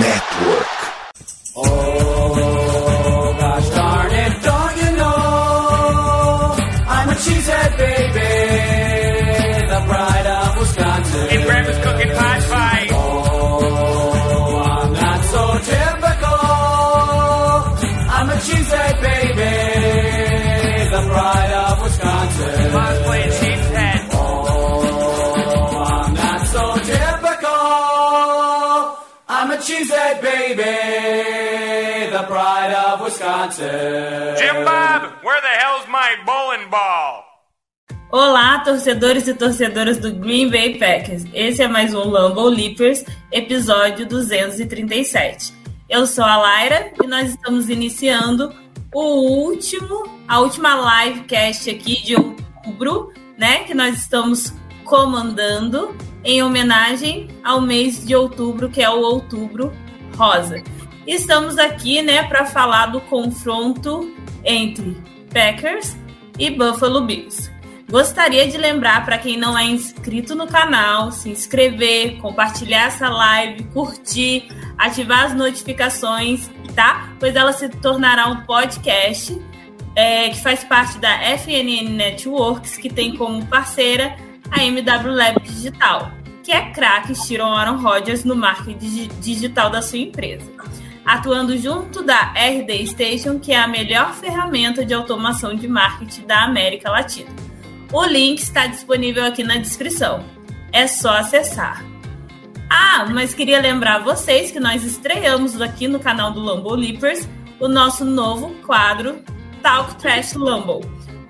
Network. 0.00 0.66
Oh, 1.54 1.91
of 32.70 33.02
Wisconsin. 33.02 34.36
Jim 34.36 34.64
Bob, 34.64 35.24
where 35.24 35.40
the 35.40 35.54
hell's 35.58 35.86
my 35.88 36.16
bowling 36.24 36.70
ball? 36.70 37.24
Olá, 38.10 38.58
torcedores 38.60 39.26
e 39.26 39.34
torcedoras 39.34 39.98
do 39.98 40.12
Green 40.12 40.50
Bay 40.50 40.78
Packers. 40.78 41.24
Esse 41.32 41.62
é 41.62 41.68
mais 41.68 41.94
um 41.94 42.08
Lambeau 42.08 42.48
Leapers, 42.48 43.04
episódio 43.32 44.06
237. 44.06 45.52
Eu 45.88 46.06
sou 46.06 46.24
a 46.24 46.36
Laira 46.36 46.92
e 47.02 47.06
nós 47.06 47.30
estamos 47.30 47.68
iniciando 47.68 48.54
o 48.94 49.46
último, 49.46 50.04
a 50.28 50.38
última 50.40 51.04
livecast 51.04 51.70
aqui 51.70 52.02
de 52.02 52.14
outubro, 52.14 53.12
né, 53.36 53.64
que 53.64 53.74
nós 53.74 53.96
estamos 53.96 54.52
comandando 54.84 55.96
em 56.22 56.42
homenagem 56.42 57.28
ao 57.42 57.60
mês 57.60 58.06
de 58.06 58.14
outubro, 58.14 58.68
que 58.68 58.82
é 58.82 58.88
o 58.88 59.00
Outubro 59.00 59.72
Rosa. 60.16 60.62
Estamos 61.06 61.58
aqui, 61.58 62.00
né, 62.00 62.22
para 62.24 62.46
falar 62.46 62.86
do 62.86 63.00
confronto 63.00 64.14
entre 64.44 64.96
Packers 65.32 65.96
e 66.38 66.48
Buffalo 66.50 67.04
Bills. 67.04 67.50
Gostaria 67.90 68.46
de 68.46 68.56
lembrar 68.56 69.04
para 69.04 69.18
quem 69.18 69.36
não 69.36 69.58
é 69.58 69.64
inscrito 69.64 70.34
no 70.34 70.46
canal, 70.46 71.10
se 71.10 71.28
inscrever, 71.28 72.18
compartilhar 72.18 72.86
essa 72.86 73.08
live, 73.08 73.64
curtir, 73.64 74.48
ativar 74.78 75.24
as 75.24 75.34
notificações, 75.34 76.48
tá? 76.74 77.12
Pois 77.18 77.34
ela 77.34 77.52
se 77.52 77.68
tornará 77.68 78.28
um 78.28 78.42
podcast 78.42 79.36
é, 79.96 80.30
que 80.30 80.40
faz 80.40 80.64
parte 80.64 80.98
da 80.98 81.36
FNN 81.36 81.90
Networks, 81.90 82.76
que 82.76 82.88
tem 82.88 83.16
como 83.16 83.44
parceira 83.46 84.16
a 84.50 84.64
MW 84.64 85.12
Lab 85.12 85.40
Digital, 85.42 86.12
que 86.42 86.52
é 86.52 86.70
craque 86.70 87.12
tiram 87.26 87.52
Aaron 87.52 87.76
Rodgers 87.76 88.24
no 88.24 88.36
marketing 88.36 89.08
digital 89.20 89.68
da 89.68 89.82
sua 89.82 89.98
empresa. 89.98 90.50
Atuando 91.04 91.56
junto 91.58 92.02
da 92.02 92.32
RD 92.32 92.86
Station, 92.86 93.38
que 93.38 93.52
é 93.52 93.58
a 93.58 93.66
melhor 93.66 94.14
ferramenta 94.14 94.84
de 94.84 94.94
automação 94.94 95.54
de 95.54 95.66
marketing 95.66 96.26
da 96.26 96.44
América 96.44 96.90
Latina. 96.90 97.30
O 97.92 98.04
link 98.04 98.38
está 98.38 98.66
disponível 98.66 99.24
aqui 99.24 99.42
na 99.42 99.56
descrição. 99.56 100.24
É 100.72 100.86
só 100.86 101.18
acessar. 101.18 101.84
Ah, 102.70 103.06
mas 103.12 103.34
queria 103.34 103.60
lembrar 103.60 103.98
vocês 103.98 104.50
que 104.50 104.58
nós 104.58 104.82
estreamos 104.82 105.60
aqui 105.60 105.86
no 105.86 106.00
canal 106.00 106.32
do 106.32 106.40
Lambo 106.40 106.74
Leapers 106.74 107.28
o 107.60 107.68
nosso 107.68 108.04
novo 108.04 108.54
quadro 108.66 109.22
Talk 109.62 109.94
Trash 109.96 110.34
Lambo, 110.34 110.80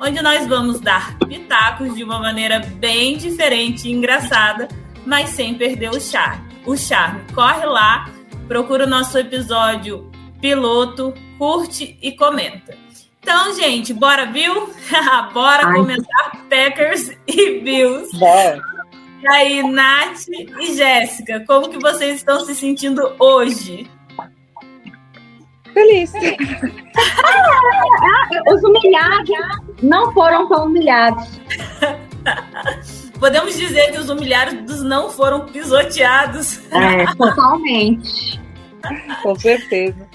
onde 0.00 0.23
nós 0.23 0.47
vamos 0.47 0.81
dar 0.81 1.19
pitacos 1.19 1.95
de 1.97 2.05
uma 2.05 2.20
maneira 2.20 2.61
bem 2.77 3.19
diferente 3.19 3.89
e 3.89 3.93
engraçada, 3.93 4.69
mas 5.05 5.31
sem 5.31 5.55
perder 5.55 5.91
o 5.91 6.00
charme. 6.00 6.43
O 6.65 6.77
charme. 6.77 7.20
Corre 7.34 7.67
lá, 7.67 8.09
procura 8.53 8.84
o 8.84 8.86
nosso 8.86 9.17
episódio 9.17 10.11
piloto, 10.39 11.14
curte 11.39 11.97
e 12.03 12.12
comenta. 12.12 12.77
Então, 13.19 13.55
gente, 13.55 13.94
bora, 13.94 14.27
Bill? 14.27 14.69
bora 15.32 15.69
Ai. 15.69 15.75
comentar 15.75 16.32
Packers 16.50 17.16
e 17.27 17.60
Bills. 17.60 18.15
Bora. 18.19 18.60
E 19.22 19.28
aí, 19.28 19.62
Nath 19.62 20.28
e 20.60 20.75
Jéssica, 20.75 21.43
como 21.47 21.71
que 21.71 21.78
vocês 21.78 22.16
estão 22.16 22.41
se 22.41 22.54
sentindo 22.54 23.15
hoje? 23.19 23.91
Feliz. 25.72 26.12
Os 28.53 28.62
humilhados 28.62 29.31
não 29.82 30.12
foram 30.12 30.47
tão 30.47 30.66
humilhados. 30.66 31.41
Podemos 33.19 33.56
dizer 33.56 33.93
que 33.93 33.98
os 33.98 34.10
humilhados 34.10 34.82
não 34.82 35.09
foram 35.09 35.47
pisoteados. 35.47 36.60
É, 36.71 37.06
totalmente. 37.15 38.31
Com 39.22 39.34
certeza. 39.38 40.09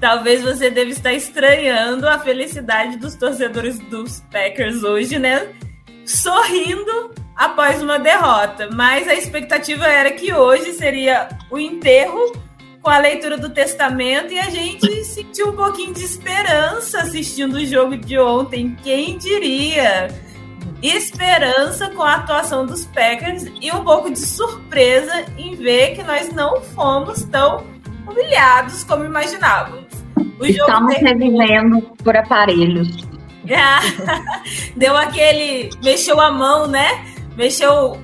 Talvez 0.00 0.42
você 0.42 0.70
deva 0.70 0.90
estar 0.90 1.12
estranhando 1.12 2.08
a 2.08 2.18
felicidade 2.18 2.96
dos 2.98 3.14
torcedores 3.14 3.78
dos 3.78 4.20
Packers 4.30 4.82
hoje, 4.82 5.18
né? 5.18 5.48
Sorrindo 6.04 7.14
após 7.34 7.82
uma 7.82 7.98
derrota. 7.98 8.68
Mas 8.72 9.08
a 9.08 9.14
expectativa 9.14 9.86
era 9.86 10.10
que 10.10 10.32
hoje 10.32 10.72
seria 10.72 11.28
o 11.50 11.58
enterro 11.58 12.32
com 12.82 12.90
a 12.90 12.98
leitura 12.98 13.38
do 13.38 13.48
testamento 13.48 14.32
e 14.32 14.38
a 14.38 14.50
gente 14.50 15.04
sentiu 15.04 15.48
um 15.48 15.56
pouquinho 15.56 15.94
de 15.94 16.04
esperança 16.04 17.00
assistindo 17.00 17.54
o 17.54 17.64
jogo 17.64 17.96
de 17.96 18.18
ontem. 18.18 18.76
Quem 18.82 19.16
diria? 19.16 20.08
Esperança 20.82 21.88
com 21.88 22.02
a 22.02 22.16
atuação 22.16 22.66
dos 22.66 22.84
Packers 22.84 23.44
e 23.58 23.72
um 23.72 23.82
pouco 23.82 24.10
de 24.10 24.18
surpresa 24.18 25.24
em 25.38 25.54
ver 25.54 25.96
que 25.96 26.02
nós 26.02 26.30
não 26.30 26.60
fomos 26.60 27.24
tão 27.24 27.73
humilhados 28.06 28.84
como 28.84 29.04
imaginávamos. 29.04 29.86
O 30.16 30.22
jogo 30.46 30.48
Estamos 30.48 30.94
terminou- 30.96 31.40
revivendo 31.40 31.80
por 32.02 32.16
aparelhos. 32.16 32.88
deu 34.76 34.96
aquele. 34.96 35.70
Mexeu 35.82 36.20
a 36.20 36.30
mão, 36.30 36.66
né? 36.66 37.04
Mexeu 37.36 38.00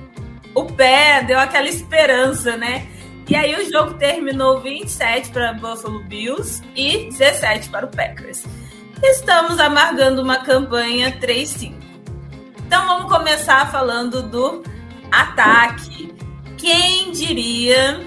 o 0.53 0.65
pé, 0.65 1.23
deu 1.23 1.39
aquela 1.39 1.67
esperança, 1.67 2.55
né? 2.57 2.85
E 3.27 3.35
aí 3.35 3.55
o 3.55 3.71
jogo 3.71 3.93
terminou 3.93 4.59
27 4.59 5.29
para 5.29 5.53
Buffalo 5.53 6.03
Bills 6.03 6.61
e 6.75 7.09
17 7.09 7.69
para 7.69 7.85
o 7.85 7.89
Packers. 7.89 8.43
Estamos 9.01 9.59
amargando 9.59 10.21
uma 10.21 10.37
campanha 10.39 11.17
3-5. 11.19 11.73
Então 12.67 12.85
vamos 12.87 13.11
começar 13.11 13.71
falando 13.71 14.21
do 14.21 14.63
ataque. 15.11 16.13
Quem 16.57 17.11
diria 17.11 18.05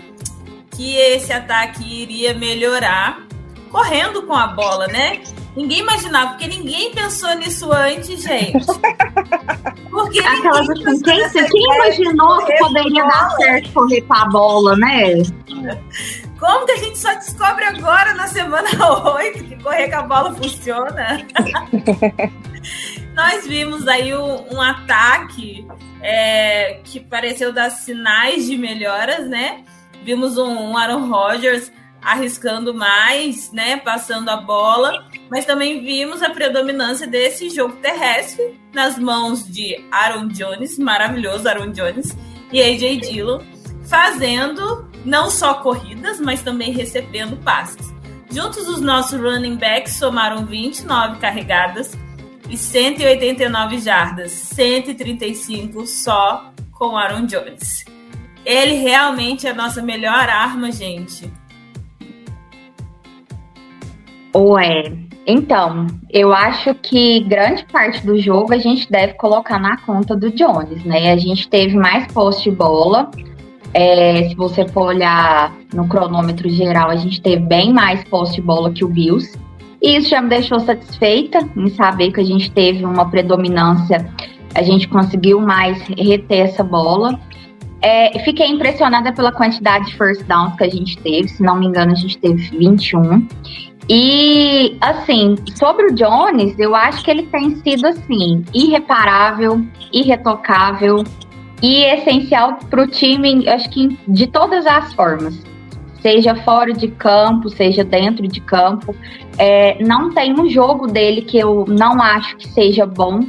que 0.76 0.96
esse 0.96 1.32
ataque 1.32 1.84
iria 1.84 2.34
melhorar 2.34 3.24
correndo 3.70 4.22
com 4.22 4.34
a 4.34 4.46
bola, 4.46 4.86
né? 4.86 5.20
Ninguém 5.56 5.80
imaginava, 5.80 6.30
porque 6.30 6.48
ninguém 6.48 6.92
pensou 6.92 7.32
nisso 7.36 7.72
antes, 7.72 8.22
gente. 8.22 8.66
Porque 9.90 10.18
Aquelas 10.18 10.68
assim, 10.68 11.02
quem, 11.02 11.28
quem 11.30 11.74
imaginou 11.74 12.44
que 12.44 12.56
poderia 12.58 13.04
dar 13.04 13.30
certo 13.36 13.72
correr 13.72 14.00
com 14.02 14.14
a 14.14 14.24
bola, 14.26 14.76
né? 14.76 15.14
Como 16.38 16.66
que 16.66 16.72
a 16.72 16.76
gente 16.76 16.98
só 16.98 17.14
descobre 17.14 17.64
agora 17.64 18.14
na 18.14 18.26
semana 18.26 18.68
8 19.14 19.44
que 19.44 19.62
correr 19.62 19.88
com 19.88 19.96
a 19.96 20.02
bola 20.02 20.34
funciona? 20.34 21.26
Nós 23.14 23.46
vimos 23.46 23.86
aí 23.86 24.14
um, 24.14 24.54
um 24.54 24.60
ataque 24.60 25.66
é, 26.02 26.80
que 26.84 26.98
pareceu 26.98 27.52
dar 27.52 27.70
sinais 27.70 28.46
de 28.46 28.58
melhoras, 28.58 29.28
né? 29.28 29.64
Vimos 30.04 30.37
um, 30.37 30.76
Aaron 30.76 31.09
Rodgers 31.09 31.72
arriscando 32.04 32.75
mais, 32.75 33.50
né? 33.50 33.78
Passando 33.78 34.28
a 34.28 34.37
bola, 34.37 35.09
mas 35.31 35.47
também 35.47 35.82
vimos 35.82 36.22
a 36.22 36.31
predominância 36.31 37.06
desse 37.06 37.48
jogo 37.48 37.76
terrestre 37.76 38.60
nas 38.72 38.98
mãos 38.98 39.50
de 39.50 39.82
Aaron 39.91 40.28
Jones, 40.28 40.78
maravilhoso 40.78 41.48
Aaron 41.48 41.72
Jones, 41.72 42.16
e 42.53 42.62
AJ 42.62 43.00
Dillon, 43.00 43.41
fazendo 43.88 44.91
não 45.04 45.31
só 45.31 45.54
corridas, 45.54 46.20
mas 46.20 46.43
também 46.43 46.73
recebendo 46.73 47.37
passes. 47.43 47.93
Juntos, 48.31 48.69
os 48.69 48.81
nossos 48.81 49.19
running 49.19 49.56
backs 49.56 49.96
somaram 49.96 50.44
29 50.44 51.19
carregadas 51.20 51.96
e 52.50 52.56
189 52.56 53.78
jardas, 53.78 54.32
135 54.32 55.87
só 55.87 56.52
com 56.73 56.96
Aaron 56.96 57.26
Jones. 57.26 57.94
Ele 58.44 58.75
realmente 58.75 59.46
é 59.46 59.50
a 59.50 59.55
nossa 59.55 59.82
melhor 59.82 60.29
arma, 60.29 60.70
gente. 60.70 61.31
Ué, 64.37 64.93
então, 65.26 65.87
eu 66.11 66.32
acho 66.35 66.75
que 66.75 67.20
grande 67.20 67.64
parte 67.67 68.05
do 68.05 68.19
jogo 68.19 68.52
a 68.52 68.58
gente 68.58 68.91
deve 68.91 69.14
colocar 69.14 69.58
na 69.58 69.76
conta 69.79 70.14
do 70.14 70.31
Jones, 70.31 70.85
né? 70.85 71.12
A 71.12 71.17
gente 71.17 71.49
teve 71.49 71.76
mais 71.76 72.12
posse 72.12 72.44
de 72.44 72.50
bola. 72.50 73.11
É, 73.73 74.29
se 74.29 74.35
você 74.35 74.69
for 74.69 74.88
olhar 74.88 75.52
no 75.73 75.88
cronômetro 75.88 76.49
geral, 76.50 76.90
a 76.90 76.97
gente 76.97 77.23
teve 77.23 77.43
bem 77.43 77.73
mais 77.73 78.05
posse 78.05 78.35
de 78.35 78.43
bola 78.43 78.73
que 78.73 78.85
o 78.85 78.88
Bills. 78.88 79.38
E 79.81 79.97
isso 79.97 80.11
já 80.11 80.20
me 80.20 80.29
deixou 80.29 80.61
satisfeita 80.61 81.38
em 81.56 81.69
saber 81.69 82.12
que 82.12 82.20
a 82.20 82.25
gente 82.25 82.50
teve 82.50 82.85
uma 82.85 83.11
predominância, 83.11 84.11
a 84.55 84.62
gente 84.62 84.88
conseguiu 84.88 85.40
mais 85.40 85.79
reter 85.88 86.40
essa 86.40 86.62
bola. 86.62 87.19
É, 87.84 88.19
fiquei 88.20 88.46
impressionada 88.46 89.12
pela 89.12 89.31
quantidade 89.31 89.88
de 89.88 89.98
first 89.98 90.22
downs 90.25 90.56
que 90.56 90.64
a 90.64 90.70
gente 90.70 90.96
teve. 90.96 91.28
Se 91.28 91.42
não 91.42 91.58
me 91.58 91.66
engano, 91.66 91.92
a 91.92 91.94
gente 91.94 92.16
teve 92.16 92.56
21. 92.56 93.28
E, 93.90 94.78
assim, 94.81 95.36
sobre 95.54 95.88
o 95.88 95.94
Jones, 95.94 96.58
eu 96.58 96.75
acho 96.75 97.04
que 97.04 97.10
ele 97.10 97.25
tem 97.25 97.56
sido, 97.56 97.86
assim, 97.86 98.42
irreparável, 98.54 99.62
irretocável 99.92 101.04
e 101.62 101.84
essencial 101.84 102.58
para 102.70 102.82
o 102.82 102.86
time, 102.86 103.46
acho 103.46 103.69
que 103.69 103.98
de 104.08 104.28
todas 104.28 104.64
as 104.66 104.94
formas. 104.94 105.38
Seja 106.00 106.34
fora 106.37 106.72
de 106.72 106.88
campo, 106.88 107.50
seja 107.50 107.84
dentro 107.84 108.26
de 108.26 108.40
campo. 108.40 108.96
É, 109.37 109.82
não 109.84 110.10
tem 110.10 110.32
um 110.32 110.48
jogo 110.48 110.87
dele 110.87 111.20
que 111.20 111.38
eu 111.38 111.66
não 111.69 112.00
acho 112.00 112.34
que 112.38 112.48
seja 112.48 112.87
bom 112.87 113.20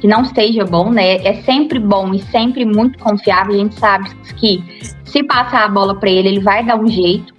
que 0.00 0.08
não 0.08 0.22
esteja 0.22 0.64
bom, 0.64 0.90
né? 0.90 1.16
É 1.16 1.34
sempre 1.42 1.78
bom 1.78 2.12
e 2.14 2.20
sempre 2.22 2.64
muito 2.64 2.98
confiável. 2.98 3.54
A 3.54 3.58
gente 3.58 3.78
sabe 3.78 4.10
que 4.36 4.62
se 5.04 5.22
passar 5.22 5.64
a 5.64 5.68
bola 5.68 5.94
para 5.94 6.10
ele, 6.10 6.28
ele 6.28 6.40
vai 6.40 6.64
dar 6.64 6.78
um 6.78 6.88
jeito. 6.88 7.34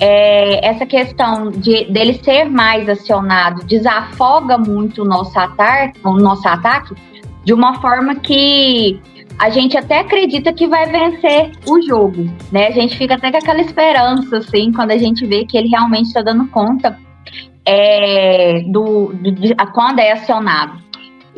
É, 0.00 0.66
essa 0.66 0.86
questão 0.86 1.50
de 1.50 1.84
dele 1.86 2.14
ser 2.22 2.44
mais 2.44 2.88
acionado 2.88 3.66
desafoga 3.66 4.56
muito 4.56 5.02
o 5.02 5.04
nosso 5.04 5.36
ataque, 5.38 6.00
o 6.04 6.12
nosso 6.14 6.46
ataque 6.46 6.94
de 7.44 7.52
uma 7.52 7.80
forma 7.80 8.14
que 8.14 9.00
a 9.38 9.50
gente 9.50 9.76
até 9.76 10.00
acredita 10.00 10.52
que 10.52 10.66
vai 10.66 10.86
vencer 10.86 11.52
o 11.66 11.80
jogo, 11.82 12.28
né? 12.50 12.68
A 12.68 12.70
gente 12.72 12.96
fica 12.96 13.14
até 13.14 13.30
com 13.30 13.38
aquela 13.38 13.60
esperança, 13.60 14.38
assim, 14.38 14.72
quando 14.72 14.90
a 14.90 14.98
gente 14.98 15.24
vê 15.26 15.44
que 15.44 15.56
ele 15.56 15.68
realmente 15.68 16.06
está 16.06 16.22
dando 16.22 16.46
conta 16.48 16.98
é, 17.64 18.62
do, 18.66 19.12
do 19.14 19.30
de, 19.32 19.54
quando 19.72 19.98
é 19.98 20.12
acionado. 20.12 20.87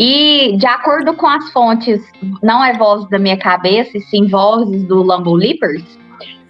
E, 0.02 0.56
de 0.56 0.66
acordo 0.66 1.12
com 1.12 1.26
as 1.26 1.50
fontes, 1.50 2.02
não 2.42 2.64
é 2.64 2.72
voz 2.72 3.06
da 3.10 3.18
minha 3.18 3.36
cabeça, 3.36 3.98
e 3.98 4.00
sim 4.00 4.26
vozes 4.28 4.82
do 4.84 5.02
Lambo 5.02 5.34
Leapers, 5.34 5.84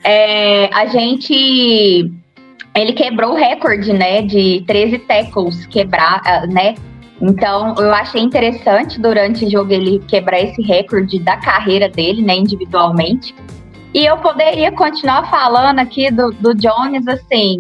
é, 0.05 0.73
a 0.73 0.87
gente. 0.87 2.13
Ele 2.77 2.93
quebrou 2.93 3.33
o 3.33 3.35
recorde, 3.35 3.93
né, 3.93 4.23
de 4.23 4.63
13 4.69 5.01
tackles 5.01 5.67
quebrar, 5.67 6.23
ah, 6.25 6.47
né? 6.47 6.77
Então, 7.21 7.75
eu 7.77 7.93
achei 7.93 8.23
interessante 8.23 9.01
durante 9.01 9.45
o 9.45 9.51
jogo 9.51 9.73
ele 9.73 9.99
quebrar 10.07 10.41
esse 10.41 10.63
recorde 10.63 11.19
da 11.19 11.37
carreira 11.37 11.89
dele, 11.89 12.23
né, 12.23 12.37
individualmente. 12.37 13.35
E 13.93 14.07
eu 14.07 14.17
poderia 14.19 14.71
continuar 14.71 15.29
falando 15.29 15.81
aqui 15.81 16.09
do, 16.13 16.31
do 16.31 16.55
Jones, 16.55 17.09
assim, 17.09 17.59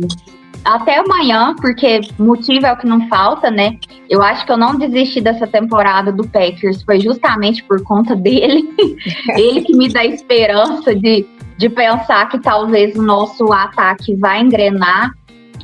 até 0.64 0.98
amanhã, 0.98 1.54
porque 1.60 2.00
motivo 2.18 2.66
é 2.66 2.72
o 2.72 2.76
que 2.76 2.86
não 2.86 3.08
falta, 3.08 3.50
né? 3.50 3.78
Eu 4.08 4.22
acho 4.22 4.44
que 4.44 4.52
eu 4.52 4.56
não 4.56 4.76
desisti 4.76 5.20
dessa 5.20 5.46
temporada 5.46 6.12
do 6.12 6.26
Packers, 6.26 6.82
foi 6.82 7.00
justamente 7.00 7.62
por 7.64 7.82
conta 7.82 8.14
dele. 8.14 8.68
Ele 9.36 9.62
que 9.62 9.76
me 9.76 9.88
dá 9.88 10.04
esperança 10.04 10.94
de, 10.94 11.26
de 11.56 11.68
pensar 11.68 12.28
que 12.28 12.38
talvez 12.38 12.94
o 12.96 13.02
nosso 13.02 13.52
ataque 13.52 14.14
vai 14.16 14.40
engrenar 14.40 15.12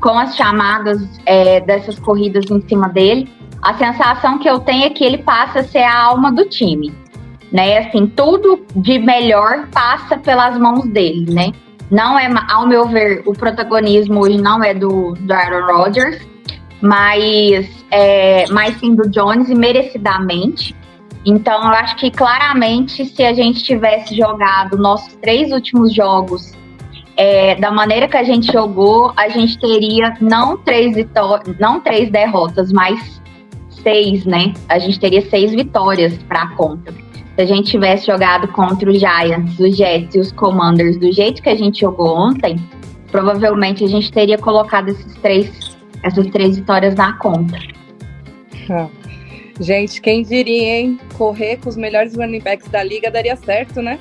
com 0.00 0.19
as 0.19 0.37
chamadas 0.37 1.02
é, 1.25 1.60
dessas 1.60 1.99
corridas 1.99 2.50
em 2.50 2.60
cima 2.69 2.88
dele. 2.88 3.28
A 3.62 3.75
sensação 3.75 4.38
que 4.38 4.49
eu 4.49 4.60
tenho 4.60 4.84
é 4.84 4.90
que 4.90 5.04
ele 5.04 5.19
passa 5.19 5.60
a 5.60 5.64
ser 5.64 5.82
a 5.82 6.04
alma 6.04 6.31
do 6.32 6.44
time. 6.49 6.92
Né, 7.52 7.78
assim, 7.78 8.08
tudo 8.08 8.66
de 8.75 8.99
melhor 8.99 9.69
passa 9.69 10.19
pelas 10.19 10.58
mãos 10.58 10.84
dele, 10.88 11.32
né? 11.32 11.52
Não 11.91 12.19
é, 12.19 12.29
ao 12.49 12.67
meu 12.67 12.88
ver, 12.88 13.23
o 13.27 13.33
protagonismo 13.33 14.21
hoje 14.21 14.38
não 14.38 14.62
é 14.62 14.75
do, 14.75 15.12
do 15.12 15.33
Aaron 15.33 15.73
Rodgers, 15.73 16.27
mas, 16.81 17.85
é, 17.91 18.44
mas 18.50 18.79
sim 18.79 18.94
do 18.94 19.09
Jones 19.09 19.49
e 19.49 19.55
merecidamente. 19.55 20.75
Então, 21.25 21.61
eu 21.62 21.75
acho 21.75 21.97
que 21.97 22.11
claramente, 22.11 23.05
se 23.05 23.25
a 23.25 23.33
gente 23.33 23.62
tivesse 23.62 24.17
jogado 24.17 24.77
nossos 24.77 25.15
três 25.17 25.53
últimos 25.53 25.93
jogos 25.93 26.53
é, 27.17 27.55
da 27.56 27.71
maneira 27.71 28.06
que 28.06 28.17
a 28.17 28.23
gente 28.23 28.53
jogou, 28.53 29.12
a 29.17 29.29
gente 29.29 29.59
teria 29.59 30.15
não 30.21 30.56
três, 30.56 30.94
não 31.59 31.81
três 31.81 32.11
derrotas, 32.11 32.73
mas 32.73 33.21
seis, 33.83 34.25
né? 34.25 34.53
A 34.69 34.79
gente 34.79 34.99
teria 35.00 35.23
seis 35.23 35.53
vitórias 35.53 36.17
para 36.29 36.43
a 36.43 36.49
conta 36.55 36.93
se 37.37 37.43
a 37.43 37.47
gente 37.47 37.71
tivesse 37.71 38.06
jogado 38.06 38.49
contra 38.49 38.91
os 38.91 38.99
Giants, 38.99 39.59
os 39.61 39.77
Jets 39.77 40.15
e 40.15 40.19
os 40.19 40.33
Commanders 40.33 40.97
do 40.97 41.12
jeito 41.12 41.43
que 41.43 41.50
a 41.50 41.55
gente 41.55 41.81
jogou 41.81 42.17
ontem, 42.17 42.56
provavelmente 43.12 43.85
a 43.85 43.87
gente 43.87 44.11
teria 44.11 44.38
colocado 44.38 44.88
esses 44.88 45.15
três, 45.17 45.77
essas 46.03 46.27
três 46.29 46.56
vitórias 46.56 46.94
na 46.94 47.12
conta. 47.19 47.59
Ah. 48.71 48.88
Gente, 49.61 50.00
quem 50.00 50.23
diria, 50.23 50.81
hein? 50.81 50.99
Correr 51.15 51.59
com 51.59 51.69
os 51.69 51.77
melhores 51.77 52.17
running 52.17 52.41
backs 52.41 52.69
da 52.69 52.83
liga 52.83 53.11
daria 53.11 53.37
certo, 53.37 53.83
né? 53.83 53.99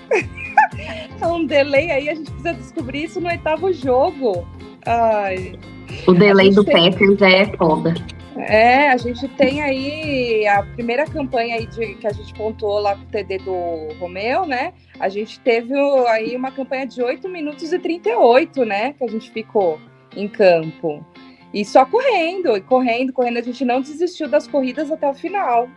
é 1.21 1.27
um 1.27 1.45
delay 1.45 1.91
aí, 1.91 2.09
a 2.09 2.15
gente 2.15 2.31
precisa 2.31 2.53
descobrir 2.53 3.03
isso 3.03 3.19
no 3.19 3.27
oitavo 3.27 3.71
jogo. 3.73 4.47
Ai. 4.85 5.59
O 6.07 6.13
delay 6.13 6.51
do 6.51 6.63
tem... 6.63 6.91
Packers 6.91 7.21
é 7.21 7.45
foda. 7.57 7.93
É, 8.37 8.89
a 8.89 8.97
gente 8.97 9.27
tem 9.29 9.61
aí 9.61 10.45
a 10.47 10.63
primeira 10.63 11.05
campanha 11.05 11.55
aí 11.55 11.65
de, 11.65 11.95
que 11.95 12.05
a 12.05 12.11
gente 12.11 12.33
pontuou 12.33 12.79
lá 12.79 12.95
com 12.95 13.03
o 13.03 13.07
TD 13.07 13.37
do 13.39 13.93
Romeu, 13.99 14.45
né? 14.45 14.73
A 14.99 15.07
gente 15.07 15.39
teve 15.39 15.73
aí 16.09 16.35
uma 16.35 16.51
campanha 16.51 16.85
de 16.85 17.01
8 17.01 17.29
minutos 17.29 17.71
e 17.71 17.79
38, 17.79 18.65
né? 18.65 18.93
Que 18.93 19.03
a 19.03 19.07
gente 19.07 19.31
ficou 19.31 19.79
em 20.15 20.27
campo. 20.27 21.05
E 21.53 21.63
só 21.63 21.85
correndo, 21.85 22.57
e 22.57 22.61
correndo, 22.61 23.13
correndo. 23.13 23.37
A 23.37 23.41
gente 23.41 23.63
não 23.63 23.79
desistiu 23.79 24.27
das 24.27 24.45
corridas 24.45 24.91
até 24.91 25.07
o 25.09 25.13
final. 25.13 25.69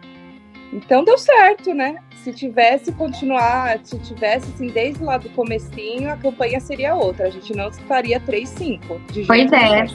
Então 0.73 1.05
deu 1.05 1.17
certo, 1.17 1.73
né? 1.73 1.97
Se 2.17 2.33
tivesse 2.33 2.93
continuar, 2.93 3.79
se 3.85 3.99
tivesse 4.01 4.51
assim, 4.53 4.67
desde 4.67 5.03
lá 5.03 5.17
do 5.17 5.31
comecinho, 5.31 6.11
a 6.11 6.17
campanha 6.17 6.61
seria 6.61 6.95
outra. 6.95 7.29
A 7.29 7.31
gente 7.31 7.55
não 7.55 7.69
estaria 7.69 8.21
3-5. 8.21 8.81
Pois 9.27 9.53
é. 9.53 9.87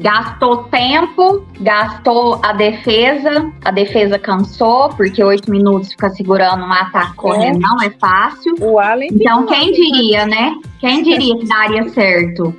Gastou 0.00 0.64
tempo, 0.64 1.46
gastou 1.60 2.40
a 2.42 2.54
defesa, 2.54 3.52
a 3.62 3.70
defesa 3.70 4.18
cansou, 4.18 4.88
porque 4.90 5.22
oito 5.22 5.50
minutos 5.50 5.90
ficar 5.90 6.08
segurando 6.10 6.64
um 6.64 6.72
ataque 6.72 7.14
correndo 7.16 7.56
é. 7.56 7.60
não 7.60 7.82
é 7.82 7.90
fácil. 7.90 8.54
O 8.60 8.78
Allen 8.78 9.10
então, 9.12 9.44
quem 9.44 9.72
diria, 9.72 10.24
né? 10.24 10.54
Quem 10.78 11.02
diria 11.02 11.36
que 11.36 11.46
daria 11.46 11.86
certo? 11.90 12.54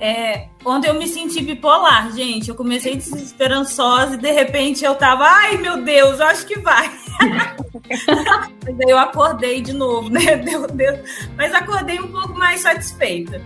É, 0.00 0.46
ontem 0.64 0.88
eu 0.88 0.94
me 0.94 1.06
senti 1.06 1.42
bipolar, 1.42 2.10
gente. 2.12 2.48
Eu 2.48 2.54
comecei 2.54 2.96
desesperançosa 2.96 4.14
e 4.14 4.18
de 4.18 4.32
repente 4.32 4.84
eu 4.84 4.94
tava, 4.94 5.24
ai 5.24 5.58
meu 5.58 5.82
Deus, 5.82 6.20
eu 6.20 6.26
acho 6.26 6.46
que 6.46 6.58
vai. 6.58 6.90
Mas 8.64 8.80
aí 8.80 8.90
eu 8.90 8.98
acordei 8.98 9.60
de 9.60 9.72
novo, 9.72 10.08
né? 10.10 10.36
Meu 10.44 10.66
Deus. 10.66 10.98
Mas 11.36 11.54
acordei 11.54 11.98
um 11.98 12.08
pouco 12.08 12.34
mais 12.34 12.60
satisfeita. 12.60 13.40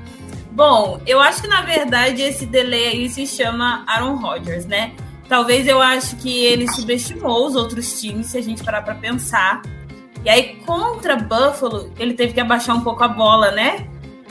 Bom, 0.55 1.01
eu 1.07 1.19
acho 1.19 1.41
que 1.41 1.49
na 1.49 1.63
verdade 1.63 2.21
esse 2.21 2.45
delay 2.45 2.89
aí 2.89 3.09
se 3.09 3.27
chama 3.27 3.85
Aaron 3.87 4.17
Rodgers, 4.17 4.67
né? 4.67 4.93
Talvez 5.27 5.67
eu 5.67 5.81
acho 5.81 6.17
que 6.17 6.45
ele 6.45 6.71
subestimou 6.71 7.47
os 7.47 7.57
outros 7.57 7.99
times, 7.99 8.27
se 8.27 8.37
a 8.37 8.43
gente 8.43 8.63
parar 8.63 8.83
para 8.83 8.95
pensar. 8.95 9.63
E 10.23 10.29
aí 10.29 10.57
contra 10.67 11.17
Buffalo, 11.17 11.91
ele 11.99 12.13
teve 12.13 12.35
que 12.35 12.41
abaixar 12.41 12.77
um 12.77 12.83
pouco 12.83 13.03
a 13.03 13.09
bola, 13.09 13.51
né? 13.53 13.87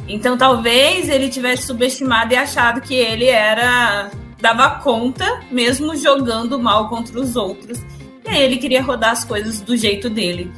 Então 0.07 0.38
talvez 0.38 1.10
ele 1.10 1.27
tivesse 1.27 1.65
subestimado 1.65 2.34
e 2.34 2.38
achado 2.38 2.81
que 2.81 2.93
ele 2.93 3.25
era 3.25 4.12
dava 4.39 4.79
conta, 4.79 5.41
mesmo 5.50 5.95
jogando 5.95 6.60
mal 6.60 6.88
contra 6.88 7.19
os 7.19 7.36
outros. 7.36 7.79
E 8.25 8.29
aí 8.29 8.43
ele 8.43 8.57
queria 8.57 8.84
rodar 8.84 9.12
as 9.12 9.25
coisas 9.25 9.60
do 9.60 9.75
jeito 9.75 10.07
dele. 10.07 10.51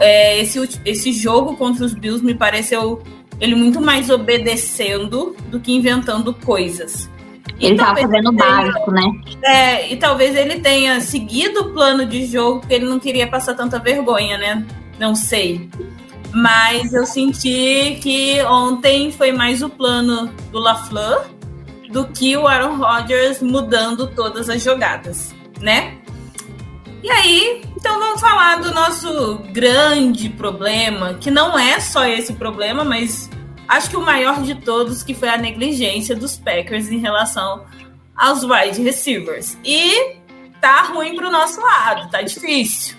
É, 0.00 0.40
esse, 0.40 0.80
esse 0.84 1.12
jogo 1.12 1.56
contra 1.56 1.84
os 1.84 1.94
Bills 1.94 2.24
me 2.24 2.34
pareceu 2.34 3.02
ele 3.40 3.54
muito 3.54 3.80
mais 3.80 4.10
obedecendo 4.10 5.36
do 5.48 5.60
que 5.60 5.72
inventando 5.72 6.32
coisas. 6.32 7.10
E 7.58 7.66
ele 7.66 7.76
tava 7.76 8.00
fazendo 8.00 8.28
o 8.28 8.32
básico, 8.32 8.90
né? 8.90 9.02
É, 9.42 9.92
e 9.92 9.96
talvez 9.96 10.36
ele 10.36 10.60
tenha 10.60 11.00
seguido 11.00 11.60
o 11.60 11.72
plano 11.72 12.04
de 12.04 12.26
jogo 12.26 12.60
porque 12.60 12.74
ele 12.74 12.86
não 12.86 12.98
queria 12.98 13.26
passar 13.26 13.54
tanta 13.54 13.78
vergonha, 13.78 14.36
né? 14.36 14.66
Não 14.98 15.14
sei. 15.14 15.68
Mas 16.32 16.92
eu 16.92 17.06
senti 17.06 17.98
que 18.02 18.42
ontem 18.42 19.10
foi 19.10 19.32
mais 19.32 19.62
o 19.62 19.70
plano 19.70 20.30
do 20.50 20.58
LaFleur 20.58 21.26
do 21.90 22.06
que 22.08 22.36
o 22.36 22.46
Aaron 22.46 22.76
Rodgers 22.76 23.40
mudando 23.40 24.06
todas 24.08 24.50
as 24.50 24.62
jogadas, 24.62 25.34
né? 25.60 25.96
E 27.02 27.10
aí, 27.10 27.62
então 27.86 28.00
vamos 28.00 28.20
falar 28.20 28.56
do 28.56 28.74
nosso 28.74 29.38
grande 29.52 30.28
problema, 30.28 31.14
que 31.14 31.30
não 31.30 31.56
é 31.56 31.78
só 31.78 32.04
esse 32.04 32.32
problema, 32.32 32.84
mas 32.84 33.30
acho 33.68 33.88
que 33.88 33.96
o 33.96 34.00
maior 34.00 34.42
de 34.42 34.56
todos, 34.56 35.04
que 35.04 35.14
foi 35.14 35.28
a 35.28 35.36
negligência 35.36 36.16
dos 36.16 36.36
Packers 36.36 36.90
em 36.90 36.98
relação 36.98 37.64
aos 38.16 38.42
wide 38.42 38.82
receivers. 38.82 39.56
E 39.64 40.16
tá 40.60 40.82
ruim 40.82 41.14
pro 41.14 41.30
nosso 41.30 41.60
lado, 41.60 42.10
tá 42.10 42.22
difícil. 42.22 42.96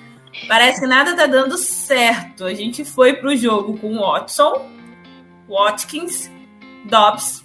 Parece 0.47 0.79
que 0.79 0.87
nada 0.87 1.13
tá 1.17 1.25
dando 1.25 1.57
certo. 1.57 2.45
A 2.45 2.53
gente 2.53 2.85
foi 2.85 3.13
pro 3.13 3.35
jogo 3.35 3.77
com 3.77 3.99
Watson, 3.99 4.69
Watkins, 5.49 6.31
Dobbs, 6.85 7.43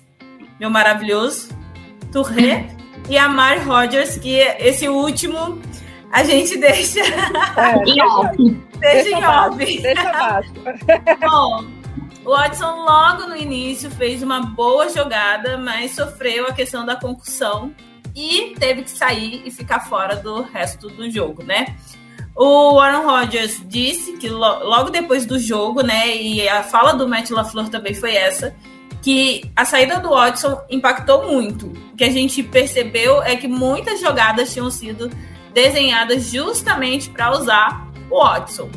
meu 0.61 0.71
maravilhoso, 0.71 1.49
Touré 2.13 2.69
e 3.11 3.19
Amari 3.19 3.59
Rodgers, 3.65 4.17
que 4.17 4.39
esse 4.61 4.89
último 4.89 5.61
a 6.13 6.23
gente 6.25 6.57
deixa, 6.59 7.01
É, 7.01 7.83
E 7.87 8.01
off. 8.03 8.37
deixa 8.79 9.05
deixa 9.05 9.09
em 9.19 9.25
off. 9.25 9.83
deixa 9.83 10.09
abaixo. 10.11 10.53
Bom, 11.21 11.65
o 12.25 12.31
Watson 12.31 12.85
logo 12.85 13.27
no 13.27 13.37
início 13.37 13.91
fez 13.91 14.23
uma 14.23 14.41
boa 14.43 14.89
jogada, 14.91 15.59
mas 15.59 15.93
sofreu 15.95 16.47
a 16.47 16.53
questão 16.53 16.85
da 16.87 16.95
concussão 16.97 17.73
e 18.15 18.55
teve 18.59 18.83
que 18.83 18.91
sair 18.91 19.43
e 19.45 19.51
ficar 19.51 19.81
fora 19.81 20.17
do 20.17 20.43
resto 20.43 20.89
do 20.89 21.11
jogo, 21.11 21.43
né? 21.43 21.75
O 22.37 22.75
Warren 22.77 23.05
Rodgers 23.05 23.63
disse 23.67 24.13
que 24.17 24.29
lo- 24.29 24.65
logo 24.65 24.91
depois 24.91 25.27
do 25.27 25.39
jogo, 25.39 25.83
né, 25.83 26.15
e 26.17 26.49
a 26.49 26.63
fala 26.63 26.93
do 26.95 27.07
Matt 27.09 27.31
LaFleur 27.31 27.69
também 27.69 27.93
foi 27.95 28.15
essa, 28.15 28.55
que 29.03 29.51
a 29.57 29.65
saída 29.67 29.99
do 29.99 30.11
Watson 30.11 30.59
impactou 30.71 31.27
muito. 31.31 31.67
O 31.93 31.97
que 31.97 32.05
a 32.05 32.11
gente 32.11 32.43
percebeu 32.43 33.23
é 33.23 33.37
que 33.37 33.47
muitas 33.49 34.01
jogadas 34.01 34.53
tinham 34.53 34.71
sido 34.71 35.11
desenhadas 35.53 36.31
justamente 36.31 37.11
para 37.11 37.33
usar 37.33 37.87
o 38.11 38.23
Watson. 38.23 38.71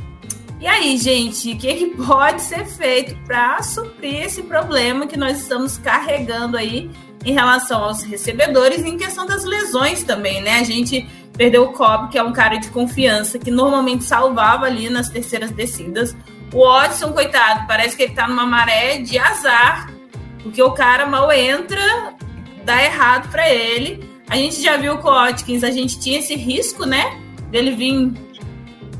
E 0.60 0.67
aí, 0.67 0.98
gente, 0.98 1.51
o 1.51 1.58
que, 1.58 1.74
que 1.74 1.86
pode 1.98 2.41
ser 2.41 2.65
feito 2.65 3.15
para 3.25 3.62
suprir 3.62 4.24
esse 4.24 4.41
problema 4.44 5.05
que 5.05 5.17
nós 5.17 5.41
estamos 5.41 5.77
carregando 5.77 6.58
aí 6.58 6.89
em 7.25 7.34
relação 7.34 7.84
aos 7.84 8.03
recebedores 8.03 8.82
e 8.82 8.89
em 8.89 8.98
questão 8.98 9.25
das 9.25 9.44
lesões 9.44 10.03
também, 10.03 10.41
né? 10.41 10.60
A 10.60 10.63
gente 10.63 11.08
perdeu 11.36 11.63
o 11.63 11.74
Cobb, 11.74 12.10
que 12.10 12.17
é 12.17 12.24
um 12.24 12.32
cara 12.32 12.58
de 12.58 12.70
confiança, 12.70 13.38
que 13.38 13.51
normalmente 13.51 14.05
salvava 14.05 14.65
ali 14.65 14.89
nas 14.89 15.10
terceiras 15.10 15.51
descidas. 15.51 16.15
O 16.53 16.63
Watson, 16.65 17.12
coitado, 17.12 17.67
parece 17.67 17.98
que 17.98 18.03
ele 18.03 18.13
tá 18.13 18.27
numa 18.27 18.46
maré 18.46 19.00
de 19.00 19.17
azar, 19.20 19.91
porque 20.41 20.62
o 20.63 20.72
cara 20.72 21.05
mal 21.05 21.32
entra, 21.32 22.13
dá 22.63 22.82
errado 22.82 23.29
para 23.29 23.50
ele. 23.50 24.14
A 24.29 24.36
gente 24.38 24.62
já 24.62 24.77
viu 24.77 24.98
com 24.98 25.08
o 25.08 25.12
Watkins, 25.13 25.63
a 25.63 25.72
gente 25.72 26.00
tinha 26.00 26.20
esse 26.20 26.36
risco, 26.36 26.86
né? 26.86 27.20
Dele 27.51 27.72
vir. 27.72 28.12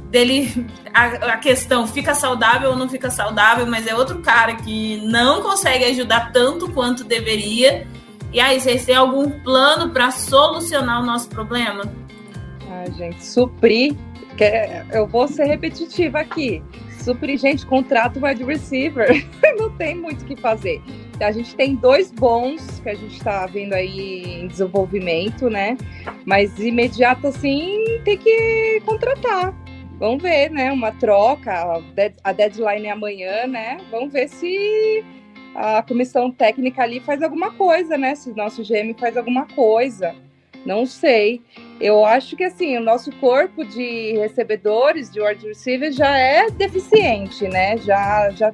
Dele. 0.10 0.66
A, 0.94 1.34
a 1.34 1.38
questão 1.38 1.86
fica 1.88 2.14
saudável 2.16 2.70
ou 2.72 2.76
não 2.78 2.88
fica 2.88 3.10
saudável, 3.10 3.66
mas 3.66 3.86
é 3.88 3.96
outro 3.96 4.20
cara 4.20 4.56
que 4.56 4.98
não 5.06 5.42
consegue 5.42 5.84
ajudar 5.86 6.32
tanto 6.32 6.72
quanto 6.72 7.04
deveria. 7.04 7.86
E 8.32 8.40
aí, 8.40 8.60
vocês 8.60 8.86
têm 8.86 8.96
algum 8.96 9.30
plano 9.30 9.92
para 9.92 10.12
solucionar 10.12 11.02
o 11.02 11.06
nosso 11.06 11.30
problema? 11.30 11.84
Ai, 12.70 12.92
gente, 12.94 13.26
suprir. 13.26 13.96
é- 14.40 14.86
eu 14.92 15.08
vou 15.08 15.28
ser 15.28 15.46
repetitiva 15.46 16.20
aqui. 16.20 16.62
Suprir, 17.02 17.38
gente, 17.38 17.66
contrato 17.66 18.20
wide 18.24 18.44
receiver. 18.44 19.26
Não 19.58 19.70
tem 19.72 19.96
muito 19.96 20.24
o 20.24 20.26
que 20.26 20.36
fazer. 20.36 20.82
A 21.20 21.32
gente 21.32 21.56
tem 21.56 21.76
dois 21.76 22.12
bons 22.12 22.80
que 22.82 22.90
a 22.90 22.96
gente 22.96 23.20
tá 23.24 23.46
vendo 23.46 23.74
aí 23.74 24.42
em 24.42 24.48
desenvolvimento, 24.48 25.50
né? 25.50 25.78
Mas 26.26 26.60
imediato 26.60 27.28
assim 27.28 27.84
tem 28.04 28.18
que 28.18 28.82
contratar. 28.86 29.54
Vamos 29.98 30.22
ver, 30.22 30.52
né? 30.52 30.72
Uma 30.72 30.92
troca. 30.92 31.82
A 32.24 32.32
deadline 32.34 32.88
é 32.88 32.92
amanhã, 32.92 33.48
né? 33.48 33.78
Vamos 33.90 34.12
ver 34.12 34.28
se 34.28 35.04
a 35.56 35.82
comissão 35.82 36.30
técnica 36.30 36.84
ali 36.84 37.00
faz 37.00 37.24
alguma 37.24 37.52
coisa, 37.52 37.98
né? 37.98 38.14
Se 38.14 38.30
o 38.30 38.36
nosso 38.36 38.62
GM 38.62 38.94
faz 39.00 39.16
alguma 39.16 39.46
coisa. 39.48 40.14
Não 40.66 40.86
sei. 40.86 41.42
Eu 41.80 42.04
acho 42.04 42.36
que 42.36 42.44
assim, 42.44 42.76
o 42.76 42.82
nosso 42.82 43.12
corpo 43.18 43.64
de 43.64 44.14
recebedores, 44.18 45.12
de 45.12 45.22
wide 45.22 45.48
receivers, 45.48 45.96
já 45.96 46.18
é 46.18 46.50
deficiente, 46.50 47.48
né? 47.48 47.78
Já, 47.78 48.32
já, 48.32 48.52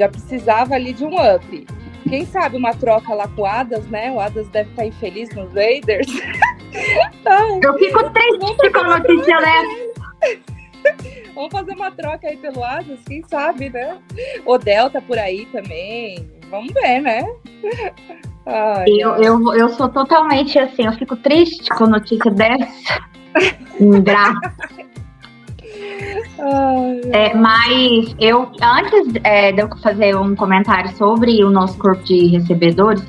já 0.00 0.08
precisava 0.08 0.74
ali 0.74 0.94
de 0.94 1.04
um 1.04 1.14
up. 1.14 1.66
Quem 2.08 2.24
sabe 2.24 2.56
uma 2.56 2.72
troca 2.74 3.12
lá 3.14 3.28
com 3.28 3.42
o 3.42 3.46
Adas, 3.46 3.86
né? 3.88 4.10
O 4.10 4.18
Adas 4.18 4.48
deve 4.48 4.70
estar 4.70 4.86
infeliz 4.86 5.28
nos 5.34 5.52
Raiders. 5.52 6.08
Ai, 7.26 7.60
Eu 7.62 7.78
fico 7.78 8.10
triste 8.10 8.70
com 8.72 8.78
a 8.78 8.98
notícia 8.98 9.36
dessa. 9.38 10.40
vamos 11.34 11.52
fazer 11.52 11.74
uma 11.74 11.90
troca 11.90 12.28
aí 12.28 12.38
pelo 12.38 12.64
Adas, 12.64 12.98
quem 13.06 13.22
sabe, 13.28 13.68
né? 13.68 13.98
O 14.46 14.56
Delta 14.56 15.02
por 15.02 15.18
aí 15.18 15.44
também. 15.46 16.30
Vamos 16.50 16.72
ver, 16.72 17.00
né? 17.00 17.22
Ai, 18.46 18.86
Eu, 18.88 19.16
eu, 19.16 19.54
eu 19.54 19.68
sou 19.68 19.88
totalmente 19.90 20.58
assim, 20.58 20.86
eu 20.86 20.92
fico 20.94 21.14
triste 21.16 21.68
com 21.76 21.84
a 21.84 21.88
notícia 21.88 22.30
dessa. 22.30 23.00
Ingrata. 23.78 24.79
É, 27.12 27.34
mas 27.34 28.14
eu, 28.18 28.48
antes 28.62 29.14
é, 29.24 29.52
de 29.52 29.62
eu 29.62 29.68
fazer 29.82 30.16
um 30.16 30.34
comentário 30.34 30.90
sobre 30.96 31.44
o 31.44 31.50
nosso 31.50 31.76
corpo 31.78 32.02
de 32.04 32.26
recebedores, 32.26 33.02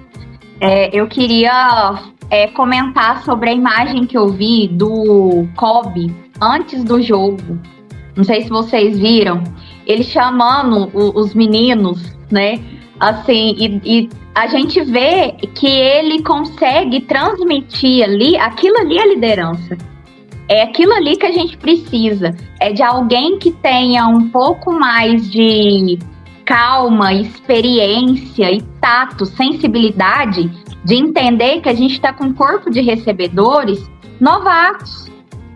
é, 0.60 0.90
eu 0.96 1.08
queria 1.08 2.02
é, 2.30 2.48
comentar 2.48 3.24
sobre 3.24 3.50
a 3.50 3.54
imagem 3.54 4.06
que 4.06 4.18
eu 4.18 4.30
vi 4.30 4.68
do 4.68 5.48
Kobe 5.56 6.14
antes 6.42 6.84
do 6.84 7.02
jogo. 7.02 7.60
Não 8.16 8.24
sei 8.24 8.42
se 8.44 8.50
vocês 8.50 8.98
viram. 9.00 9.44
Ele 9.88 10.04
chamando 10.04 10.90
o- 10.94 11.20
os 11.20 11.34
meninos, 11.34 12.16
né? 12.30 12.60
Assim, 13.00 13.56
e, 13.58 13.82
e 13.84 14.10
a 14.36 14.48
gente 14.48 14.82
vê 14.84 15.32
que 15.56 15.68
ele 15.68 16.22
consegue 16.22 17.02
transmitir 17.02 18.04
ali, 18.04 18.38
aquilo 18.38 18.78
ali 18.78 18.98
é 19.00 19.08
liderança. 19.08 19.78
É 20.52 20.64
aquilo 20.64 20.92
ali 20.92 21.16
que 21.16 21.26
a 21.26 21.32
gente 21.32 21.56
precisa 21.56 22.36
é 22.60 22.74
de 22.74 22.84
alguém 22.84 23.40
que 23.40 23.52
tenha 23.52 24.06
um 24.06 24.28
pouco 24.28 24.74
mais 24.74 25.32
de 25.32 25.98
calma, 26.44 27.14
experiência 27.14 28.52
e 28.52 28.62
tato, 28.82 29.26
sensibilidade 29.26 30.52
de 30.84 30.96
entender 30.96 31.62
que 31.62 31.70
a 31.70 31.74
gente 31.74 31.94
está 31.94 32.12
com 32.12 32.26
um 32.26 32.34
corpo 32.34 32.70
de 32.70 32.82
recebedores 32.82 33.90
novatos. 34.20 35.10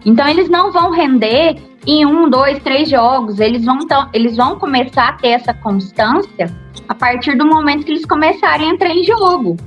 Então 0.05 0.25
eles 0.29 0.47
não 0.47 0.71
vão 0.71 0.91
render 0.91 1.57
em 1.85 2.05
um, 2.05 2.29
dois, 2.29 2.57
três 2.59 2.89
jogos. 2.89 3.41
Eles 3.41 3.65
vão, 3.65 3.79
tão, 3.79 4.07
eles 4.13 4.37
vão 4.37 4.57
começar 4.57 5.09
a 5.09 5.13
ter 5.13 5.31
essa 5.31 5.53
constância 5.53 6.49
a 6.87 6.95
partir 6.95 7.37
do 7.37 7.45
momento 7.45 7.83
que 7.83 7.91
eles 7.91 8.05
começarem 8.05 8.69
a 8.69 8.73
entrar 8.73 8.95
em 8.95 9.03
jogo. 9.03 9.57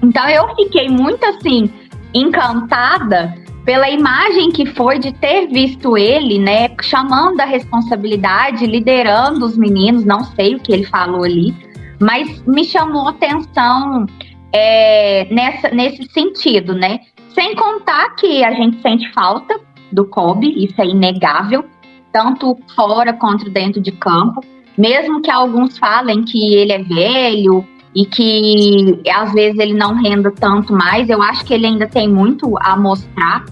Então 0.00 0.28
eu 0.28 0.54
fiquei 0.54 0.88
muito 0.88 1.24
assim 1.24 1.68
encantada 2.14 3.39
pela 3.64 3.90
imagem 3.90 4.50
que 4.50 4.66
foi 4.66 4.98
de 4.98 5.12
ter 5.12 5.46
visto 5.48 5.96
ele, 5.96 6.38
né, 6.38 6.68
chamando 6.80 7.40
a 7.40 7.44
responsabilidade, 7.44 8.66
liderando 8.66 9.44
os 9.44 9.56
meninos, 9.56 10.04
não 10.04 10.24
sei 10.24 10.54
o 10.54 10.60
que 10.60 10.72
ele 10.72 10.84
falou 10.84 11.24
ali, 11.24 11.54
mas 12.00 12.42
me 12.46 12.64
chamou 12.64 13.08
atenção 13.08 14.06
é, 14.52 15.26
nessa, 15.30 15.68
nesse 15.70 16.04
sentido, 16.10 16.74
né? 16.74 17.00
Sem 17.34 17.54
contar 17.54 18.16
que 18.16 18.42
a 18.42 18.52
gente 18.52 18.80
sente 18.80 19.12
falta 19.12 19.60
do 19.92 20.04
Kobe, 20.06 20.64
isso 20.64 20.80
é 20.80 20.86
inegável, 20.86 21.64
tanto 22.12 22.58
fora 22.74 23.12
quanto 23.12 23.48
dentro 23.50 23.80
de 23.80 23.92
campo, 23.92 24.40
mesmo 24.76 25.20
que 25.20 25.30
alguns 25.30 25.78
falem 25.78 26.24
que 26.24 26.54
ele 26.54 26.72
é 26.72 26.82
velho 26.82 27.64
e 27.94 28.06
que 28.06 29.00
às 29.10 29.32
vezes 29.32 29.58
ele 29.58 29.74
não 29.74 29.94
renda 29.94 30.30
tanto 30.30 30.72
mais, 30.72 31.08
eu 31.08 31.20
acho 31.22 31.44
que 31.44 31.54
ele 31.54 31.66
ainda 31.66 31.86
tem 31.86 32.08
muito 32.08 32.56
a 32.60 32.76
mostrar, 32.76 33.44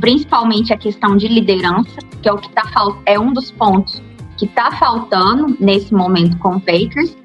principalmente 0.00 0.72
a 0.72 0.76
questão 0.76 1.16
de 1.16 1.28
liderança, 1.28 1.98
que 2.22 2.28
é 2.28 2.32
o 2.32 2.38
que 2.38 2.50
tá 2.50 2.62
é 3.06 3.18
um 3.18 3.32
dos 3.32 3.50
pontos 3.50 4.02
que 4.36 4.44
está 4.44 4.70
faltando 4.72 5.56
nesse 5.58 5.94
momento 5.94 6.36
com 6.38 6.56
o 6.56 6.60
Packers. 6.60 7.16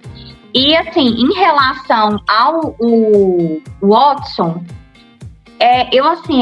E 0.53 0.75
assim, 0.75 1.07
em 1.07 1.33
relação 1.33 2.19
ao 2.27 2.75
o 2.79 3.61
Watson, 3.81 4.63
é, 5.59 5.93
eu 5.95 6.05
assim, 6.07 6.41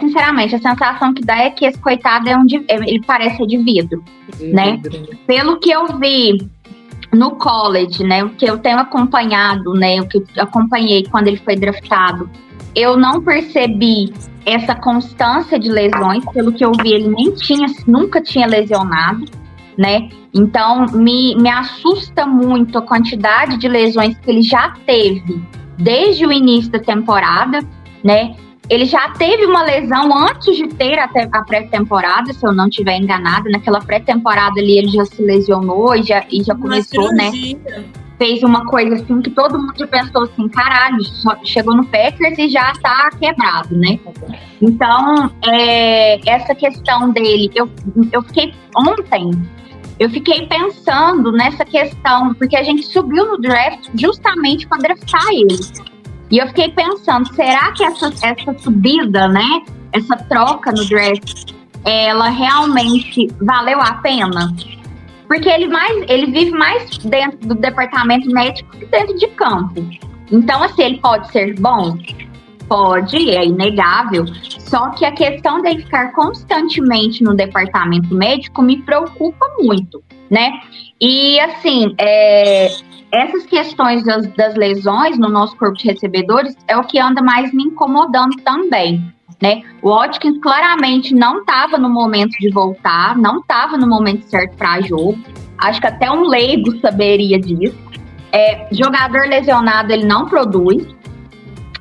sinceramente, 0.00 0.54
a 0.54 0.58
sensação 0.58 1.14
que 1.14 1.22
dá 1.24 1.38
é 1.38 1.50
que 1.50 1.64
esse 1.64 1.78
coitado 1.78 2.28
é 2.28 2.36
um 2.36 2.44
de, 2.44 2.56
é- 2.68 2.76
ele 2.76 3.02
parece 3.06 3.38
ser 3.38 3.46
de 3.46 3.58
vidro 3.58 4.02
né? 4.40 4.80
pelo 5.26 5.58
que 5.58 5.70
eu 5.70 5.98
vi 5.98 6.50
no 7.12 7.32
college, 7.32 8.02
né, 8.02 8.24
o 8.24 8.30
que 8.30 8.46
eu 8.46 8.58
tenho 8.58 8.78
acompanhado, 8.78 9.74
né, 9.74 10.00
o 10.00 10.08
que 10.08 10.18
eu 10.18 10.24
acompanhei 10.38 11.04
quando 11.04 11.28
ele 11.28 11.36
foi 11.36 11.56
draftado, 11.56 12.28
eu 12.74 12.96
não 12.96 13.22
percebi 13.22 14.12
essa 14.46 14.74
constância 14.74 15.58
de 15.58 15.70
lesões, 15.70 16.24
pelo 16.32 16.52
que 16.52 16.64
eu 16.64 16.72
vi, 16.72 16.92
ele 16.92 17.08
nem 17.08 17.32
tinha, 17.34 17.66
nunca 17.86 18.20
tinha 18.20 18.46
lesionado, 18.46 19.24
né? 19.76 20.08
Então 20.34 20.86
me, 20.86 21.36
me 21.36 21.48
assusta 21.48 22.26
muito 22.26 22.78
a 22.78 22.82
quantidade 22.82 23.58
de 23.58 23.68
lesões 23.68 24.18
que 24.18 24.30
ele 24.30 24.42
já 24.42 24.74
teve 24.86 25.42
desde 25.78 26.26
o 26.26 26.32
início 26.32 26.70
da 26.70 26.78
temporada, 26.78 27.60
né? 28.02 28.34
Ele 28.68 28.84
já 28.84 29.10
teve 29.10 29.44
uma 29.44 29.62
lesão 29.62 30.16
antes 30.16 30.56
de 30.56 30.68
ter 30.68 30.98
a, 30.98 31.10
a 31.32 31.42
pré-temporada, 31.42 32.32
se 32.32 32.46
eu 32.46 32.52
não 32.52 32.68
estiver 32.68 32.96
enganada. 32.96 33.50
Naquela 33.50 33.80
pré-temporada 33.80 34.60
ali 34.60 34.78
ele 34.78 34.88
já 34.88 35.04
se 35.04 35.20
lesionou 35.20 35.94
e 35.94 36.02
já, 36.02 36.24
e 36.30 36.42
já 36.42 36.54
começou, 36.54 37.12
né? 37.12 37.30
Fez 38.18 38.42
uma 38.44 38.64
coisa 38.66 38.94
assim 38.94 39.20
que 39.20 39.30
todo 39.30 39.58
mundo 39.58 39.88
pensou 39.88 40.22
assim: 40.22 40.48
caralho, 40.48 41.02
só 41.02 41.36
chegou 41.44 41.74
no 41.74 41.84
Packers 41.84 42.38
e 42.38 42.48
já 42.48 42.72
tá 42.80 43.10
quebrado, 43.18 43.76
né? 43.76 43.98
Então, 44.60 45.30
é, 45.44 46.20
essa 46.30 46.54
questão 46.54 47.10
dele, 47.10 47.50
eu, 47.54 47.68
eu 48.12 48.22
fiquei 48.22 48.54
ontem, 48.76 49.32
eu 49.98 50.08
fiquei 50.08 50.46
pensando 50.46 51.32
nessa 51.32 51.64
questão, 51.64 52.32
porque 52.34 52.56
a 52.56 52.62
gente 52.62 52.84
subiu 52.84 53.26
no 53.26 53.38
draft 53.38 53.88
justamente 53.94 54.68
para 54.68 54.78
draftar 54.78 55.26
ele. 55.32 55.58
E 56.32 56.38
eu 56.38 56.48
fiquei 56.48 56.70
pensando, 56.70 57.32
será 57.34 57.70
que 57.72 57.84
essa, 57.84 58.10
essa 58.22 58.58
subida, 58.58 59.28
né? 59.28 59.62
Essa 59.92 60.16
troca 60.16 60.72
no 60.72 60.84
draft 60.86 61.52
ela 61.84 62.28
realmente 62.28 63.28
valeu 63.40 63.80
a 63.80 63.94
pena? 63.94 64.54
Porque 65.26 65.48
ele 65.48 65.68
mais, 65.68 66.04
ele 66.08 66.26
vive 66.26 66.50
mais 66.52 66.98
dentro 66.98 67.48
do 67.48 67.54
departamento 67.54 68.30
médico 68.30 68.70
que 68.76 68.86
dentro 68.86 69.16
de 69.16 69.26
campo. 69.28 69.84
Então, 70.30 70.62
assim, 70.62 70.82
ele 70.82 70.98
pode 70.98 71.30
ser 71.30 71.58
bom? 71.58 71.96
Pode, 72.68 73.30
é 73.30 73.44
inegável. 73.44 74.24
Só 74.58 74.90
que 74.90 75.04
a 75.04 75.12
questão 75.12 75.60
dele 75.60 75.82
ficar 75.82 76.12
constantemente 76.12 77.22
no 77.22 77.34
departamento 77.34 78.14
médico 78.14 78.62
me 78.62 78.80
preocupa 78.82 79.46
muito, 79.58 80.02
né? 80.30 80.60
E 81.00 81.38
assim, 81.40 81.94
é, 81.98 82.68
essas 83.12 83.44
questões 83.44 84.02
das, 84.04 84.26
das 84.28 84.54
lesões 84.54 85.18
no 85.18 85.28
nosso 85.28 85.54
corpo 85.56 85.76
de 85.76 85.86
recebedores 85.86 86.56
é 86.66 86.76
o 86.76 86.82
que 86.82 86.98
anda 86.98 87.22
mais 87.22 87.52
me 87.52 87.64
incomodando 87.64 88.36
também. 88.42 89.04
Né? 89.40 89.62
O 89.82 89.90
Watkins 89.90 90.38
claramente 90.40 91.14
não 91.14 91.40
estava 91.40 91.76
no 91.76 91.90
momento 91.90 92.32
de 92.38 92.50
voltar, 92.50 93.16
não 93.18 93.40
estava 93.40 93.76
no 93.76 93.86
momento 93.86 94.22
certo 94.24 94.56
para 94.56 94.80
jogo. 94.80 95.18
Acho 95.58 95.80
que 95.80 95.86
até 95.86 96.10
um 96.10 96.22
leigo 96.22 96.74
saberia 96.80 97.38
disso. 97.38 97.76
É, 98.32 98.66
jogador 98.72 99.28
lesionado 99.28 99.92
ele 99.92 100.06
não 100.06 100.24
produz, 100.24 100.86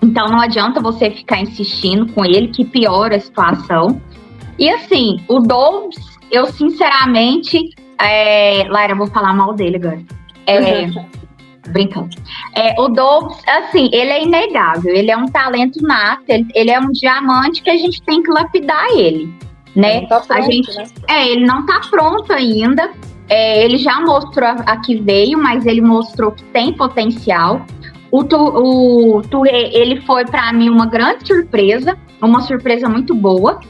então 0.02 0.28
não 0.28 0.42
adianta 0.42 0.82
você 0.82 1.10
ficar 1.10 1.40
insistindo 1.40 2.12
com 2.12 2.26
ele 2.26 2.50
que 2.50 2.66
piora 2.66 3.16
a 3.16 3.20
situação. 3.20 4.02
E 4.60 4.70
assim, 4.70 5.24
o 5.30 5.40
Dobbs, 5.40 6.20
eu 6.30 6.48
sinceramente, 6.48 7.58
é... 7.98 8.68
Lara, 8.68 8.96
vou 8.96 9.08
falar 9.08 9.34
mal 9.34 9.54
dele 9.54 9.78
agora. 9.78 10.02
É, 10.46 10.88
brincando. 11.70 12.10
É, 12.56 12.80
o 12.80 12.88
Dobbs, 12.88 13.38
assim, 13.48 13.90
ele 13.92 14.10
é 14.10 14.24
inegável, 14.24 14.94
ele 14.94 15.12
é 15.12 15.18
um 15.18 15.28
talento 15.28 15.82
nato, 15.82 16.24
ele, 16.28 16.48
ele, 16.56 16.72
é 16.72 16.80
um 16.80 16.92
diamante 16.92 17.62
que 17.62 17.70
a 17.70 17.78
gente 17.78 18.02
tem 18.04 18.22
que 18.24 18.32
lapidar 18.32 18.86
ele, 18.96 19.34
né? 19.76 20.06
Tá 20.08 20.20
pronto, 20.20 20.34
a 20.34 20.42
gente, 20.42 20.76
né? 20.76 20.84
É, 21.10 21.28
ele 21.30 21.46
não 21.46 21.66
tá 21.66 21.82
pronto 21.90 22.32
ainda. 22.34 22.92
É, 23.30 23.64
ele 23.64 23.78
já 23.78 24.02
mostrou 24.02 24.50
a, 24.50 24.54
a 24.66 24.78
que 24.78 25.00
veio, 25.00 25.38
mas 25.38 25.66
ele 25.66 25.82
mostrou 25.82 26.32
que 26.32 26.44
tem 26.46 26.74
potencial. 26.74 27.66
O, 28.12 28.26
tu, 28.26 28.36
o 28.36 29.22
Touré, 29.22 29.70
ele 29.74 30.02
foi 30.02 30.26
para 30.26 30.52
mim 30.52 30.70
uma 30.70 30.86
grande 30.86 31.26
surpresa, 31.26 31.98
uma 32.22 32.42
surpresa 32.42 32.90
muito 32.90 33.16
boa, 33.16 33.62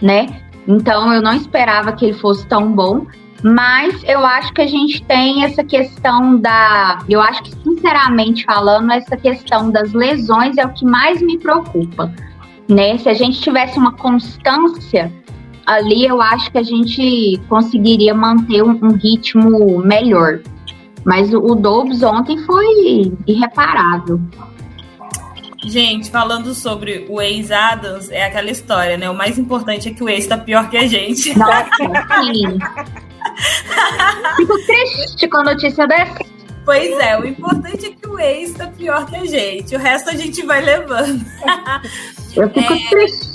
né? 0.00 0.26
Então 0.68 1.12
eu 1.12 1.20
não 1.20 1.32
esperava 1.32 1.92
que 1.92 2.04
ele 2.04 2.18
fosse 2.18 2.46
tão 2.46 2.70
bom, 2.70 3.06
mas 3.42 4.02
eu 4.04 4.24
acho 4.26 4.52
que 4.52 4.60
a 4.60 4.66
gente 4.66 5.02
tem 5.04 5.44
essa 5.44 5.62
questão 5.62 6.36
da. 6.38 6.98
Eu 7.08 7.20
acho 7.20 7.42
que, 7.44 7.54
sinceramente 7.62 8.44
falando, 8.44 8.90
essa 8.92 9.16
questão 9.16 9.70
das 9.70 9.92
lesões 9.92 10.56
é 10.58 10.66
o 10.66 10.72
que 10.72 10.84
mais 10.84 11.22
me 11.22 11.38
preocupa. 11.38 12.12
Né? 12.68 12.98
Se 12.98 13.08
a 13.08 13.14
gente 13.14 13.40
tivesse 13.40 13.78
uma 13.78 13.92
constância 13.92 15.12
ali, 15.64 16.04
eu 16.04 16.20
acho 16.20 16.50
que 16.50 16.58
a 16.58 16.62
gente 16.62 17.40
conseguiria 17.48 18.12
manter 18.12 18.62
um, 18.62 18.78
um 18.82 18.92
ritmo 18.92 19.78
melhor. 19.82 20.40
Mas 21.04 21.32
o, 21.32 21.38
o 21.38 21.54
Dobbs 21.54 22.02
ontem 22.02 22.36
foi 22.38 23.12
irreparável. 23.26 24.20
Gente, 25.64 26.10
falando 26.10 26.54
sobre 26.54 27.06
o 27.08 27.20
ex-Adams, 27.20 28.10
é 28.10 28.24
aquela 28.24 28.50
história, 28.50 28.96
né? 28.96 29.08
O 29.08 29.14
mais 29.14 29.38
importante 29.38 29.88
é 29.88 29.92
que 29.92 30.02
o 30.02 30.08
ex 30.08 30.26
tá 30.26 30.38
pior 30.38 30.68
que 30.68 30.76
a 30.76 30.86
gente. 30.86 31.36
Nossa, 31.38 31.68
sim. 32.22 32.58
Fico 34.36 34.58
triste 34.66 35.28
com 35.28 35.38
a 35.38 35.44
notícia 35.44 35.86
dessa. 35.86 36.18
Pois 36.64 36.98
é, 36.98 37.18
o 37.18 37.24
importante 37.26 37.86
é 37.86 37.90
que 37.90 38.06
o 38.06 38.18
ex 38.18 38.52
tá 38.52 38.66
pior 38.66 39.06
que 39.06 39.16
a 39.16 39.24
gente. 39.24 39.74
O 39.74 39.78
resto 39.78 40.10
a 40.10 40.14
gente 40.14 40.44
vai 40.44 40.60
levando. 40.60 41.24
Eu 42.36 42.48
fico 42.50 42.72
É. 42.72 42.88
triste. 42.90 43.28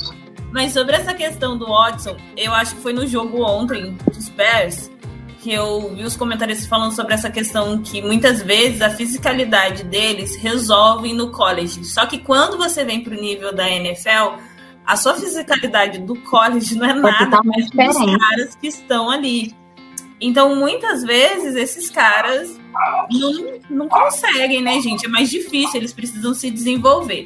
Mas 0.51 0.71
sobre 0.71 0.95
essa 0.95 1.15
questão 1.15 1.57
do 1.57 1.65
Watson, 1.65 2.15
eu 2.37 2.53
acho 2.53 2.75
que 2.75 2.81
foi 2.81 2.93
no 2.93 3.07
jogo 3.07 3.41
ontem 3.43 3.97
dos 4.13 4.29
Bears 4.29 4.91
que 5.39 5.51
eu 5.51 5.93
vi 5.93 6.03
os 6.03 6.15
comentários 6.15 6.65
falando 6.65 6.93
sobre 6.93 7.13
essa 7.15 7.29
questão 7.29 7.77
que 7.79 8.01
muitas 8.01 8.41
vezes 8.41 8.81
a 8.81 8.89
fisicalidade 8.89 9.83
deles 9.83 10.37
resolve 10.37 11.11
no 11.11 11.31
college. 11.31 11.83
Só 11.83 12.05
que 12.05 12.19
quando 12.19 12.55
você 12.55 12.85
vem 12.85 13.03
pro 13.03 13.13
nível 13.13 13.53
da 13.53 13.69
NFL, 13.69 14.37
a 14.85 14.95
sua 14.95 15.15
fisicalidade 15.15 15.99
do 15.99 16.15
college 16.21 16.75
não 16.75 16.85
é 16.85 16.93
nada 16.93 17.25
totalmente 17.25 17.75
perto 17.75 17.99
dos 17.99 18.17
caras 18.17 18.55
que 18.55 18.67
estão 18.67 19.09
ali. 19.09 19.53
Então, 20.23 20.55
muitas 20.55 21.03
vezes, 21.03 21.53
esses 21.53 21.89
caras 21.89 22.57
não, 23.11 23.59
não 23.69 23.89
conseguem, 23.89 24.61
né, 24.61 24.79
gente? 24.79 25.05
É 25.05 25.09
mais 25.09 25.29
difícil, 25.29 25.81
eles 25.81 25.91
precisam 25.91 26.33
se 26.33 26.49
desenvolver. 26.49 27.25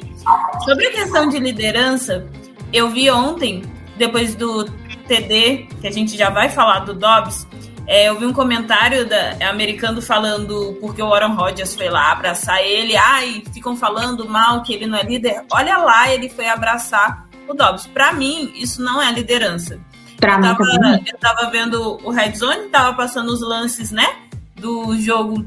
Sobre 0.65 0.87
a 0.87 0.91
questão 0.91 1.29
de 1.29 1.37
liderança, 1.37 2.27
eu 2.73 2.89
vi 2.89 3.11
ontem, 3.11 3.61
depois 3.97 4.33
do 4.33 4.65
TD, 5.07 5.67
que 5.79 5.87
a 5.87 5.91
gente 5.91 6.17
já 6.17 6.31
vai 6.31 6.49
falar 6.49 6.79
do 6.79 6.95
Dobbs, 6.95 7.47
é, 7.85 8.09
eu 8.09 8.17
vi 8.17 8.25
um 8.25 8.33
comentário 8.33 9.07
da 9.07 9.37
americano 9.47 10.01
falando 10.01 10.75
porque 10.81 11.01
o 11.01 11.13
Aaron 11.13 11.35
Rodgers 11.35 11.75
foi 11.75 11.89
lá 11.89 12.11
abraçar 12.11 12.61
ele. 12.65 12.97
Ai, 12.97 13.43
ficam 13.53 13.77
falando 13.77 14.27
mal 14.27 14.63
que 14.63 14.73
ele 14.73 14.87
não 14.87 14.97
é 14.97 15.03
líder. 15.03 15.45
Olha 15.51 15.77
lá, 15.77 16.11
ele 16.11 16.29
foi 16.29 16.49
abraçar 16.49 17.27
o 17.47 17.53
Dobbs. 17.53 17.85
Pra 17.87 18.11
mim, 18.11 18.51
isso 18.55 18.81
não 18.81 19.01
é 19.01 19.09
liderança. 19.11 19.79
Pra 20.19 20.35
Eu 20.35 20.41
tava, 20.41 21.01
eu 21.05 21.17
tava 21.19 21.49
vendo 21.49 21.99
o 22.03 22.09
Red 22.09 22.35
Zone, 22.35 22.69
tava 22.69 22.95
passando 22.95 23.29
os 23.29 23.41
lances, 23.41 23.91
né? 23.91 24.15
Do 24.55 24.97
jogo 24.99 25.45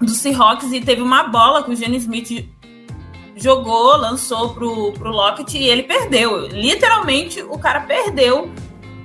do 0.00 0.10
Seahawks 0.10 0.72
e 0.72 0.80
teve 0.80 1.02
uma 1.02 1.24
bola 1.24 1.62
que 1.62 1.70
o 1.70 1.76
Gene 1.76 1.96
Smith 1.98 2.48
jogou, 3.36 3.96
lançou 3.96 4.54
pro, 4.54 4.92
pro 4.92 5.10
Lockett 5.10 5.56
e 5.56 5.68
ele 5.68 5.82
perdeu. 5.82 6.46
Literalmente, 6.48 7.42
o 7.42 7.58
cara 7.58 7.80
perdeu 7.80 8.50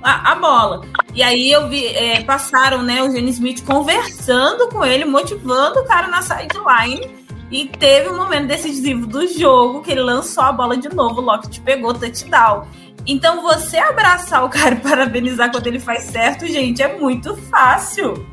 a, 0.02 0.32
a 0.32 0.34
bola. 0.34 0.82
E 1.14 1.22
aí 1.22 1.50
eu 1.50 1.68
vi, 1.68 1.86
é, 1.86 2.22
passaram, 2.22 2.82
né, 2.82 3.02
o 3.02 3.10
Gene 3.10 3.30
Smith 3.30 3.64
conversando 3.64 4.68
com 4.68 4.84
ele, 4.84 5.04
motivando 5.04 5.80
o 5.80 5.84
cara 5.84 6.08
na 6.08 6.22
sideline. 6.22 7.24
E 7.50 7.66
teve 7.66 8.08
um 8.08 8.16
momento 8.16 8.48
decisivo 8.48 9.06
do 9.06 9.28
jogo 9.28 9.82
que 9.82 9.92
ele 9.92 10.00
lançou 10.00 10.42
a 10.42 10.52
bola 10.52 10.76
de 10.76 10.88
novo, 10.88 11.20
o 11.20 11.24
Lockett 11.24 11.60
pegou 11.60 11.94
touchdown. 11.94 12.66
Então, 13.06 13.42
você 13.42 13.78
abraçar 13.78 14.44
o 14.44 14.48
cara 14.48 14.74
e 14.74 14.80
parabenizar 14.82 15.50
quando 15.50 15.66
ele 15.66 15.80
faz 15.80 16.04
certo, 16.04 16.46
gente, 16.46 16.82
é 16.82 16.98
muito 16.98 17.36
fácil. 17.36 18.26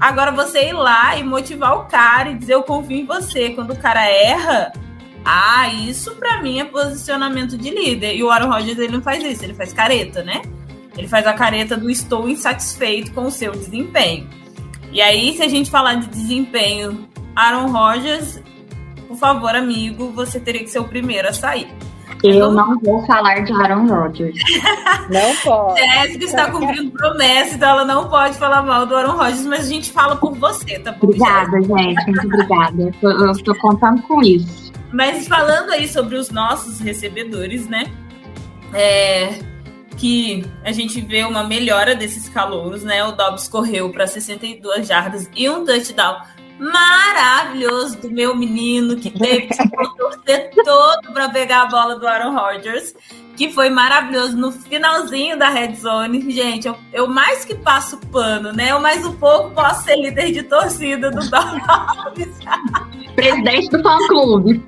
Agora, 0.00 0.32
você 0.32 0.68
ir 0.68 0.72
lá 0.72 1.16
e 1.16 1.22
motivar 1.22 1.76
o 1.76 1.84
cara 1.84 2.30
e 2.30 2.34
dizer 2.34 2.54
eu 2.54 2.62
confio 2.62 2.96
em 2.96 3.06
você 3.06 3.50
quando 3.50 3.72
o 3.72 3.76
cara 3.76 4.04
erra, 4.04 4.72
ah, 5.24 5.68
isso 5.68 6.14
pra 6.16 6.42
mim 6.42 6.60
é 6.60 6.64
posicionamento 6.64 7.56
de 7.56 7.70
líder. 7.70 8.14
E 8.14 8.22
o 8.22 8.30
Aaron 8.30 8.50
Rodgers, 8.50 8.78
ele 8.78 8.92
não 8.92 9.02
faz 9.02 9.22
isso, 9.22 9.44
ele 9.44 9.54
faz 9.54 9.72
careta, 9.72 10.22
né? 10.22 10.42
Ele 10.96 11.08
faz 11.08 11.26
a 11.26 11.32
careta 11.32 11.76
do 11.76 11.90
estou 11.90 12.28
insatisfeito 12.28 13.12
com 13.12 13.22
o 13.22 13.30
seu 13.30 13.52
desempenho. 13.52 14.28
E 14.92 15.00
aí, 15.00 15.36
se 15.36 15.42
a 15.42 15.48
gente 15.48 15.70
falar 15.70 15.94
de 15.94 16.06
desempenho, 16.08 17.08
Aaron 17.34 17.66
Rodgers, 17.72 18.40
por 19.08 19.16
favor, 19.16 19.54
amigo, 19.54 20.10
você 20.12 20.38
teria 20.38 20.62
que 20.62 20.70
ser 20.70 20.78
o 20.78 20.84
primeiro 20.84 21.28
a 21.28 21.32
sair. 21.32 21.68
Eu 22.22 22.52
não 22.52 22.78
vou 22.80 23.04
falar 23.06 23.40
de 23.40 23.52
Aaron 23.52 23.86
Rodgers. 23.86 24.36
Não 25.10 25.36
pode. 25.42 25.80
Jéssica 25.80 26.24
está 26.24 26.50
cumprindo 26.50 26.90
promessa, 26.92 27.54
então 27.54 27.68
ela 27.68 27.84
não 27.84 28.08
pode 28.08 28.38
falar 28.38 28.62
mal 28.62 28.86
do 28.86 28.96
Aaron 28.96 29.16
Rodgers, 29.18 29.44
mas 29.44 29.66
a 29.66 29.68
gente 29.68 29.92
fala 29.92 30.16
por 30.16 30.34
você, 30.34 30.78
tá 30.78 30.92
bom? 30.92 31.08
Obrigada, 31.08 31.60
gente. 31.60 32.06
Muito 32.06 32.26
obrigada. 32.26 32.90
Eu 33.02 33.42
tô 33.42 33.54
contando 33.56 34.00
com 34.02 34.22
isso. 34.22 34.72
Mas 34.90 35.28
falando 35.28 35.70
aí 35.70 35.86
sobre 35.86 36.16
os 36.16 36.30
nossos 36.30 36.80
recebedores, 36.80 37.68
né? 37.68 37.84
É, 38.72 39.40
que 39.96 40.44
a 40.64 40.72
gente 40.72 41.00
vê 41.00 41.24
uma 41.24 41.44
melhora 41.44 41.94
desses 41.94 42.28
calouros, 42.28 42.82
né? 42.82 43.04
O 43.04 43.12
Dobbs 43.12 43.48
correu 43.48 43.90
para 43.90 44.06
62 44.06 44.86
jardas 44.86 45.28
e 45.36 45.48
um 45.48 45.64
touchdown 45.64 46.20
maravilhoso 46.58 47.98
do 47.98 48.10
meu 48.10 48.34
menino 48.34 48.96
que 48.96 49.10
teve 49.10 49.48
que 49.48 49.96
torcer 49.96 50.50
todo 50.64 51.12
para 51.12 51.28
pegar 51.28 51.62
a 51.62 51.66
bola 51.66 51.98
do 51.98 52.06
Aaron 52.06 52.34
Rodgers, 52.34 52.94
que 53.36 53.52
foi 53.52 53.68
maravilhoso 53.70 54.36
no 54.36 54.52
finalzinho 54.52 55.38
da 55.38 55.48
red 55.48 55.74
zone. 55.74 56.30
Gente, 56.30 56.68
eu, 56.68 56.76
eu 56.92 57.08
mais 57.08 57.44
que 57.44 57.54
passo 57.54 57.98
pano, 58.12 58.52
né? 58.52 58.70
Eu 58.70 58.80
mais 58.80 59.04
um 59.04 59.14
pouco 59.16 59.50
posso 59.50 59.84
ser 59.84 59.96
líder 59.96 60.32
de 60.32 60.42
torcida 60.44 61.10
do 61.10 61.20
Dobbs. 61.28 62.38
Presidente 63.16 63.68
do 63.70 63.82
fã-clube. 63.82 64.62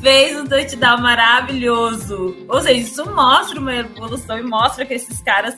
fez 0.00 0.38
um 0.38 0.46
touchdown 0.46 1.00
maravilhoso. 1.00 2.36
Ou 2.48 2.60
seja, 2.60 2.72
isso 2.72 3.10
mostra 3.14 3.60
uma 3.60 3.74
evolução 3.74 4.38
e 4.38 4.42
mostra 4.42 4.84
que 4.84 4.94
esses 4.94 5.20
caras 5.20 5.56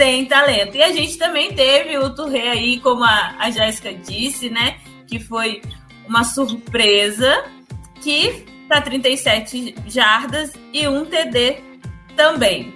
têm 0.00 0.24
talento. 0.24 0.78
E 0.78 0.82
a 0.82 0.90
gente 0.92 1.18
também 1.18 1.52
teve 1.52 1.98
o 1.98 2.08
Touré 2.14 2.48
aí, 2.48 2.80
como 2.80 3.04
a, 3.04 3.34
a 3.38 3.50
Jéssica 3.50 3.92
disse, 3.92 4.48
né? 4.48 4.78
Que 5.06 5.20
foi 5.20 5.60
uma 6.08 6.24
surpresa, 6.24 7.44
que 8.00 8.46
para 8.66 8.80
37 8.80 9.74
jardas 9.86 10.54
e 10.72 10.88
um 10.88 11.04
TD 11.04 11.58
também. 12.16 12.72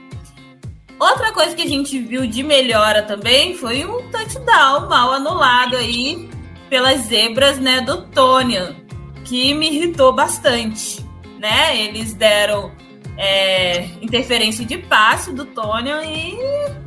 Outra 1.01 1.33
coisa 1.33 1.57
que 1.57 1.63
a 1.63 1.67
gente 1.67 1.99
viu 1.99 2.27
de 2.27 2.43
melhora 2.43 3.03
também 3.03 3.57
foi 3.57 3.87
um 3.87 4.11
touchdown 4.11 4.87
mal 4.91 5.13
anulado 5.13 5.77
aí 5.77 6.29
pelas 6.69 7.07
zebras, 7.07 7.59
né, 7.59 7.81
do 7.81 8.03
Tonian 8.09 8.77
que 9.25 9.55
me 9.55 9.71
irritou 9.71 10.13
bastante, 10.13 11.03
né? 11.39 11.81
Eles 11.81 12.13
deram 12.13 12.71
é, 13.17 13.87
interferência 14.03 14.65
de 14.65 14.77
passe 14.77 15.33
do 15.33 15.47
Tony 15.47 15.91
e 15.91 16.84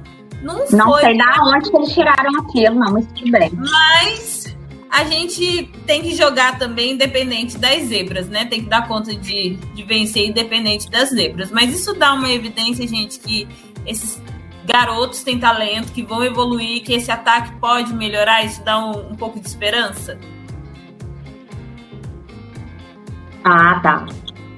não, 0.55 0.65
Não 0.71 0.85
foi. 0.91 1.01
sei 1.01 1.17
da 1.17 1.35
onde 1.43 1.69
que 1.69 1.77
eles 1.77 1.93
tiraram 1.93 2.39
aquilo, 2.41 2.75
não, 2.75 2.93
mas 2.93 3.05
tudo 3.07 3.31
bem. 3.31 3.51
Mas 3.53 4.57
a 4.89 5.03
gente 5.03 5.69
tem 5.85 6.01
que 6.01 6.15
jogar 6.15 6.57
também 6.57 6.91
independente 6.93 7.57
das 7.57 7.83
zebras, 7.83 8.27
né? 8.29 8.45
Tem 8.45 8.63
que 8.63 8.69
dar 8.69 8.87
conta 8.87 9.13
de, 9.13 9.55
de 9.73 9.83
vencer 9.83 10.27
independente 10.29 10.89
das 10.89 11.09
zebras. 11.09 11.51
Mas 11.51 11.73
isso 11.73 11.93
dá 11.93 12.13
uma 12.13 12.29
evidência, 12.31 12.87
gente, 12.87 13.19
que 13.19 13.47
esses 13.85 14.21
garotos 14.65 15.23
têm 15.23 15.39
talento, 15.39 15.91
que 15.91 16.03
vão 16.03 16.23
evoluir, 16.23 16.83
que 16.83 16.93
esse 16.93 17.11
ataque 17.11 17.53
pode 17.59 17.93
melhorar. 17.93 18.43
Isso 18.43 18.63
dá 18.63 18.77
um, 18.79 19.11
um 19.11 19.15
pouco 19.15 19.39
de 19.39 19.47
esperança. 19.47 20.17
Ah, 23.43 23.79
tá. 23.81 24.05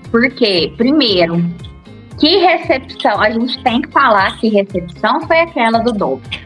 Por 0.09 0.29
quê? 0.31 0.73
Primeiro, 0.77 1.43
que 2.19 2.37
recepção, 2.37 3.19
a 3.21 3.29
gente 3.29 3.61
tem 3.63 3.81
que 3.81 3.91
falar 3.91 4.37
que 4.37 4.49
recepção 4.49 5.21
foi 5.21 5.39
aquela 5.39 5.79
do 5.79 5.91
Dobbs, 5.91 6.39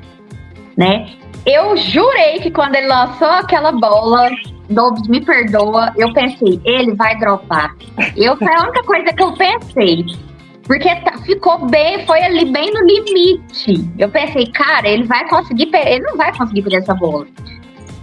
né? 0.78 1.08
Eu 1.46 1.76
jurei 1.76 2.40
que 2.40 2.52
quando 2.52 2.76
ele 2.76 2.88
lançou 2.88 3.28
aquela 3.28 3.72
bola, 3.72 4.30
Dobbs 4.70 5.08
me 5.08 5.20
perdoa, 5.20 5.92
eu 5.98 6.14
pensei, 6.14 6.60
ele 6.64 6.94
vai 6.96 7.18
dropar. 7.20 7.76
Eu, 8.16 8.38
foi 8.38 8.54
a 8.54 8.62
única 8.62 8.84
coisa 8.84 9.14
que 9.14 9.24
eu 9.24 9.34
pensei. 9.34 10.06
Porque 10.66 10.96
tá- 11.02 11.18
ficou 11.26 11.66
bem, 11.66 12.06
foi 12.06 12.24
ali 12.24 12.46
bem 12.46 12.72
no 12.72 12.80
limite. 12.86 13.86
Eu 13.98 14.10
pensei, 14.10 14.48
cara, 14.48 14.88
ele 14.88 15.04
vai 15.04 15.28
conseguir, 15.28 15.70
ele 15.74 16.00
não 16.06 16.16
vai 16.16 16.36
conseguir 16.38 16.62
pegar 16.62 16.78
essa 16.78 16.94
bola. 16.96 17.28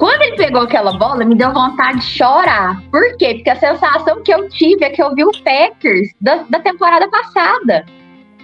Quando 0.01 0.23
ele 0.23 0.37
pegou 0.37 0.63
aquela 0.63 0.95
bola, 0.97 1.27
me 1.27 1.35
deu 1.35 1.53
vontade 1.53 1.99
de 1.99 2.07
chorar. 2.07 2.83
Por 2.91 3.19
quê? 3.19 3.35
Porque 3.35 3.51
a 3.51 3.57
sensação 3.57 4.23
que 4.23 4.33
eu 4.33 4.49
tive 4.49 4.83
é 4.83 4.89
que 4.89 5.03
eu 5.03 5.15
vi 5.15 5.23
o 5.23 5.31
Packers 5.45 6.09
da, 6.19 6.37
da 6.49 6.59
temporada 6.59 7.07
passada. 7.11 7.85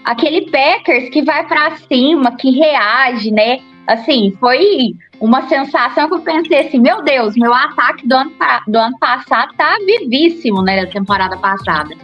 Aquele 0.05 0.51
Packers 0.51 1.09
que 1.09 1.23
vai 1.23 1.47
pra 1.47 1.75
cima, 1.77 2.37
que 2.37 2.51
reage, 2.51 3.31
né? 3.31 3.61
Assim, 3.87 4.37
foi 4.39 4.97
uma 5.19 5.49
sensação 5.49 6.09
que 6.09 6.17
eu 6.17 6.21
pensei 6.21 6.67
assim, 6.67 6.79
meu 6.79 7.03
Deus, 7.03 7.35
meu 7.37 7.55
ataque 7.55 8.07
do 8.07 8.15
ano, 8.15 8.33
do 8.69 8.77
ano 8.77 8.99
passado 8.99 9.55
tá 9.57 9.79
vivíssimo, 9.87 10.61
né? 10.61 10.85
Da 10.85 10.93
temporada 10.93 11.39
passada. 11.39 11.97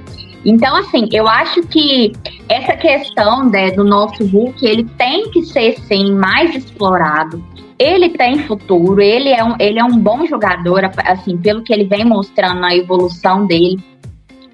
Então, 0.47 0.75
assim, 0.77 1.11
eu 1.13 1.29
acho 1.29 1.61
que 1.65 2.13
essa 2.49 2.75
questão 2.75 3.51
né, 3.51 3.71
do 3.73 3.85
nosso 3.85 4.25
Hulk, 4.25 4.65
ele 4.65 4.85
tem 4.97 5.31
que 5.31 5.43
ser, 5.43 5.79
sim, 5.81 6.15
mais 6.15 6.57
explorado 6.57 7.52
ele 7.79 8.11
tem 8.11 8.39
futuro, 8.41 9.01
ele 9.01 9.31
é 9.31 9.43
um, 9.45 9.55
ele 9.59 9.79
é 9.79 9.85
um 9.85 9.99
bom 9.99 10.27
jogador, 10.27 10.91
assim, 11.05 11.37
pelo 11.37 11.63
que 11.63 11.73
ele 11.73 11.85
vem 11.85 12.05
mostrando 12.05 12.61
na 12.61 12.75
evolução 12.75 13.47
dele 13.47 13.83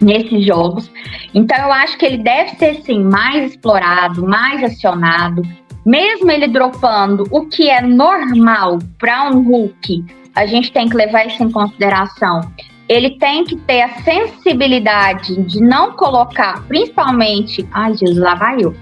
nesses 0.00 0.46
jogos. 0.46 0.90
Então 1.34 1.58
eu 1.58 1.72
acho 1.72 1.98
que 1.98 2.06
ele 2.06 2.18
deve 2.18 2.50
ser 2.56 2.82
sim 2.82 3.02
mais 3.02 3.52
explorado, 3.52 4.26
mais 4.26 4.62
acionado, 4.62 5.42
mesmo 5.84 6.30
ele 6.30 6.48
dropando 6.48 7.24
o 7.30 7.46
que 7.46 7.68
é 7.68 7.80
normal 7.80 8.78
para 8.98 9.30
um 9.30 9.42
Hulk, 9.42 10.04
a 10.34 10.46
gente 10.46 10.70
tem 10.70 10.88
que 10.88 10.96
levar 10.96 11.26
isso 11.26 11.42
em 11.42 11.50
consideração. 11.50 12.40
Ele 12.88 13.18
tem 13.18 13.44
que 13.44 13.56
ter 13.56 13.82
a 13.82 14.02
sensibilidade 14.02 15.42
de 15.42 15.60
não 15.60 15.92
colocar, 15.92 16.62
principalmente, 16.66 17.66
ai 17.72 17.94
Jesus, 17.94 18.18
lá 18.18 18.34
vai 18.34 18.58
eu. 18.62 18.74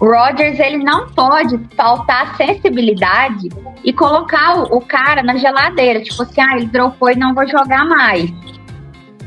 O 0.00 0.06
Rodgers, 0.06 0.58
ele 0.58 0.78
não 0.78 1.06
pode 1.08 1.60
faltar 1.76 2.36
sensibilidade 2.36 3.48
e 3.84 3.92
colocar 3.92 4.62
o, 4.62 4.80
cara 4.80 5.22
na 5.22 5.36
geladeira. 5.36 6.02
Tipo 6.02 6.22
assim, 6.22 6.40
ah, 6.40 6.56
ele 6.56 6.66
dropou 6.66 7.10
e 7.10 7.16
não 7.16 7.34
vou 7.34 7.46
jogar 7.46 7.84
mais. 7.84 8.30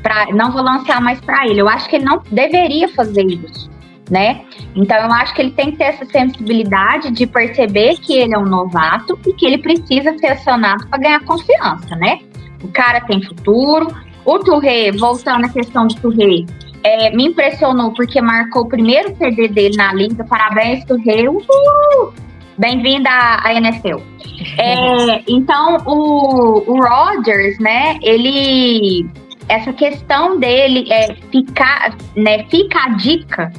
Pra, 0.01 0.27
não 0.31 0.51
vou 0.51 0.61
lançar 0.61 1.01
mais 1.01 1.19
pra 1.19 1.47
ele. 1.47 1.61
Eu 1.61 1.69
acho 1.69 1.89
que 1.89 1.97
ele 1.97 2.05
não 2.05 2.21
deveria 2.31 2.87
fazer 2.89 3.23
isso, 3.23 3.69
né? 4.09 4.45
Então 4.75 4.97
eu 4.97 5.11
acho 5.11 5.33
que 5.33 5.41
ele 5.41 5.51
tem 5.51 5.71
que 5.71 5.77
ter 5.77 5.85
essa 5.85 6.05
sensibilidade 6.05 7.11
de 7.11 7.25
perceber 7.25 7.97
que 7.97 8.13
ele 8.13 8.33
é 8.33 8.37
um 8.37 8.45
novato 8.45 9.17
e 9.25 9.33
que 9.33 9.45
ele 9.45 9.57
precisa 9.57 10.17
ser 10.17 10.27
acionado 10.27 10.87
para 10.87 10.99
ganhar 10.99 11.19
confiança, 11.21 11.95
né? 11.95 12.19
O 12.63 12.67
cara 12.69 13.01
tem 13.01 13.21
futuro. 13.21 13.87
O 14.23 14.39
Touré, 14.39 14.91
voltando 14.91 15.45
à 15.45 15.49
questão 15.49 15.87
do 15.87 15.95
Touré, 15.95 16.45
é, 16.83 17.15
me 17.15 17.25
impressionou 17.25 17.91
porque 17.93 18.21
marcou 18.21 18.63
o 18.63 18.67
primeiro 18.67 19.15
CD 19.17 19.47
dele 19.47 19.75
na 19.75 19.93
liga. 19.93 20.23
Parabéns, 20.23 20.85
Touré. 20.85 21.27
Uhul! 21.29 22.24
Bem-vinda 22.57 23.09
à, 23.09 23.53
NFL. 23.53 23.97
É, 24.57 25.23
então, 25.27 25.77
o, 25.85 26.71
o 26.71 26.81
Rodgers, 26.81 27.57
né, 27.59 27.97
ele. 28.01 29.09
Essa 29.47 29.71
questão 29.73 30.39
dele 30.39 30.91
é 30.91 31.15
ficar, 31.31 31.95
né, 32.15 32.43
fica 32.45 32.79
a 32.85 32.89
dica 32.89 33.51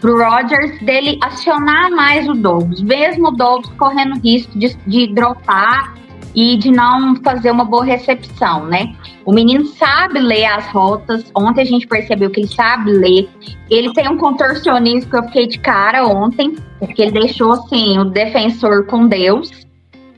pro 0.00 0.16
Rodgers 0.16 0.80
dele 0.80 1.18
acionar 1.22 1.90
mais 1.90 2.28
o 2.28 2.34
Dobbs, 2.34 2.82
mesmo 2.82 3.28
o 3.28 3.30
Dobbs 3.32 3.70
correndo 3.76 4.20
risco 4.20 4.58
de, 4.58 4.74
de 4.86 5.06
dropar 5.14 5.94
e 6.34 6.56
de 6.56 6.70
não 6.70 7.16
fazer 7.22 7.50
uma 7.50 7.64
boa 7.64 7.84
recepção, 7.84 8.66
né? 8.66 8.94
O 9.24 9.32
menino 9.32 9.66
sabe 9.66 10.18
ler 10.18 10.44
as 10.44 10.66
rotas. 10.68 11.30
Ontem 11.34 11.62
a 11.62 11.64
gente 11.64 11.86
percebeu 11.86 12.30
que 12.30 12.40
ele 12.40 12.48
sabe 12.48 12.90
ler. 12.90 13.28
Ele 13.68 13.92
tem 13.92 14.08
um 14.08 14.16
contorcionismo 14.16 15.10
que 15.10 15.16
eu 15.16 15.24
fiquei 15.24 15.46
de 15.46 15.58
cara 15.58 16.06
ontem, 16.06 16.56
porque 16.78 17.02
ele 17.02 17.12
deixou 17.12 17.52
assim 17.52 17.98
o 17.98 18.04
defensor 18.04 18.86
com 18.86 19.06
Deus. 19.06 19.50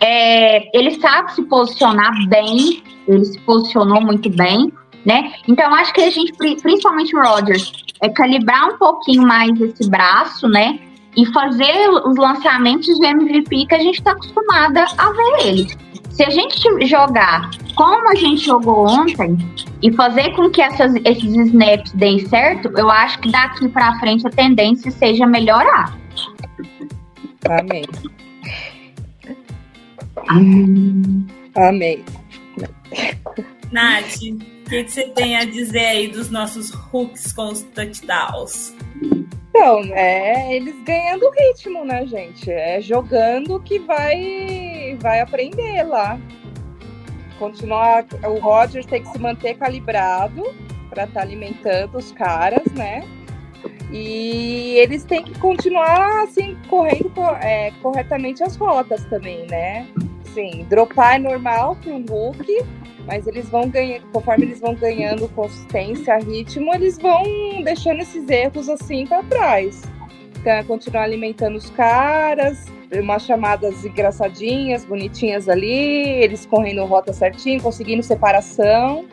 É, 0.01 0.77
ele 0.77 0.93
sabe 1.01 1.33
se 1.33 1.43
posicionar 1.43 2.13
bem, 2.29 2.83
ele 3.07 3.25
se 3.25 3.39
posicionou 3.41 4.01
muito 4.01 4.29
bem, 4.31 4.73
né? 5.05 5.33
Então 5.47 5.73
acho 5.75 5.93
que 5.95 6.01
a 6.01 6.11
gente, 6.11 6.33
principalmente 6.33 7.17
o 7.17 7.23
Rodgers, 7.23 7.73
é 8.01 8.09
calibrar 8.09 8.69
um 8.69 8.79
pouquinho 8.79 9.23
mais 9.23 9.59
esse 9.61 9.89
braço, 9.89 10.49
né? 10.49 10.79
E 11.17 11.27
fazer 11.33 11.91
os 12.07 12.17
lançamentos 12.17 12.99
de 12.99 13.07
MVP 13.07 13.67
que 13.67 13.75
a 13.75 13.79
gente 13.79 13.99
está 13.99 14.13
acostumada 14.13 14.85
a 14.97 15.13
ver 15.13 15.47
ele. 15.47 15.69
Se 16.11 16.23
a 16.25 16.31
gente 16.31 16.87
jogar 16.87 17.51
como 17.75 18.11
a 18.11 18.15
gente 18.15 18.45
jogou 18.45 18.87
ontem 18.87 19.37
e 19.83 19.93
fazer 19.93 20.35
com 20.35 20.51
que 20.51 20.61
essas, 20.61 20.95
esses 21.05 21.35
snaps 21.35 21.93
deem 21.93 22.27
certo, 22.27 22.71
eu 22.77 22.91
acho 22.91 23.19
que 23.21 23.31
daqui 23.31 23.69
para 23.69 23.99
frente 23.99 24.27
a 24.27 24.31
tendência 24.31 24.91
seja 24.91 25.27
melhorar. 25.27 25.99
Amém. 27.49 27.85
Hum. 30.31 31.27
Amém. 31.55 32.05
Nath, 33.71 34.17
o 34.17 34.69
que, 34.69 34.85
que 34.85 34.91
você 34.91 35.09
tem 35.09 35.37
a 35.37 35.45
dizer 35.45 35.87
aí 35.87 36.09
dos 36.09 36.31
nossos 36.31 36.71
hooks 36.93 37.33
com 37.33 37.49
os 37.49 37.63
touchdowns? 37.63 38.75
Então, 39.55 39.83
é 39.93 40.57
eles 40.57 40.83
ganhando 40.83 41.29
ritmo, 41.29 41.85
né, 41.85 42.07
gente? 42.07 42.51
É 42.51 42.81
jogando 42.81 43.61
que 43.61 43.79
vai, 43.79 44.97
vai 44.99 45.21
aprender 45.21 45.83
lá. 45.83 46.19
Continuar, 47.39 48.07
o 48.25 48.39
Rodgers 48.39 48.87
tem 48.87 49.03
que 49.03 49.11
se 49.11 49.19
manter 49.19 49.59
calibrado 49.59 50.43
para 50.89 51.05
estar 51.05 51.21
tá 51.21 51.21
alimentando 51.21 51.99
os 51.99 52.13
caras, 52.13 52.65
né? 52.73 53.03
E 53.93 54.77
eles 54.79 55.05
têm 55.05 55.23
que 55.23 55.39
continuar 55.39 56.23
assim 56.23 56.57
correndo 56.69 57.13
é, 57.43 57.71
corretamente 57.83 58.43
as 58.43 58.57
rotas 58.57 59.05
também, 59.05 59.47
né? 59.49 59.87
Sim, 60.33 60.67
dropar 60.69 61.17
é 61.17 61.19
normal 61.19 61.77
para 61.77 61.93
um 61.93 62.05
Hulk, 62.07 62.65
mas 63.07 63.27
eles 63.27 63.49
vão 63.51 63.69
ganhando, 63.69 64.07
conforme 64.11 64.47
eles 64.47 64.61
vão 64.61 64.75
ganhando 64.75 65.29
consistência, 65.29 66.17
ritmo, 66.19 66.75
eles 66.75 66.97
vão 66.97 67.23
deixando 67.63 68.01
esses 68.01 68.27
erros 68.31 68.69
assim 68.69 69.07
para 69.07 69.23
trás. 69.25 69.83
Então, 70.41 70.53
é 70.53 70.65
continuar 70.65 71.03
alimentando 71.03 71.57
os 71.57 71.69
caras, 71.71 72.65
umas 72.91 73.25
chamadas 73.25 73.85
engraçadinhas, 73.85 74.85
bonitinhas 74.85 75.49
ali, 75.49 76.23
eles 76.23 76.47
correndo 76.47 76.85
rota 76.85 77.13
certinho, 77.13 77.63
conseguindo 77.63 78.03
separação, 78.03 79.05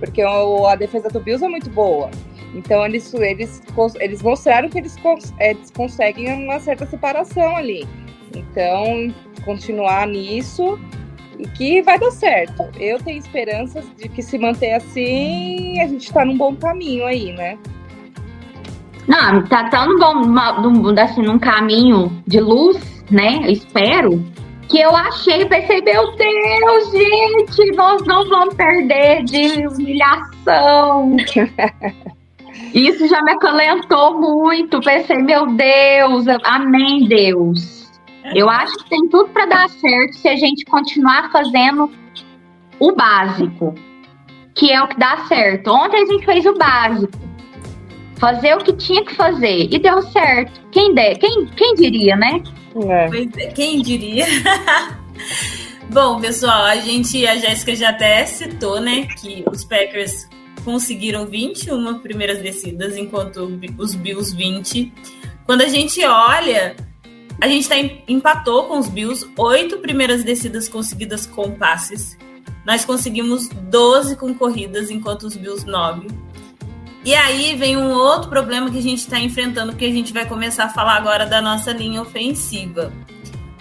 porque 0.00 0.22
a 0.22 0.74
defesa 0.74 1.08
do 1.08 1.20
Bills 1.20 1.44
é 1.44 1.48
muito 1.48 1.70
boa. 1.70 2.10
Então, 2.54 2.84
eles, 2.84 3.12
eles, 3.14 3.62
eles 3.98 4.22
mostraram 4.22 4.68
que 4.68 4.78
eles, 4.78 4.96
eles 5.38 5.70
conseguem 5.70 6.44
uma 6.44 6.60
certa 6.60 6.86
separação 6.86 7.56
ali. 7.56 7.86
Então, 8.34 9.12
continuar 9.44 10.06
nisso 10.06 10.78
e 11.38 11.46
que 11.48 11.82
vai 11.82 11.98
dar 11.98 12.10
certo. 12.10 12.68
Eu 12.78 12.98
tenho 12.98 13.18
esperanças 13.18 13.84
de 13.96 14.08
que 14.08 14.22
se 14.22 14.38
manter 14.38 14.74
assim, 14.74 15.80
a 15.80 15.86
gente 15.86 16.04
está 16.04 16.24
num 16.24 16.36
bom 16.36 16.54
caminho 16.54 17.06
aí, 17.06 17.32
né? 17.32 17.58
Não, 19.08 19.44
tá 19.46 19.68
tão 19.68 19.98
bom, 19.98 20.94
assim, 20.98 21.22
num 21.22 21.38
caminho 21.38 22.22
de 22.26 22.40
luz, 22.40 23.04
né? 23.10 23.40
Eu 23.44 23.50
espero. 23.50 24.24
Que 24.68 24.80
eu 24.80 24.94
achei, 24.94 25.44
pensei, 25.44 25.82
meu 25.82 26.14
Deus, 26.16 26.90
gente, 26.92 27.76
nós 27.76 28.06
não 28.06 28.28
vamos 28.28 28.54
perder 28.54 29.24
de 29.24 29.66
humilhação. 29.66 31.16
Isso 32.74 33.06
já 33.08 33.22
me 33.22 33.32
acalentou 33.32 34.20
muito. 34.20 34.80
Pensei, 34.80 35.18
meu 35.18 35.46
Deus, 35.54 36.26
amém, 36.44 37.06
Deus. 37.06 37.90
Eu 38.34 38.48
acho 38.48 38.76
que 38.78 38.90
tem 38.90 39.08
tudo 39.08 39.28
para 39.30 39.46
dar 39.46 39.68
certo 39.68 40.14
se 40.14 40.28
a 40.28 40.36
gente 40.36 40.64
continuar 40.64 41.30
fazendo 41.30 41.90
o 42.78 42.92
básico, 42.92 43.74
que 44.54 44.70
é 44.72 44.82
o 44.82 44.88
que 44.88 44.98
dá 44.98 45.24
certo. 45.28 45.70
Ontem 45.70 46.02
a 46.02 46.06
gente 46.06 46.24
fez 46.24 46.46
o 46.46 46.54
básico. 46.54 47.12
fazer 48.16 48.54
o 48.54 48.58
que 48.58 48.72
tinha 48.74 49.04
que 49.04 49.14
fazer 49.16 49.68
e 49.68 49.78
deu 49.80 50.00
certo. 50.02 50.60
Quem, 50.70 50.94
der, 50.94 51.18
quem, 51.18 51.46
quem 51.46 51.74
diria, 51.74 52.14
né? 52.16 52.40
É. 52.88 53.44
É, 53.44 53.46
quem 53.48 53.82
diria? 53.82 54.24
Bom, 55.90 56.20
pessoal, 56.20 56.64
a 56.64 56.76
gente, 56.76 57.26
a 57.26 57.36
Jéssica 57.36 57.74
já 57.74 57.90
até 57.90 58.24
citou, 58.24 58.80
né, 58.80 59.06
que 59.20 59.44
os 59.50 59.64
Packers 59.64 60.28
conseguiram 60.64 61.26
21 61.26 61.98
primeiras 61.98 62.38
descidas, 62.38 62.96
enquanto 62.96 63.60
os 63.78 63.94
Bills 63.94 64.34
20. 64.34 64.92
Quando 65.44 65.62
a 65.62 65.68
gente 65.68 66.04
olha, 66.04 66.76
a 67.40 67.48
gente 67.48 67.68
tá, 67.68 67.76
empatou 68.08 68.64
com 68.64 68.78
os 68.78 68.88
Bills, 68.88 69.28
oito 69.36 69.78
primeiras 69.78 70.22
descidas 70.24 70.68
conseguidas 70.68 71.26
com 71.26 71.50
passes. 71.52 72.16
Nós 72.64 72.84
conseguimos 72.84 73.48
12 73.48 74.16
com 74.16 74.32
corridas, 74.34 74.90
enquanto 74.90 75.24
os 75.24 75.36
Bills 75.36 75.66
9. 75.66 76.06
E 77.04 77.14
aí 77.14 77.56
vem 77.56 77.76
um 77.76 77.90
outro 77.90 78.30
problema 78.30 78.70
que 78.70 78.78
a 78.78 78.82
gente 78.82 79.00
está 79.00 79.18
enfrentando, 79.18 79.74
que 79.74 79.84
a 79.84 79.90
gente 79.90 80.12
vai 80.12 80.26
começar 80.26 80.64
a 80.64 80.68
falar 80.68 80.96
agora 80.96 81.26
da 81.26 81.42
nossa 81.42 81.72
linha 81.72 82.00
ofensiva. 82.00 82.92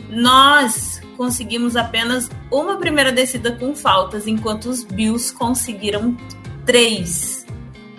Nós 0.09 1.01
conseguimos 1.17 1.75
apenas 1.75 2.29
uma 2.51 2.77
primeira 2.77 3.11
descida 3.11 3.51
com 3.51 3.75
faltas, 3.75 4.27
enquanto 4.27 4.65
os 4.65 4.83
Bills 4.83 5.33
conseguiram 5.33 6.15
três. 6.65 7.45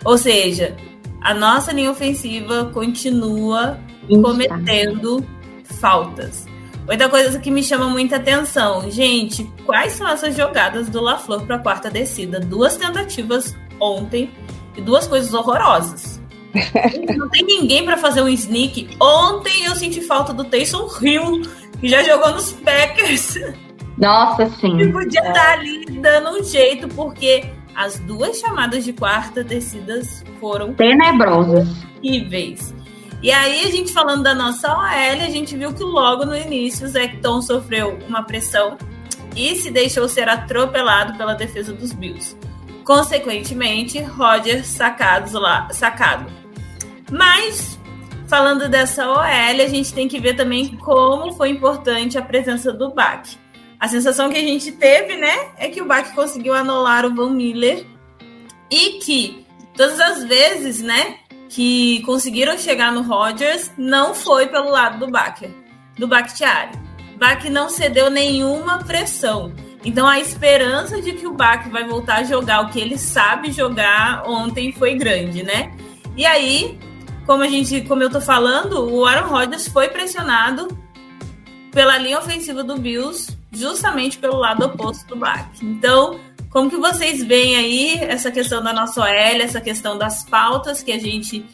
Ou 0.04 0.18
seja, 0.18 0.76
a 1.20 1.32
nossa 1.32 1.72
linha 1.72 1.90
ofensiva 1.90 2.70
continua 2.72 3.78
cometendo 4.08 5.24
faltas. 5.64 6.46
Outra 6.88 7.08
coisa 7.08 7.38
que 7.38 7.50
me 7.50 7.62
chama 7.62 7.88
muita 7.88 8.16
atenção, 8.16 8.90
gente, 8.90 9.44
quais 9.64 9.92
são 9.92 10.08
essas 10.08 10.36
jogadas 10.36 10.88
do 10.88 11.00
LaFleur 11.00 11.46
para 11.46 11.56
a 11.56 11.58
quarta 11.60 11.88
descida? 11.88 12.40
Duas 12.40 12.76
tentativas 12.76 13.56
ontem 13.80 14.30
e 14.76 14.80
duas 14.80 15.06
coisas 15.06 15.32
horrorosas. 15.32 16.20
Não 17.16 17.28
tem 17.28 17.44
ninguém 17.44 17.84
para 17.84 17.96
fazer 17.96 18.20
um 18.20 18.28
sneak. 18.28 18.90
Ontem 19.00 19.64
eu 19.64 19.76
senti 19.76 20.00
falta 20.00 20.34
do 20.34 20.44
Taysom 20.44 20.88
Hill, 21.00 21.42
que 21.80 21.88
já 21.88 22.02
jogou 22.02 22.32
nos 22.32 22.52
Packers. 22.52 23.38
Nossa, 23.96 24.50
sim. 24.60 24.80
E 24.80 24.92
podia 24.92 25.20
estar 25.20 25.52
ali 25.52 25.84
dando 25.86 26.30
um 26.30 26.44
jeito, 26.44 26.88
porque 26.88 27.44
as 27.74 27.98
duas 28.00 28.38
chamadas 28.38 28.84
de 28.84 28.92
quarta 28.92 29.42
descidas 29.42 30.24
foram 30.40 30.74
Tenebrosas. 30.74 31.68
horríveis. 31.98 32.74
E 33.22 33.30
aí, 33.30 33.64
a 33.64 33.70
gente 33.70 33.92
falando 33.92 34.24
da 34.24 34.34
nossa 34.34 34.68
OL, 34.72 34.84
a 34.84 35.30
gente 35.30 35.56
viu 35.56 35.72
que 35.72 35.84
logo 35.84 36.24
no 36.26 36.36
início 36.36 36.84
o 36.84 36.88
Zecton 36.88 37.40
sofreu 37.40 37.98
uma 38.08 38.24
pressão 38.24 38.76
e 39.36 39.54
se 39.56 39.70
deixou 39.70 40.08
ser 40.08 40.28
atropelado 40.28 41.16
pela 41.16 41.34
defesa 41.34 41.72
dos 41.72 41.92
Bills. 41.92 42.36
Consequentemente, 42.84 44.00
Roger 44.00 44.66
sacados 44.66 45.32
lá, 45.32 45.68
sacado. 45.70 46.26
Mas, 47.10 47.78
falando 48.26 48.68
dessa 48.68 49.08
OL, 49.08 49.20
a 49.20 49.68
gente 49.68 49.94
tem 49.94 50.08
que 50.08 50.18
ver 50.18 50.34
também 50.34 50.76
como 50.76 51.32
foi 51.32 51.50
importante 51.50 52.18
a 52.18 52.22
presença 52.22 52.72
do 52.72 52.90
Bach. 52.90 53.38
A 53.82 53.88
sensação 53.88 54.30
que 54.30 54.38
a 54.38 54.40
gente 54.40 54.70
teve, 54.70 55.16
né, 55.16 55.48
é 55.58 55.68
que 55.68 55.82
o 55.82 55.84
Bach 55.84 56.14
conseguiu 56.14 56.54
anular 56.54 57.04
o 57.04 57.12
Von 57.12 57.30
Miller 57.30 57.84
e 58.70 59.00
que 59.00 59.44
todas 59.76 59.98
as 59.98 60.22
vezes, 60.22 60.80
né, 60.80 61.16
que 61.48 62.00
conseguiram 62.02 62.56
chegar 62.56 62.92
no 62.92 63.02
Rodgers 63.02 63.72
não 63.76 64.14
foi 64.14 64.46
pelo 64.46 64.70
lado 64.70 65.04
do 65.04 65.10
Baker, 65.10 65.50
do 65.98 66.06
Bakhtiari. 66.06 66.78
Bach 67.18 67.44
não 67.50 67.68
cedeu 67.68 68.08
nenhuma 68.08 68.78
pressão. 68.84 69.52
Então 69.84 70.06
a 70.06 70.20
esperança 70.20 71.02
de 71.02 71.14
que 71.14 71.26
o 71.26 71.34
Bach 71.34 71.68
vai 71.68 71.82
voltar 71.82 72.18
a 72.18 72.22
jogar 72.22 72.60
o 72.60 72.70
que 72.70 72.78
ele 72.78 72.96
sabe 72.96 73.50
jogar 73.50 74.22
ontem 74.28 74.70
foi 74.70 74.94
grande, 74.94 75.42
né? 75.42 75.76
E 76.16 76.24
aí, 76.24 76.78
como 77.26 77.42
a 77.42 77.48
gente, 77.48 77.80
como 77.80 78.00
eu 78.00 78.10
tô 78.10 78.20
falando, 78.20 78.88
o 78.88 79.04
Aaron 79.04 79.28
Rodgers 79.28 79.66
foi 79.66 79.88
pressionado 79.88 80.68
pela 81.72 81.98
linha 81.98 82.20
ofensiva 82.20 82.62
do 82.62 82.78
Bills, 82.78 83.41
justamente 83.52 84.18
pelo 84.18 84.36
lado 84.36 84.64
oposto 84.64 85.06
do 85.06 85.16
Bach. 85.16 85.48
Então, 85.62 86.18
como 86.50 86.70
que 86.70 86.76
vocês 86.76 87.22
veem 87.22 87.56
aí 87.56 87.98
essa 88.02 88.30
questão 88.30 88.62
da 88.62 88.72
nossa 88.72 89.00
OL, 89.00 89.08
essa 89.08 89.60
questão 89.60 89.96
das 89.96 90.22
faltas 90.24 90.82
que 90.82 90.92
a 90.92 90.98
gente 90.98 91.44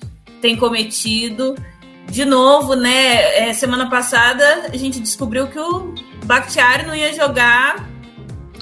tem 0.40 0.56
cometido? 0.56 1.54
De 2.06 2.24
novo, 2.24 2.74
né? 2.74 3.48
É, 3.48 3.52
semana 3.52 3.90
passada 3.90 4.68
a 4.72 4.76
gente 4.76 4.98
descobriu 4.98 5.46
que 5.48 5.58
o 5.58 5.94
Bakhtiari 6.24 6.86
não 6.86 6.94
ia 6.94 7.12
jogar 7.12 7.86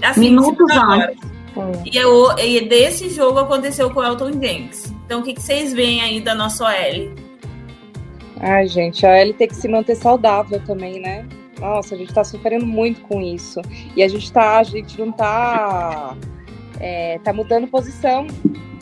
assim, 0.02 0.20
Minutos 0.20 0.68
antes. 0.70 1.36
E, 1.84 1.98
é 1.98 2.46
e 2.46 2.68
desse 2.68 3.08
jogo 3.08 3.38
aconteceu 3.38 3.88
com 3.90 4.00
o 4.00 4.04
Elton 4.04 4.32
Jenks. 4.32 4.92
Então, 5.06 5.20
o 5.20 5.22
que, 5.22 5.32
que 5.32 5.40
vocês 5.40 5.72
veem 5.72 6.02
aí 6.02 6.20
da 6.20 6.34
nossa 6.34 6.64
OL? 6.64 7.14
Ai, 8.40 8.66
gente, 8.66 9.06
a 9.06 9.18
Ellie 9.20 9.32
tem 9.32 9.48
que 9.48 9.56
se 9.56 9.68
manter 9.68 9.94
saudável 9.94 10.60
também, 10.66 11.00
né? 11.00 11.26
Nossa, 11.60 11.94
a 11.94 11.98
gente 11.98 12.12
tá 12.12 12.22
sofrendo 12.22 12.66
muito 12.66 13.00
com 13.02 13.20
isso. 13.20 13.60
E 13.94 14.02
a 14.02 14.08
gente 14.08 14.30
tá, 14.32 14.58
a 14.58 14.62
gente 14.62 14.98
não 14.98 15.12
tá. 15.12 16.16
é, 16.80 17.18
tá 17.20 17.32
mudando 17.32 17.66
posição 17.66 18.26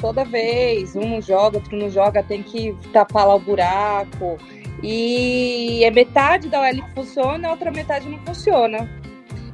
toda 0.00 0.24
vez. 0.24 0.94
Um 0.96 1.08
não 1.08 1.20
joga, 1.22 1.58
outro 1.58 1.76
não 1.76 1.88
joga, 1.88 2.22
tem 2.22 2.42
que 2.42 2.76
tapar 2.92 3.26
lá 3.26 3.34
o 3.34 3.40
buraco. 3.40 4.38
E 4.82 5.82
é 5.82 5.90
metade 5.90 6.48
da 6.48 6.60
OL 6.60 6.82
que 6.82 6.94
funciona, 6.94 7.48
a 7.48 7.50
outra 7.52 7.70
metade 7.70 8.08
não 8.08 8.18
funciona. 8.18 8.90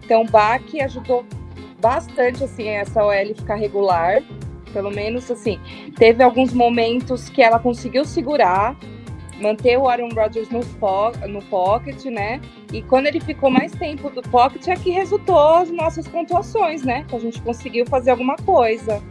Então 0.03 0.23
o 0.23 0.29
Bach 0.29 0.63
ajudou 0.83 1.25
bastante 1.81 2.43
assim 2.43 2.69
essa 2.69 3.05
OL 3.05 3.35
ficar 3.35 3.55
regular. 3.55 4.23
Pelo 4.73 4.91
menos 4.91 5.31
assim, 5.31 5.59
teve 5.97 6.23
alguns 6.23 6.53
momentos 6.53 7.29
que 7.29 7.43
ela 7.43 7.59
conseguiu 7.59 8.05
segurar, 8.05 8.77
manter 9.41 9.77
o 9.79 9.89
Aaron 9.89 10.11
Rodgers 10.11 10.49
no, 10.51 10.61
po 10.61 11.11
no 11.27 11.43
pocket, 11.43 12.05
né? 12.07 12.41
E 12.73 12.83
quando 12.83 13.07
ele 13.07 13.21
ficou 13.21 13.51
mais 13.51 13.73
tempo 13.73 14.11
do 14.11 14.23
pocket 14.23 14.69
é 14.69 14.77
que 14.77 14.91
resultou 14.91 15.39
as 15.39 15.71
nossas 15.71 16.07
pontuações, 16.07 16.83
né? 16.83 17.05
Que 17.09 17.17
a 17.17 17.19
gente 17.19 17.41
conseguiu 17.43 17.87
fazer 17.87 18.11
alguma 18.11 18.37
coisa. 18.37 19.03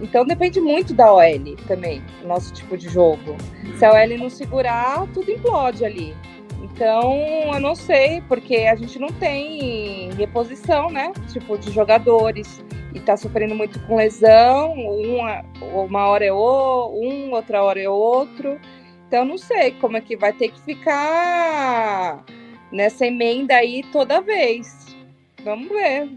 Então 0.00 0.24
depende 0.24 0.60
muito 0.60 0.92
da 0.92 1.12
OL 1.12 1.56
também, 1.66 2.02
o 2.22 2.28
nosso 2.28 2.52
tipo 2.52 2.76
de 2.76 2.88
jogo. 2.88 3.36
Se 3.78 3.84
a 3.84 3.92
OL 3.92 4.18
não 4.18 4.28
segurar, 4.28 5.06
tudo 5.12 5.30
implode 5.30 5.84
ali. 5.84 6.14
Então, 6.62 7.14
eu 7.54 7.60
não 7.60 7.74
sei, 7.74 8.22
porque 8.28 8.56
a 8.56 8.74
gente 8.74 8.98
não 8.98 9.08
tem 9.08 10.10
reposição, 10.12 10.90
né? 10.90 11.12
Tipo, 11.32 11.56
de 11.56 11.70
jogadores. 11.70 12.62
E 12.94 13.00
tá 13.00 13.16
sofrendo 13.16 13.54
muito 13.54 13.78
com 13.86 13.96
lesão. 13.96 14.72
Uma, 14.72 15.44
uma 15.60 16.06
hora 16.06 16.24
é 16.24 16.32
o, 16.32 16.90
um, 16.94 17.32
outra 17.32 17.62
hora 17.62 17.80
é 17.80 17.88
outro. 17.88 18.58
Então, 19.06 19.24
não 19.24 19.38
sei 19.38 19.72
como 19.72 19.96
é 19.96 20.00
que 20.00 20.16
vai 20.16 20.32
ter 20.32 20.48
que 20.48 20.60
ficar 20.62 22.24
nessa 22.72 23.06
emenda 23.06 23.54
aí 23.54 23.84
toda 23.92 24.20
vez. 24.20 24.96
Vamos 25.44 25.68
ver. 25.68 26.10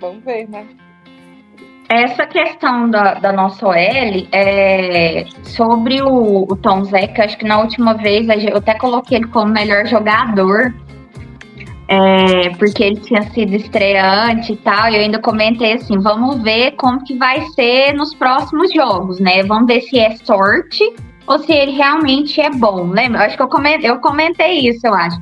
Vamos 0.00 0.24
ver, 0.24 0.48
né? 0.48 0.66
Essa 1.88 2.26
questão 2.26 2.90
da, 2.90 3.14
da 3.14 3.32
nossa 3.32 3.64
OL 3.64 3.76
é 4.32 5.24
sobre 5.44 6.02
o, 6.02 6.42
o 6.42 6.56
Tom 6.56 6.82
que 6.82 7.22
acho 7.22 7.38
que 7.38 7.44
na 7.44 7.60
última 7.60 7.94
vez 7.94 8.26
eu 8.44 8.56
até 8.56 8.74
coloquei 8.74 9.18
ele 9.18 9.28
como 9.28 9.52
melhor 9.52 9.86
jogador, 9.86 10.74
é, 11.88 12.50
porque 12.58 12.82
ele 12.82 12.96
tinha 12.96 13.22
sido 13.30 13.54
estreante 13.54 14.54
e 14.54 14.56
tal, 14.56 14.90
e 14.90 14.96
eu 14.96 15.02
ainda 15.02 15.20
comentei 15.20 15.74
assim, 15.74 15.98
vamos 16.00 16.42
ver 16.42 16.72
como 16.72 17.04
que 17.04 17.16
vai 17.16 17.42
ser 17.54 17.92
nos 17.92 18.12
próximos 18.14 18.72
jogos, 18.72 19.20
né? 19.20 19.44
Vamos 19.44 19.68
ver 19.68 19.82
se 19.82 19.96
é 19.96 20.16
sorte 20.16 20.82
ou 21.26 21.38
se 21.38 21.52
ele 21.52 21.72
realmente 21.72 22.40
é 22.40 22.50
bom, 22.50 22.86
lembra? 22.90 23.20
Eu 23.20 23.26
acho 23.26 23.36
que 23.36 23.42
eu 23.42 23.48
comentei, 23.48 23.90
eu 23.90 23.98
comentei 23.98 24.68
isso, 24.68 24.86
eu 24.86 24.94
acho. 24.94 25.18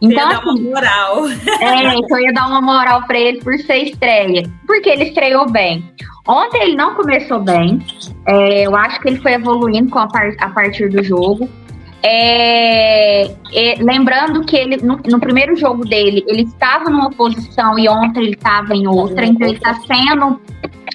Então, 0.00 0.28
Ia 0.30 0.34
dar 0.34 0.42
uma 0.42 0.52
assim, 0.52 0.62
moral. 0.70 1.28
é, 1.60 1.94
então 1.94 2.18
eu 2.18 2.24
ia 2.24 2.32
dar 2.32 2.48
uma 2.48 2.60
moral 2.60 3.02
pra 3.04 3.18
ele 3.18 3.40
por 3.40 3.56
ser 3.58 3.76
estreia. 3.84 4.50
Porque 4.66 4.88
ele 4.88 5.04
estreou 5.04 5.48
bem. 5.48 5.84
Ontem 6.26 6.62
ele 6.62 6.76
não 6.76 6.94
começou 6.94 7.38
bem. 7.40 7.80
É, 8.26 8.66
eu 8.66 8.74
acho 8.74 9.00
que 9.00 9.08
ele 9.08 9.20
foi 9.20 9.34
evoluindo 9.34 9.90
com 9.90 10.00
a, 10.00 10.08
par- 10.08 10.34
a 10.40 10.48
partir 10.50 10.88
do 10.88 11.02
jogo. 11.04 11.48
É, 12.04 13.22
é, 13.52 13.76
lembrando 13.78 14.44
que 14.44 14.56
ele 14.56 14.76
no, 14.78 14.96
no 14.96 15.20
primeiro 15.20 15.54
jogo 15.54 15.84
dele 15.84 16.24
ele 16.26 16.42
estava 16.42 16.90
numa 16.90 17.10
posição 17.10 17.78
e 17.78 17.88
ontem 17.88 18.24
ele 18.24 18.34
estava 18.34 18.74
em 18.74 18.88
outra, 18.88 19.24
então 19.24 19.46
ele 19.46 19.56
está 19.56 19.74
sendo 19.74 20.40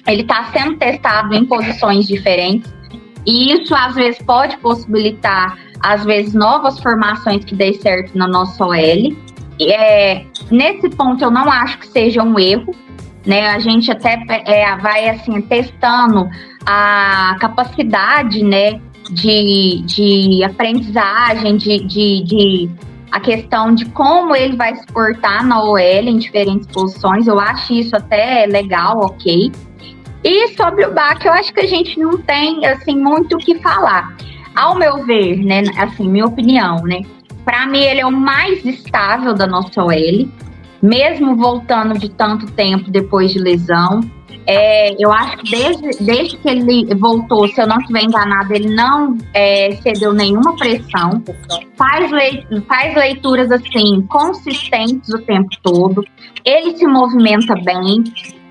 ele 0.06 0.20
está 0.20 0.44
sendo 0.52 0.76
testado 0.76 1.34
em 1.34 1.46
posições 1.46 2.06
diferentes. 2.06 2.70
E 3.26 3.52
isso 3.52 3.74
às 3.74 3.94
vezes 3.94 4.20
pode 4.22 4.56
possibilitar 4.58 5.56
às 5.80 6.04
vezes 6.04 6.34
novas 6.34 6.78
formações 6.80 7.44
que 7.44 7.54
dê 7.54 7.72
certo 7.74 8.16
na 8.16 8.26
nossa 8.26 8.64
OL. 8.64 9.16
É, 9.60 10.24
nesse 10.50 10.88
ponto 10.90 11.22
eu 11.22 11.30
não 11.30 11.50
acho 11.50 11.78
que 11.78 11.88
seja 11.88 12.22
um 12.22 12.38
erro, 12.38 12.74
né? 13.26 13.48
A 13.48 13.58
gente 13.58 13.90
até 13.90 14.18
é, 14.28 14.76
vai 14.76 15.08
assim 15.08 15.40
testando 15.42 16.28
a 16.64 17.36
capacidade, 17.40 18.42
né, 18.42 18.80
de, 19.10 19.82
de 19.86 20.44
aprendizagem, 20.44 21.56
de, 21.56 21.78
de, 21.84 22.22
de 22.24 22.70
a 23.10 23.20
questão 23.20 23.74
de 23.74 23.86
como 23.86 24.36
ele 24.36 24.56
vai 24.56 24.76
se 24.76 24.86
portar 24.86 25.46
na 25.46 25.62
OL 25.62 25.78
em 25.78 26.18
diferentes 26.18 26.66
posições. 26.68 27.26
Eu 27.26 27.40
acho 27.40 27.72
isso 27.72 27.96
até 27.96 28.46
legal, 28.46 28.98
ok. 29.00 29.50
E 30.28 30.48
sobre 30.48 30.84
o 30.84 30.92
Bach, 30.92 31.24
eu 31.24 31.32
acho 31.32 31.54
que 31.54 31.60
a 31.60 31.66
gente 31.66 31.98
não 31.98 32.18
tem 32.18 32.66
assim 32.66 32.94
muito 32.94 33.36
o 33.36 33.38
que 33.38 33.58
falar. 33.60 34.14
ao 34.54 34.74
meu 34.74 35.02
ver, 35.06 35.38
né, 35.38 35.62
assim, 35.78 36.06
minha 36.06 36.26
opinião, 36.26 36.82
né, 36.82 37.00
para 37.46 37.66
mim 37.66 37.78
ele 37.78 38.00
é 38.00 38.06
o 38.06 38.12
mais 38.12 38.62
estável 38.62 39.32
da 39.32 39.46
nossa 39.46 39.82
OL, 39.82 40.28
mesmo 40.82 41.34
voltando 41.34 41.98
de 41.98 42.10
tanto 42.10 42.44
tempo 42.52 42.90
depois 42.90 43.32
de 43.32 43.38
lesão. 43.38 44.00
É, 44.46 44.94
eu 45.02 45.10
acho 45.10 45.38
que 45.38 45.50
desde, 45.50 46.04
desde 46.04 46.36
que 46.36 46.48
ele 46.48 46.94
voltou, 46.94 47.48
se 47.48 47.58
eu 47.58 47.66
não 47.66 47.78
estiver 47.78 48.02
enganado, 48.02 48.52
ele 48.52 48.74
não 48.74 49.16
é, 49.32 49.78
cedeu 49.82 50.12
nenhuma 50.12 50.54
pressão. 50.56 51.22
Faz, 51.76 52.10
faz 52.66 52.94
leituras 52.94 53.50
assim 53.50 54.02
consistentes 54.08 55.08
o 55.08 55.18
tempo 55.20 55.48
todo. 55.62 56.04
Ele 56.44 56.76
se 56.76 56.86
movimenta 56.86 57.54
bem. 57.64 58.04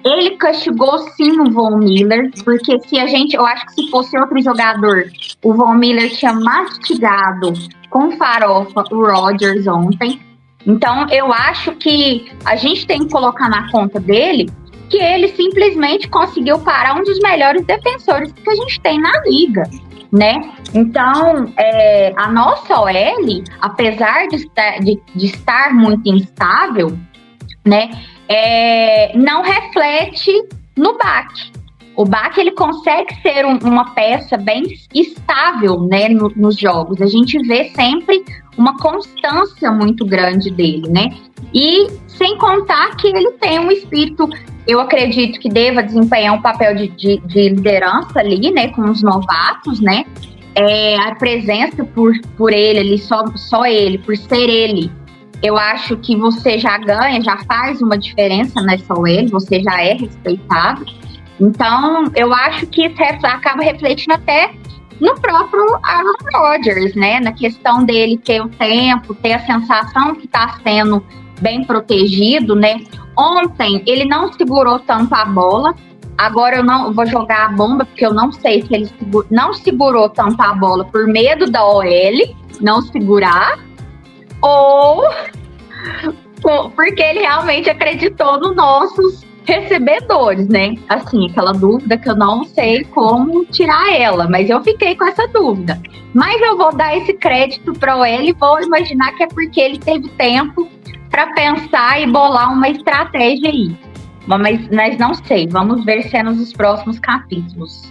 Ele 0.07 0.37
castigou 0.37 0.97
sim 0.99 1.37
o 1.41 1.51
Von 1.51 1.77
Miller, 1.77 2.31
porque 2.45 2.79
se 2.87 2.97
a 2.97 3.07
gente, 3.07 3.35
eu 3.35 3.45
acho 3.45 3.65
que 3.65 3.73
se 3.73 3.91
fosse 3.91 4.17
outro 4.17 4.41
jogador, 4.41 5.03
o 5.43 5.53
Von 5.53 5.73
Miller 5.73 6.09
tinha 6.15 6.31
mastigado 6.33 7.51
com 7.89 8.11
farofa 8.11 8.85
o 8.89 9.05
Rodgers 9.05 9.67
ontem. 9.67 10.21
Então 10.65 11.09
eu 11.09 11.33
acho 11.33 11.73
que 11.73 12.31
a 12.45 12.55
gente 12.55 12.87
tem 12.87 12.99
que 12.99 13.11
colocar 13.11 13.49
na 13.49 13.69
conta 13.69 13.99
dele 13.99 14.49
que 14.89 14.97
ele 14.97 15.27
simplesmente 15.29 16.07
conseguiu 16.07 16.59
parar 16.59 16.95
um 16.95 17.03
dos 17.03 17.19
melhores 17.19 17.65
defensores 17.65 18.31
que 18.31 18.49
a 18.49 18.55
gente 18.55 18.79
tem 18.79 19.01
na 19.01 19.11
liga, 19.25 19.63
né? 20.11 20.53
Então, 20.73 21.51
é, 21.57 22.13
a 22.15 22.31
nossa 22.31 22.79
OL, 22.79 23.43
apesar 23.59 24.27
de 24.27 24.49
de, 24.81 25.01
de 25.13 25.25
estar 25.25 25.73
muito 25.73 26.07
instável, 26.07 26.97
né, 27.65 27.89
é, 28.29 29.17
não 29.17 29.41
reflete 29.41 30.31
no 30.75 30.97
BAC. 30.97 31.51
O 31.95 32.05
BAC 32.05 32.37
ele 32.37 32.51
consegue 32.51 33.13
ser 33.21 33.45
um, 33.45 33.57
uma 33.57 33.95
peça 33.95 34.37
bem 34.37 34.63
estável 34.93 35.81
né, 35.87 36.07
no, 36.07 36.31
nos 36.35 36.55
jogos. 36.57 37.01
A 37.01 37.07
gente 37.07 37.39
vê 37.47 37.71
sempre 37.75 38.23
uma 38.57 38.77
constância 38.77 39.71
muito 39.71 40.05
grande 40.05 40.51
dele, 40.51 40.87
né? 40.89 41.09
E 41.53 41.87
sem 42.07 42.37
contar 42.37 42.95
que 42.97 43.07
ele 43.07 43.31
tem 43.33 43.59
um 43.59 43.71
espírito 43.71 44.29
eu 44.67 44.81
acredito 44.81 45.39
que 45.39 45.47
deva 45.47 45.81
desempenhar 45.81 46.35
um 46.35 46.41
papel 46.41 46.75
de, 46.75 46.89
de, 46.89 47.17
de 47.19 47.49
liderança 47.49 48.19
ali, 48.19 48.51
né, 48.51 48.67
com 48.67 48.81
os 48.81 49.01
novatos, 49.01 49.79
né? 49.79 50.05
É, 50.53 50.97
a 50.99 51.15
presença 51.15 51.85
por, 51.85 52.13
por 52.35 52.51
ele 52.51 52.79
ali, 52.79 52.97
só, 52.97 53.25
só 53.35 53.65
ele, 53.65 53.97
por 53.99 54.17
ser 54.17 54.49
ele, 54.49 54.91
eu 55.41 55.57
acho 55.57 55.97
que 55.97 56.15
você 56.15 56.57
já 56.57 56.77
ganha, 56.77 57.21
já 57.21 57.37
faz 57.45 57.81
uma 57.81 57.97
diferença 57.97 58.61
nessa 58.61 58.93
OL, 58.93 59.27
você 59.29 59.61
já 59.61 59.81
é 59.81 59.93
respeitado. 59.93 60.85
Então, 61.39 62.11
eu 62.15 62.33
acho 62.33 62.65
que 62.67 62.87
isso 62.87 63.25
acaba 63.25 63.63
refletindo 63.63 64.15
até 64.15 64.53
no 64.99 65.13
próprio 65.15 65.63
Aaron 65.83 66.13
Rodgers, 66.33 66.95
né? 66.95 67.19
Na 67.19 67.31
questão 67.31 67.83
dele 67.83 68.17
ter 68.17 68.41
o 68.41 68.49
tempo, 68.49 69.13
ter 69.13 69.33
a 69.33 69.45
sensação 69.45 70.15
que 70.15 70.25
está 70.25 70.57
sendo 70.63 71.03
bem 71.39 71.63
protegido, 71.63 72.55
né? 72.55 72.81
Ontem 73.15 73.83
ele 73.85 74.05
não 74.05 74.33
segurou 74.33 74.79
tanto 74.79 75.13
a 75.13 75.25
bola. 75.25 75.75
Agora 76.17 76.57
eu 76.57 76.63
não 76.63 76.91
vou 76.91 77.05
jogar 77.05 77.45
a 77.45 77.49
bomba 77.49 77.85
porque 77.85 78.03
eu 78.03 78.13
não 78.13 78.31
sei 78.31 78.63
se 78.63 78.73
ele 78.73 78.89
não 79.29 79.53
segurou 79.53 80.09
tanto 80.09 80.41
a 80.41 80.55
bola 80.55 80.83
por 80.85 81.05
medo 81.05 81.49
da 81.49 81.63
OL 81.63 81.85
não 82.59 82.81
segurar 82.81 83.66
ou 84.47 85.03
porque 86.75 87.01
ele 87.01 87.19
realmente 87.19 87.69
acreditou 87.69 88.39
nos 88.39 88.55
nossos 88.55 89.25
recebedores, 89.43 90.47
né? 90.49 90.75
Assim, 90.89 91.29
aquela 91.29 91.53
dúvida 91.53 91.97
que 91.97 92.09
eu 92.09 92.15
não 92.15 92.43
sei 92.43 92.83
como 92.85 93.45
tirar 93.45 93.93
ela, 93.93 94.27
mas 94.29 94.49
eu 94.49 94.61
fiquei 94.63 94.95
com 94.95 95.05
essa 95.05 95.27
dúvida. 95.27 95.81
Mas 96.13 96.41
eu 96.41 96.57
vou 96.57 96.75
dar 96.75 96.95
esse 96.97 97.13
crédito 97.13 97.73
para 97.73 97.97
o 97.97 98.05
ele 98.05 98.29
e 98.29 98.33
vou 98.33 98.61
imaginar 98.61 99.13
que 99.13 99.23
é 99.23 99.27
porque 99.27 99.59
ele 99.59 99.79
teve 99.79 100.09
tempo 100.09 100.69
para 101.09 101.27
pensar 101.33 102.01
e 102.01 102.07
bolar 102.07 102.51
uma 102.51 102.69
estratégia 102.69 103.49
aí. 103.49 103.75
Mas, 104.27 104.67
mas 104.69 104.97
não 104.97 105.13
sei, 105.13 105.47
vamos 105.47 105.85
ver 105.85 106.03
se 106.03 106.17
é 106.17 106.23
nos 106.23 106.51
próximos 106.51 106.99
capítulos. 106.99 107.89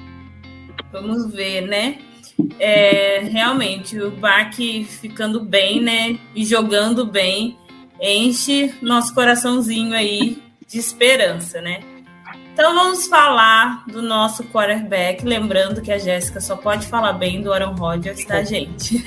Vamos 0.93 1.33
ver, 1.33 1.63
né? 1.63 1.97
É, 2.59 3.21
realmente, 3.31 3.99
o 4.01 4.11
Bach 4.11 4.57
ficando 5.01 5.41
bem, 5.41 5.81
né? 5.81 6.19
E 6.35 6.45
jogando 6.45 7.07
bem, 7.07 7.57
enche 8.01 8.75
nosso 8.83 9.15
coraçãozinho 9.15 9.95
aí 9.95 10.43
de 10.67 10.79
esperança, 10.79 11.61
né? 11.61 11.81
Então 12.53 12.75
vamos 12.75 13.07
falar 13.07 13.85
do 13.87 14.01
nosso 14.01 14.43
quarterback, 14.45 15.23
lembrando 15.23 15.83
que 15.83 15.93
a 15.93 15.99
Jéssica 15.99 16.41
só 16.41 16.57
pode 16.57 16.87
falar 16.87 17.13
bem 17.13 17.43
do 17.43 17.53
Aaron 17.53 17.75
Rodgers, 17.75 18.25
tá, 18.25 18.43
gente? 18.43 19.05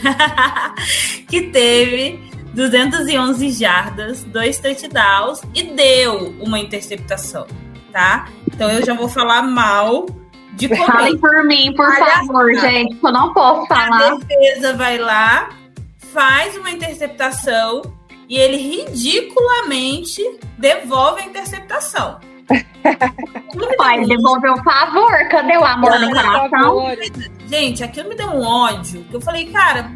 que 1.27 1.41
teve 1.47 2.19
211 2.53 3.49
jardas, 3.49 4.23
dois 4.23 4.59
touchdowns 4.59 5.41
e 5.55 5.63
deu 5.63 6.35
uma 6.39 6.59
interceptação, 6.59 7.47
tá? 7.91 8.29
Então 8.47 8.69
eu 8.69 8.85
já 8.85 8.93
vou 8.93 9.09
falar 9.09 9.41
mal 9.41 10.05
de 10.53 10.67
Falem 10.75 11.17
por 11.17 11.43
mim, 11.45 11.73
por 11.75 11.85
Olha 11.85 12.05
favor, 12.05 12.53
gente, 12.55 12.97
eu 13.01 13.11
não 13.11 13.33
posso 13.33 13.67
falar. 13.67 14.13
A 14.13 14.15
defesa 14.15 14.73
vai 14.73 14.97
lá, 14.97 15.49
faz 15.97 16.57
uma 16.57 16.71
interceptação 16.71 17.81
e 18.27 18.37
ele 18.37 18.57
ridiculamente 18.57 20.21
devolve 20.57 21.21
a 21.21 21.25
interceptação. 21.25 22.19
Pai, 23.77 24.05
devolveu 24.05 24.53
o 24.53 24.63
favor, 24.63 25.27
cadê 25.29 25.57
o 25.57 25.63
amor 25.63 25.99
no 25.99 26.09
coração? 26.11 26.85
Gente, 27.47 27.83
aquilo 27.83 28.09
me 28.09 28.15
deu 28.15 28.27
um 28.27 28.41
ódio. 28.45 29.05
Eu 29.11 29.21
falei, 29.21 29.51
cara, 29.51 29.91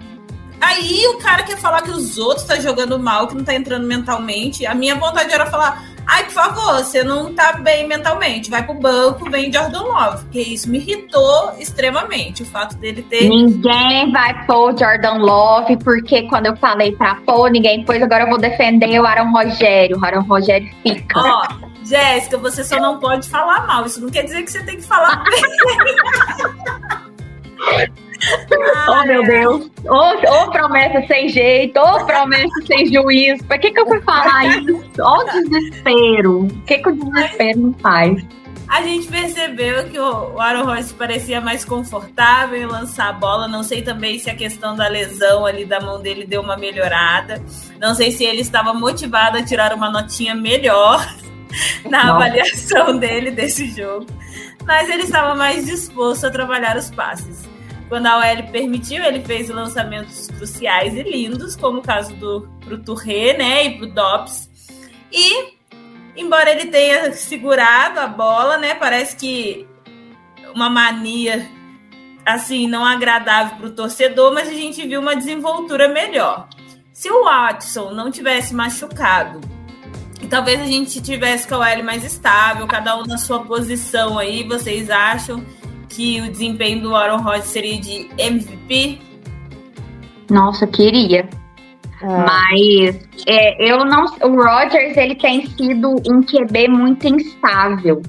Aí 0.63 1.05
o 1.07 1.17
cara 1.17 1.43
quer 1.43 1.57
falar 1.57 1.81
que 1.81 1.91
os 1.91 2.17
outros 2.17 2.45
tá 2.45 2.57
jogando 2.57 2.97
mal, 2.97 3.27
que 3.27 3.35
não 3.35 3.43
tá 3.43 3.53
entrando 3.53 3.85
mentalmente. 3.85 4.65
A 4.65 4.73
minha 4.73 4.95
vontade 4.95 5.33
era 5.33 5.45
falar: 5.45 5.83
ai, 6.07 6.23
por 6.23 6.31
favor, 6.31 6.75
você 6.77 7.03
não 7.03 7.33
tá 7.33 7.51
bem 7.53 7.85
mentalmente, 7.85 8.49
vai 8.49 8.63
pro 8.63 8.73
banco, 8.73 9.29
vem 9.29 9.51
Jordan 9.51 9.81
Love. 9.81 10.23
Porque 10.23 10.39
isso 10.39 10.69
me 10.69 10.77
irritou 10.77 11.51
extremamente, 11.59 12.43
o 12.43 12.45
fato 12.45 12.77
dele 12.77 13.01
ter. 13.09 13.27
Ninguém 13.27 14.09
vai 14.13 14.45
pôr 14.45 14.77
Jordan 14.77 15.17
Love, 15.17 15.75
porque 15.83 16.23
quando 16.29 16.45
eu 16.45 16.55
falei 16.55 16.93
pra 16.93 17.15
pôr, 17.15 17.51
ninguém 17.51 17.83
pôs, 17.83 18.01
agora 18.01 18.23
eu 18.23 18.29
vou 18.29 18.39
defender 18.39 18.97
o 19.01 19.05
Aaron 19.05 19.33
Rogério. 19.33 19.99
O 19.99 20.05
Aaron 20.05 20.21
Rogério 20.21 20.69
fica. 20.81 21.19
Ó, 21.19 21.45
Jéssica, 21.83 22.37
você 22.37 22.63
só 22.63 22.79
não 22.79 22.99
pode 22.99 23.27
falar 23.27 23.67
mal. 23.67 23.85
Isso 23.85 23.99
não 23.99 24.09
quer 24.09 24.23
dizer 24.23 24.43
que 24.43 24.51
você 24.51 24.63
tem 24.63 24.77
que 24.77 24.83
falar 24.83 25.21
bem. 25.25 25.41
oh, 28.87 29.05
meu 29.05 29.23
Deus. 29.23 29.65
Ô 29.85 29.95
oh, 29.95 30.43
oh, 30.43 30.51
promessa 30.51 31.05
sem 31.07 31.29
jeito, 31.29 31.79
ô 31.79 31.83
oh, 31.83 32.05
promessa 32.05 32.53
sem 32.65 32.91
juízo. 32.91 33.43
Por 33.45 33.59
que, 33.59 33.71
que 33.71 33.79
eu 33.79 33.85
fui 33.85 34.01
falar 34.01 34.45
isso? 34.45 34.83
Ó 34.99 35.21
o 35.21 35.25
desespero. 35.25 36.39
O 36.45 36.61
que, 36.61 36.77
que 36.79 36.89
o 36.89 36.95
desespero 36.95 37.59
não 37.59 37.73
faz? 37.73 38.23
A 38.67 38.81
gente 38.81 39.07
percebeu 39.07 39.87
que 39.89 39.99
o 39.99 40.39
Aaron 40.39 40.65
Rodgers 40.65 40.91
parecia 40.93 41.39
mais 41.39 41.63
confortável 41.63 42.59
em 42.59 42.65
lançar 42.65 43.09
a 43.09 43.13
bola. 43.13 43.47
Não 43.47 43.61
sei 43.61 43.81
também 43.81 44.17
se 44.17 44.29
a 44.29 44.35
questão 44.35 44.75
da 44.75 44.87
lesão 44.87 45.45
ali 45.45 45.65
da 45.65 45.79
mão 45.79 46.01
dele 46.01 46.25
deu 46.25 46.41
uma 46.41 46.57
melhorada. 46.57 47.43
Não 47.79 47.93
sei 47.93 48.11
se 48.11 48.23
ele 48.23 48.41
estava 48.41 48.73
motivado 48.73 49.37
a 49.37 49.43
tirar 49.43 49.73
uma 49.73 49.91
notinha 49.91 50.33
melhor 50.33 51.05
na 51.87 52.05
Nossa. 52.05 52.25
avaliação 52.25 52.97
dele 52.97 53.29
desse 53.29 53.69
jogo. 53.69 54.07
Mas 54.65 54.89
ele 54.89 55.03
estava 55.03 55.35
mais 55.35 55.65
disposto 55.65 56.25
a 56.25 56.31
trabalhar 56.31 56.75
os 56.77 56.89
passes. 56.89 57.52
Quando 57.93 58.07
a 58.07 58.17
OL 58.17 58.51
permitiu, 58.51 59.03
ele 59.03 59.23
fez 59.23 59.49
lançamentos 59.49 60.25
cruciais 60.25 60.95
e 60.95 61.03
lindos, 61.03 61.55
como 61.55 61.77
o 61.77 61.83
caso 61.83 62.15
do 62.15 62.49
pro 62.61 62.81
Touré, 62.81 63.37
né, 63.37 63.65
e 63.65 63.77
pro 63.77 63.85
Dobbs. 63.85 64.49
E 65.11 65.53
embora 66.17 66.49
ele 66.49 66.71
tenha 66.71 67.13
segurado 67.13 67.99
a 67.99 68.07
bola, 68.07 68.57
né, 68.57 68.73
parece 68.73 69.15
que 69.15 69.67
uma 70.55 70.71
mania 70.71 71.47
assim 72.25 72.67
não 72.67 72.83
agradável 72.83 73.57
para 73.57 73.67
o 73.67 73.71
torcedor, 73.75 74.33
mas 74.33 74.49
a 74.49 74.53
gente 74.53 74.87
viu 74.87 74.99
uma 74.99 75.15
desenvoltura 75.15 75.87
melhor. 75.87 76.47
Se 76.91 77.11
o 77.11 77.25
Watson 77.25 77.91
não 77.91 78.09
tivesse 78.09 78.55
machucado, 78.55 79.39
talvez 80.31 80.59
a 80.59 80.65
gente 80.65 80.99
tivesse 80.99 81.47
com 81.47 81.53
a 81.53 81.59
OL 81.59 81.83
mais 81.83 82.03
estável, 82.03 82.65
cada 82.65 82.97
um 82.97 83.03
na 83.03 83.19
sua 83.19 83.43
posição 83.43 84.17
aí, 84.17 84.43
vocês 84.43 84.89
acham 84.89 85.45
que 85.95 86.21
o 86.21 86.31
desempenho 86.31 86.81
do 86.81 86.95
Aaron 86.95 87.21
Rodgers 87.21 87.45
seria 87.45 87.79
de 87.79 88.09
MVP? 88.17 88.99
Nossa, 90.29 90.65
queria. 90.65 91.27
Ah. 92.01 92.25
Mas 92.27 93.07
é, 93.27 93.71
eu 93.71 93.85
não. 93.85 94.05
O 94.23 94.43
Rodgers 94.43 94.97
ele 94.97 95.15
tem 95.15 95.45
sido 95.47 95.95
um 96.09 96.21
QB 96.21 96.67
muito 96.67 97.07
instável. 97.07 98.01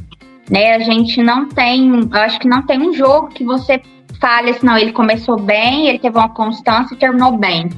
Né? 0.51 0.75
A 0.75 0.81
gente 0.81 1.23
não 1.23 1.49
tem. 1.49 2.09
Acho 2.13 2.39
que 2.41 2.49
não 2.49 2.63
tem 2.63 2.81
um 2.81 2.93
jogo 2.93 3.29
que 3.29 3.45
você 3.45 3.81
fale 4.21 4.51
assim, 4.51 4.67
não, 4.67 4.79
ele 4.79 4.93
começou 4.93 5.39
bem, 5.39 5.89
ele 5.89 5.99
teve 5.99 6.17
uma 6.17 6.31
constância 6.31 6.95
e 6.95 6.99
terminou 6.99 7.37
bem. 7.37 7.69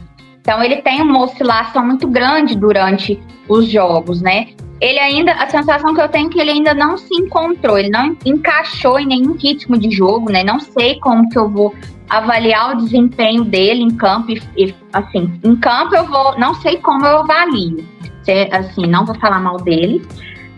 Então 0.40 0.62
ele 0.62 0.76
tem 0.76 1.02
uma 1.02 1.24
oscilação 1.24 1.84
muito 1.84 2.06
grande 2.06 2.56
durante 2.56 3.20
os 3.48 3.68
jogos, 3.68 4.22
né? 4.22 4.48
Ele 4.80 4.98
ainda, 4.98 5.32
a 5.32 5.48
sensação 5.48 5.94
que 5.94 6.00
eu 6.00 6.08
tenho 6.08 6.28
é 6.28 6.30
que 6.30 6.40
ele 6.40 6.50
ainda 6.50 6.74
não 6.74 6.96
se 6.96 7.14
encontrou, 7.14 7.78
ele 7.78 7.88
não 7.88 8.16
encaixou 8.24 8.98
em 8.98 9.06
nenhum 9.06 9.32
ritmo 9.32 9.78
de 9.78 9.90
jogo, 9.90 10.30
né? 10.30 10.44
Não 10.44 10.60
sei 10.60 10.98
como 11.00 11.28
que 11.30 11.38
eu 11.38 11.48
vou 11.48 11.74
avaliar 12.08 12.74
o 12.74 12.78
desempenho 12.78 13.44
dele 13.44 13.82
em 13.82 13.90
campo 13.90 14.30
e, 14.30 14.42
e 14.56 14.74
assim, 14.92 15.32
em 15.42 15.56
campo 15.56 15.94
eu 15.96 16.06
vou, 16.06 16.38
não 16.38 16.54
sei 16.54 16.76
como 16.76 17.04
eu 17.06 17.20
avalio, 17.20 17.84
se, 18.22 18.48
assim, 18.52 18.86
não 18.86 19.04
vou 19.04 19.14
falar 19.18 19.40
mal 19.40 19.56
dele. 19.56 20.06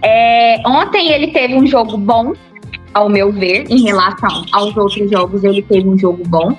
É, 0.02 0.60
ontem 0.66 1.12
ele 1.12 1.28
teve 1.28 1.54
um 1.54 1.66
jogo 1.66 1.96
bom, 1.96 2.32
ao 2.92 3.08
meu 3.08 3.32
ver, 3.32 3.70
em 3.70 3.82
relação 3.82 4.44
aos 4.52 4.76
outros 4.76 5.10
jogos, 5.10 5.44
ele 5.44 5.62
teve 5.62 5.88
um 5.88 5.96
jogo 5.96 6.22
bom, 6.26 6.56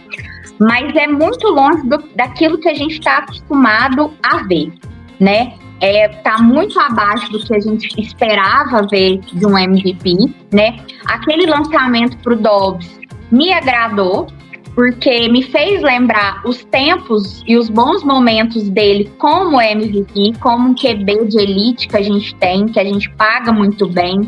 mas 0.60 0.96
é 0.96 1.08
muito 1.08 1.48
longe 1.48 1.88
do, 1.88 1.98
daquilo 2.16 2.58
que 2.58 2.70
a 2.70 2.74
gente 2.74 2.94
está 2.94 3.18
acostumado 3.18 4.14
a 4.24 4.38
ver, 4.44 4.72
né? 5.20 5.54
É, 5.82 6.08
tá 6.08 6.42
muito 6.42 6.80
abaixo 6.80 7.32
do 7.32 7.40
que 7.40 7.56
a 7.56 7.60
gente 7.60 7.88
esperava 8.00 8.86
ver 8.90 9.20
de 9.20 9.46
um 9.46 9.58
MVP, 9.58 10.16
né? 10.52 10.78
Aquele 11.06 11.46
lançamento 11.46 12.18
pro 12.18 12.36
Dobbs 12.36 13.00
me 13.32 13.54
agradou, 13.54 14.28
porque 14.76 15.28
me 15.30 15.44
fez 15.44 15.82
lembrar 15.82 16.42
os 16.46 16.64
tempos 16.66 17.44
e 17.48 17.58
os 17.58 17.70
bons 17.70 18.04
momentos 18.04 18.70
dele 18.70 19.12
como 19.18 19.62
MVP, 19.62 20.34
como 20.40 20.70
um 20.70 20.76
QB 20.76 21.26
de 21.28 21.38
elite 21.38 21.88
que 21.88 21.98
a 21.98 22.02
gente 22.02 22.36
tem, 22.36 22.66
que 22.66 22.80
a 22.80 22.84
gente 22.84 23.10
paga 23.12 23.52
muito 23.52 23.88
bem, 23.88 24.22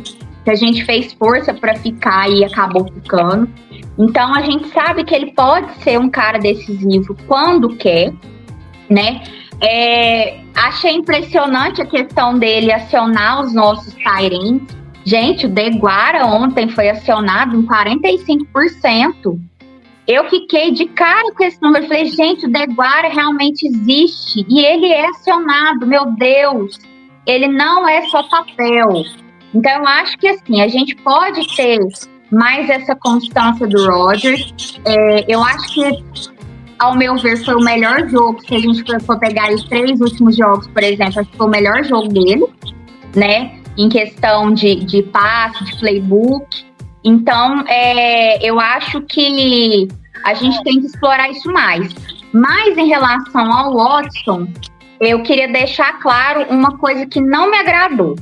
que 0.44 0.50
a 0.50 0.56
gente 0.56 0.84
fez 0.86 1.14
força 1.14 1.54
para 1.54 1.76
ficar 1.76 2.30
e 2.30 2.44
acabou 2.44 2.86
ficando. 2.86 3.48
Então 3.98 4.34
a 4.34 4.42
gente 4.42 4.68
sabe 4.70 5.04
que 5.04 5.14
ele 5.14 5.32
pode 5.34 5.72
ser 5.84 6.00
um 6.00 6.10
cara 6.10 6.40
decisivo 6.40 7.16
quando 7.28 7.76
quer, 7.76 8.14
né? 8.90 9.22
É, 9.62 10.40
achei 10.56 10.96
impressionante 10.96 11.82
a 11.82 11.86
questão 11.86 12.38
dele 12.38 12.72
acionar 12.72 13.42
os 13.42 13.54
nossos 13.54 13.94
Tyrants. 13.94 14.76
Gente, 15.04 15.46
o 15.46 15.50
Deguara 15.50 16.26
ontem 16.26 16.68
foi 16.70 16.90
acionado 16.90 17.56
em 17.56 17.66
45%. 17.66 19.40
Eu 20.08 20.30
fiquei 20.30 20.72
de 20.72 20.86
cara 20.88 21.32
com 21.34 21.44
esse 21.44 21.62
número. 21.62 21.88
Falei, 21.88 22.08
gente, 22.08 22.46
o 22.46 22.52
Deguara 22.52 23.08
realmente 23.08 23.68
existe. 23.68 24.46
E 24.50 24.66
ele 24.66 24.88
é 24.88 25.08
acionado, 25.10 25.86
meu 25.86 26.08
Deus. 26.08 26.80
Ele 27.26 27.48
não 27.48 27.88
é 27.88 28.02
só 28.08 28.24
papel. 28.24 29.04
Então, 29.54 29.72
eu 29.72 29.88
acho 29.88 30.18
que 30.18 30.28
assim, 30.28 30.62
a 30.62 30.68
gente 30.68 30.96
pode 30.96 31.56
ter 31.56 31.80
mais 32.32 32.70
essa 32.70 32.96
constância 32.96 33.68
do 33.68 33.86
Rogers. 33.86 34.80
É, 34.86 35.26
eu 35.28 35.44
acho 35.44 35.74
que 35.74 36.04
ao 36.82 36.96
meu 36.96 37.16
ver, 37.16 37.38
foi 37.46 37.54
o 37.54 37.64
melhor 37.64 38.10
jogo. 38.10 38.42
Se 38.42 38.56
a 38.56 38.60
gente 38.60 38.84
for 39.06 39.20
pegar 39.20 39.54
os 39.54 39.64
três 39.66 40.02
últimos 40.02 40.36
jogos, 40.36 40.68
por 40.68 40.82
exemplo, 40.82 41.20
acho 41.20 41.30
que 41.30 41.38
foi 41.38 41.46
o 41.46 41.50
melhor 41.50 41.84
jogo 41.84 42.08
dele, 42.08 42.46
né? 43.16 43.60
Em 43.78 43.88
questão 43.88 44.52
de, 44.52 44.76
de 44.84 45.04
passe, 45.04 45.64
de 45.64 45.80
playbook. 45.80 46.66
Então, 47.04 47.64
é, 47.68 48.44
eu 48.44 48.60
acho 48.60 49.02
que 49.04 49.88
a 50.26 50.34
gente 50.34 50.62
tem 50.64 50.80
que 50.80 50.88
explorar 50.88 51.30
isso 51.30 51.52
mais. 51.54 51.94
Mas 52.34 52.76
em 52.76 52.88
relação 52.88 53.54
ao 53.54 53.76
Watson, 53.76 54.48
eu 55.00 55.22
queria 55.22 55.48
deixar 55.48 56.00
claro 56.00 56.48
uma 56.50 56.80
coisa 56.80 57.06
que 57.06 57.22
não 57.22 57.52
me 57.52 57.58
agradou. 57.58 58.16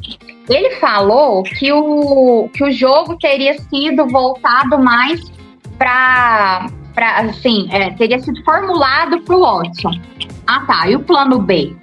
Ele 0.49 0.71
falou 0.77 1.43
que 1.43 1.71
o, 1.71 2.49
que 2.53 2.63
o 2.63 2.71
jogo 2.71 3.17
teria 3.17 3.57
sido 3.57 4.05
voltado 4.07 4.79
mais 4.79 5.31
para 5.77 6.67
para 6.99 7.19
assim, 7.19 7.69
é, 7.71 7.91
teria 7.91 8.19
sido 8.19 8.43
formulado 8.43 9.21
para 9.21 9.33
o 9.33 9.39
Watson. 9.39 9.91
Ah, 10.45 10.65
tá. 10.65 10.89
E 10.89 10.97
o 10.97 10.99
plano 10.99 11.39
B? 11.39 11.73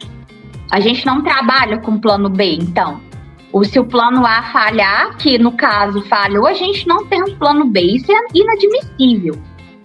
A 0.71 0.79
gente 0.79 1.07
não 1.07 1.23
trabalha 1.23 1.79
com 1.79 1.99
plano 1.99 2.29
B, 2.29 2.57
então. 2.57 3.01
Ou 3.51 3.65
se 3.65 3.81
o 3.81 3.85
plano 3.87 4.27
A 4.27 4.43
falhar, 4.53 5.17
que 5.17 5.39
no 5.39 5.53
caso 5.53 6.03
falhou, 6.03 6.47
a 6.47 6.53
gente 6.53 6.87
não 6.87 7.07
tem 7.07 7.23
um 7.23 7.35
plano 7.35 7.65
B. 7.65 7.81
Isso 7.81 8.13
é 8.13 8.21
inadmissível 8.35 9.39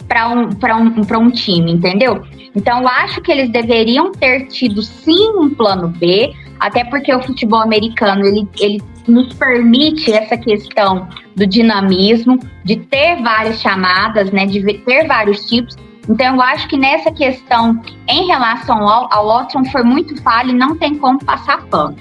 para 0.05 0.27
um, 0.27 0.49
um, 0.49 1.19
um 1.19 1.31
time, 1.31 1.71
entendeu? 1.71 2.25
Então, 2.53 2.81
eu 2.81 2.87
acho 2.89 3.21
que 3.21 3.31
eles 3.31 3.49
deveriam 3.49 4.11
ter 4.11 4.47
tido 4.47 4.81
sim 4.81 5.29
um 5.37 5.49
plano 5.49 5.87
B, 5.87 6.33
até 6.59 6.83
porque 6.83 7.15
o 7.15 7.23
futebol 7.23 7.61
americano 7.61 8.25
ele, 8.25 8.45
ele 8.59 8.83
nos 9.07 9.33
permite 9.33 10.11
essa 10.11 10.37
questão 10.37 11.07
do 11.35 11.45
dinamismo, 11.45 12.39
de 12.63 12.77
ter 12.77 13.21
várias 13.21 13.59
chamadas, 13.61 14.31
né, 14.31 14.45
de 14.45 14.61
ter 14.79 15.07
vários 15.07 15.45
tipos. 15.45 15.75
Então, 16.09 16.35
eu 16.35 16.41
acho 16.41 16.67
que 16.67 16.77
nessa 16.77 17.11
questão, 17.11 17.79
em 18.07 18.27
relação 18.27 18.87
ao, 18.87 19.11
ao 19.13 19.27
Watson, 19.27 19.63
foi 19.65 19.83
muito 19.83 20.21
falha 20.21 20.51
e 20.51 20.55
não 20.55 20.75
tem 20.75 20.95
como 20.95 21.23
passar 21.23 21.65
pano. 21.67 21.95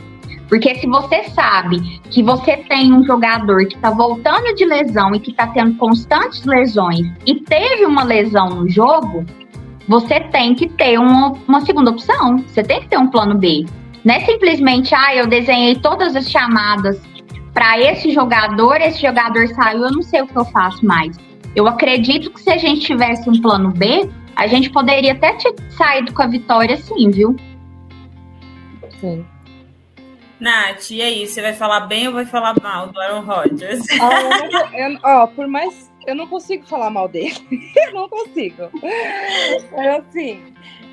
Porque 0.49 0.75
se 0.75 0.87
você 0.89 1.25
sabe 1.31 2.01
que 2.11 2.25
você 2.25 2.57
tem 2.57 2.93
um 2.93 3.05
jogador 3.05 3.67
que 3.67 3.77
está 3.77 3.91
voltando 3.91 4.53
de 4.57 4.65
lesão 4.65 5.15
e 5.15 5.21
que 5.21 5.31
está 5.31 5.47
tendo 5.47 5.77
constantes 5.77 6.45
lesões 6.45 7.07
e 7.25 7.37
teve 7.37 7.87
uma 7.87 8.03
lesão 8.03 8.49
no 8.49 8.69
jogo, 8.69 9.25
você 9.87 10.19
tem 10.19 10.55
que 10.57 10.69
ter 10.69 10.99
uma, 10.99 11.35
uma 11.47 11.61
segunda 11.61 11.93
opção. 11.93 12.39
Você 12.39 12.65
tem 12.65 12.81
que 12.81 12.89
ter 12.89 12.99
um 12.99 13.07
plano 13.07 13.37
B. 13.37 13.65
Não 14.05 14.15
é 14.15 14.21
simplesmente, 14.21 14.95
ah, 14.95 15.15
eu 15.15 15.27
desenhei 15.27 15.77
todas 15.77 16.17
as 16.17 16.31
chamadas 16.31 17.01
para 17.53 17.79
esse 17.79 18.11
jogador, 18.13 18.81
esse 18.81 19.01
jogador 19.01 19.49
saiu, 19.49 19.85
eu 19.85 19.93
não 19.93 20.03
sei 20.03 20.23
o 20.23 20.27
que 20.27 20.37
eu 20.37 20.45
faço 20.47 20.85
mais. 20.85 21.17
Eu 21.55 21.67
acredito 21.67 22.31
que 22.31 22.41
se 22.41 22.51
a 22.51 22.57
gente 22.57 22.81
tivesse 22.83 23.29
um 23.29 23.41
plano 23.41 23.71
B, 23.71 24.09
a 24.37 24.47
gente 24.47 24.71
poderia 24.71 25.13
até 25.13 25.35
ter 25.35 25.55
saído 25.71 26.13
com 26.15 26.23
a 26.23 26.27
vitória 26.27 26.77
sim, 26.77 27.11
viu? 27.11 27.37
Sim. 29.01 29.27
Nath, 30.39 30.91
e 30.91 31.03
aí, 31.03 31.27
você 31.27 31.43
vai 31.43 31.53
falar 31.53 31.81
bem 31.81 32.09
ou 32.09 32.15
vai 32.15 32.25
falar 32.25 32.55
mal 32.63 32.87
do 32.87 32.99
Aaron 32.99 33.21
Rodgers? 33.21 33.85
Ah, 34.01 34.71
eu, 34.75 34.99
ó, 35.03 35.27
por 35.27 35.47
mais. 35.47 35.91
Eu 36.07 36.15
não 36.15 36.27
consigo 36.27 36.67
falar 36.67 36.89
mal 36.89 37.07
dele. 37.07 37.37
eu 37.77 37.93
não 37.93 38.09
consigo. 38.09 38.71
É 38.83 39.97
assim, 39.99 40.43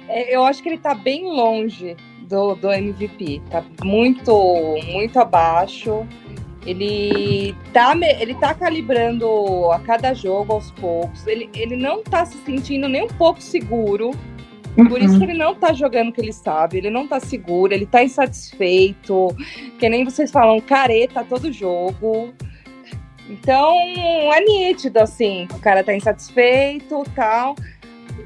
é, 0.10 0.36
eu 0.36 0.43
acho 0.43 0.62
que 0.62 0.68
ele 0.68 0.78
tá 0.78 0.93
bem 0.93 1.24
longe 1.24 1.95
do, 2.28 2.56
do 2.56 2.72
MVP. 2.72 3.42
Tá 3.50 3.64
muito, 3.84 4.76
muito 4.92 5.20
abaixo. 5.20 6.06
Ele 6.66 7.56
tá, 7.72 7.96
ele 8.20 8.36
tá 8.36 8.54
calibrando 8.54 9.72
a 9.72 9.80
cada 9.80 10.14
jogo 10.14 10.54
aos 10.54 10.70
poucos. 10.72 11.26
Ele, 11.26 11.50
ele 11.54 11.78
não 11.78 12.04
tá 12.04 12.26
se 12.26 12.38
sentindo 12.40 12.90
nem 12.90 13.04
um 13.04 13.08
pouco 13.08 13.42
seguro. 13.42 14.12
Por 14.76 15.02
isso 15.02 15.18
que 15.18 15.24
ele 15.24 15.34
não 15.34 15.56
tá 15.56 15.74
jogando 15.74 16.10
o 16.10 16.14
que 16.14 16.22
ele 16.22 16.32
sabe, 16.32 16.78
ele 16.78 16.92
não 16.92 17.08
tá 17.08 17.20
seguro, 17.20 17.74
ele 17.74 17.88
tá 17.88 18.04
insatisfeito, 18.04 19.36
que 19.80 19.90
nem 19.90 20.06
vocês 20.06 20.30
falam, 20.30 20.60
careta 20.60 21.24
todo 21.24 21.52
jogo. 21.52 22.32
Então, 23.28 23.76
é 24.32 24.40
nítido, 24.42 25.00
assim, 25.00 25.48
o 25.52 25.60
cara 25.60 25.84
tá 25.84 25.96
insatisfeito 25.96 27.04
tal. 27.16 27.56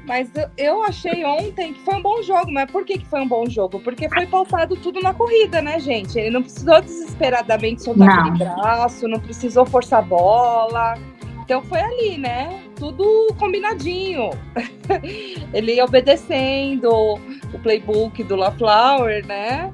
Mas 0.06 0.30
eu 0.56 0.82
achei 0.82 1.24
ontem 1.24 1.72
que 1.72 1.80
foi 1.80 1.96
um 1.96 2.02
bom 2.02 2.22
jogo. 2.22 2.50
Mas 2.50 2.70
por 2.70 2.84
que, 2.84 2.98
que 2.98 3.06
foi 3.06 3.20
um 3.20 3.28
bom 3.28 3.48
jogo? 3.48 3.80
Porque 3.80 4.08
foi 4.08 4.26
pautado 4.26 4.76
tudo 4.76 5.00
na 5.00 5.14
corrida, 5.14 5.60
né, 5.62 5.78
gente? 5.78 6.18
Ele 6.18 6.30
não 6.30 6.42
precisou 6.42 6.80
desesperadamente 6.80 7.82
soltar 7.82 8.06
não. 8.06 8.18
aquele 8.20 8.38
braço, 8.38 9.08
não 9.08 9.20
precisou 9.20 9.64
forçar 9.64 10.00
a 10.00 10.02
bola. 10.02 10.94
Então 11.44 11.60
foi 11.62 11.80
ali, 11.80 12.18
né? 12.18 12.62
Tudo 12.76 13.34
combinadinho. 13.38 14.30
Ele 15.52 15.80
obedecendo 15.82 16.88
o 16.90 17.58
playbook 17.62 18.22
do 18.24 18.36
LaFlower, 18.36 19.26
né? 19.26 19.72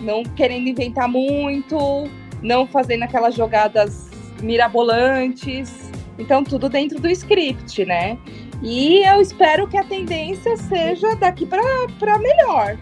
Não 0.00 0.22
querendo 0.22 0.68
inventar 0.68 1.08
muito, 1.08 2.08
não 2.42 2.66
fazendo 2.66 3.04
aquelas 3.04 3.34
jogadas 3.34 4.10
mirabolantes. 4.42 5.90
Então, 6.18 6.44
tudo 6.44 6.68
dentro 6.68 7.00
do 7.00 7.08
script, 7.10 7.84
né? 7.84 8.18
E 8.62 9.02
eu 9.06 9.20
espero 9.20 9.66
que 9.68 9.76
a 9.76 9.84
tendência 9.84 10.56
seja 10.56 11.14
daqui 11.16 11.46
para 11.46 12.18
melhor. 12.18 12.78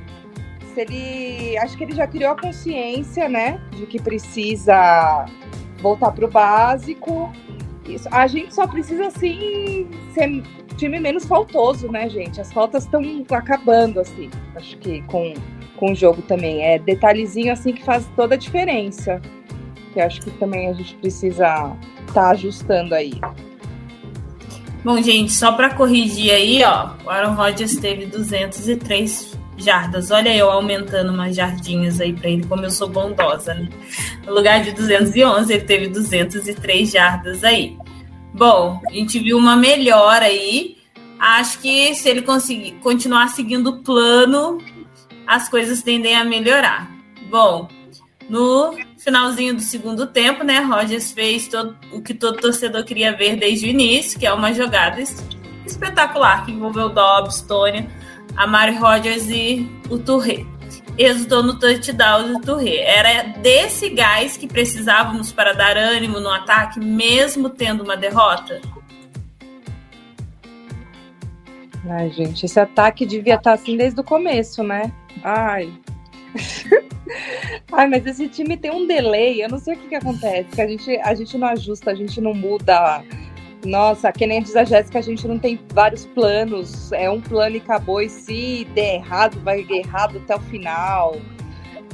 Se 0.75 0.81
ele, 0.81 1.59
acho 1.59 1.77
que 1.77 1.85
ele 1.85 1.95
já 1.95 2.07
criou 2.07 2.33
a 2.33 2.41
consciência, 2.41 3.29
né, 3.29 3.61
de 3.73 3.87
que 3.87 4.01
precisa 4.01 5.27
voltar 5.81 6.13
para 6.13 6.25
o 6.25 6.31
básico. 6.31 7.33
Isso. 7.87 8.09
A 8.11 8.27
gente 8.27 8.55
só 8.55 8.67
precisa 8.67 9.09
assim 9.09 9.89
ser 10.15 10.43
time 10.77 10.99
menos 10.99 11.27
faltoso, 11.27 11.91
né, 11.91 12.09
gente? 12.09 12.41
As 12.41 12.53
faltas 12.53 12.85
estão 12.85 13.03
acabando 13.31 14.01
assim. 14.01 14.31
Acho 14.55 14.79
que 14.79 15.03
com 15.03 15.35
com 15.83 15.91
o 15.91 15.95
jogo 15.97 16.23
também 16.23 16.63
é 16.63 16.79
detalhezinho 16.79 17.53
assim 17.53 17.73
que 17.73 17.83
faz 17.83 18.09
toda 18.15 18.37
a 18.37 18.39
diferença. 18.39 19.21
Que 19.93 20.01
acho 20.01 20.21
que 20.21 20.31
também 20.39 20.69
a 20.69 20.73
gente 20.73 20.95
precisa 20.95 21.77
estar 22.07 22.13
tá 22.15 22.31
ajustando 22.31 22.95
aí. 22.95 23.21
Bom, 24.85 25.01
gente, 25.01 25.33
só 25.33 25.53
para 25.53 25.75
corrigir 25.75 26.33
aí, 26.33 26.65
ó, 26.65 26.91
o 27.05 27.11
Aaron 27.11 27.35
Rodgers 27.35 27.77
teve 27.77 28.07
203 28.07 29.39
jardas. 29.57 30.11
Olha 30.11 30.35
eu 30.35 30.51
aumentando 30.51 31.13
umas 31.13 31.37
jardinhas 31.37 32.01
aí 32.01 32.13
para 32.13 32.29
ele, 32.29 32.45
como 32.47 32.65
eu 32.65 32.71
sou 32.71 32.89
bondosa, 32.89 33.55
né? 33.55 33.69
No 34.27 34.35
lugar 34.35 34.63
de 34.63 34.73
211, 34.73 35.53
ele 35.53 35.63
teve 35.65 35.89
203 35.89 36.91
jardas 36.91 37.45
aí. 37.45 37.77
Bom, 38.35 38.81
a 38.89 38.93
gente 38.93 39.19
viu 39.19 39.39
uma 39.39 39.57
melhora 39.57 40.25
aí. 40.25 40.79
Acho 41.19 41.61
que 41.61 41.95
se 41.95 42.09
ele 42.09 42.23
conseguir 42.23 42.73
continuar 42.83 43.29
seguindo 43.29 43.69
o 43.69 43.83
plano, 43.83 44.59
as 45.27 45.49
coisas 45.49 45.83
tendem 45.83 46.17
a 46.17 46.25
melhorar. 46.25 46.91
Bom, 47.31 47.69
no 48.29 48.77
Finalzinho 49.03 49.55
do 49.55 49.61
segundo 49.61 50.07
tempo, 50.07 50.45
né? 50.45 50.61
Rogers 50.61 51.11
fez 51.11 51.49
todo, 51.49 51.77
o 51.93 52.01
que 52.01 52.15
todo 52.15 52.41
torcedor 52.41 52.85
queria 52.85 53.17
ver 53.17 53.35
desde 53.35 53.67
o 53.67 53.69
início, 53.69 54.17
que 54.17 54.25
é 54.25 54.33
uma 54.33 54.55
jogada 54.55 55.03
espetacular 55.67 56.45
que 56.45 56.53
envolveu 56.53 56.89
Dobbs, 56.89 57.43
Tony, 57.43 57.89
a 58.37 58.47
Mari 58.47 58.77
Rogers 58.77 59.29
e 59.29 59.69
o 59.91 59.99
Touré. 59.99 60.47
Resultou 60.97 61.43
no 61.43 61.59
touchdown 61.59 62.35
do 62.35 62.41
Touré. 62.43 62.77
Era 62.77 63.25
desse 63.39 63.89
gás 63.89 64.37
que 64.37 64.47
precisávamos 64.47 65.33
para 65.33 65.53
dar 65.53 65.77
ânimo 65.77 66.21
no 66.21 66.31
ataque, 66.31 66.79
mesmo 66.79 67.51
tendo 67.51 67.83
uma 67.83 67.97
derrota? 67.97 68.61
Ai, 71.91 72.09
gente, 72.11 72.47
esse 72.47 72.61
ataque 72.61 73.05
devia 73.05 73.35
estar 73.35 73.55
assim 73.55 73.77
desde 73.77 74.01
o 74.01 74.05
começo, 74.05 74.63
né? 74.63 74.93
Ai. 75.25 75.73
Ai, 77.73 77.89
mas 77.89 78.07
esse 78.07 78.29
time 78.29 78.57
tem 78.57 78.71
um 78.71 78.87
delay, 78.87 79.43
eu 79.43 79.49
não 79.49 79.59
sei 79.59 79.75
o 79.75 79.79
que, 79.79 79.89
que 79.89 79.95
acontece, 79.95 80.49
que 80.51 80.61
a 80.61 80.67
gente, 80.67 80.97
a 80.99 81.15
gente 81.15 81.39
não 81.39 81.49
ajusta, 81.49 81.91
a 81.91 81.95
gente 81.95 82.21
não 82.21 82.35
muda. 82.35 83.03
Nossa, 83.65 84.11
que 84.11 84.27
nem 84.27 84.43
diz 84.43 84.57
a 84.57 84.65
Jéssica, 84.65 84.99
a 84.99 85.03
gente 85.03 85.27
não 85.29 85.39
tem 85.39 85.59
vários 85.73 86.05
planos, 86.05 86.91
é 86.93 87.09
um 87.09 87.21
plano 87.21 87.57
e 87.57 87.59
acabou, 87.61 88.03
e 88.03 88.09
se 88.09 88.67
der 88.75 88.97
errado, 88.97 89.39
vai 89.41 89.65
errado 89.71 90.19
até 90.19 90.35
o 90.35 90.41
final. 90.41 91.17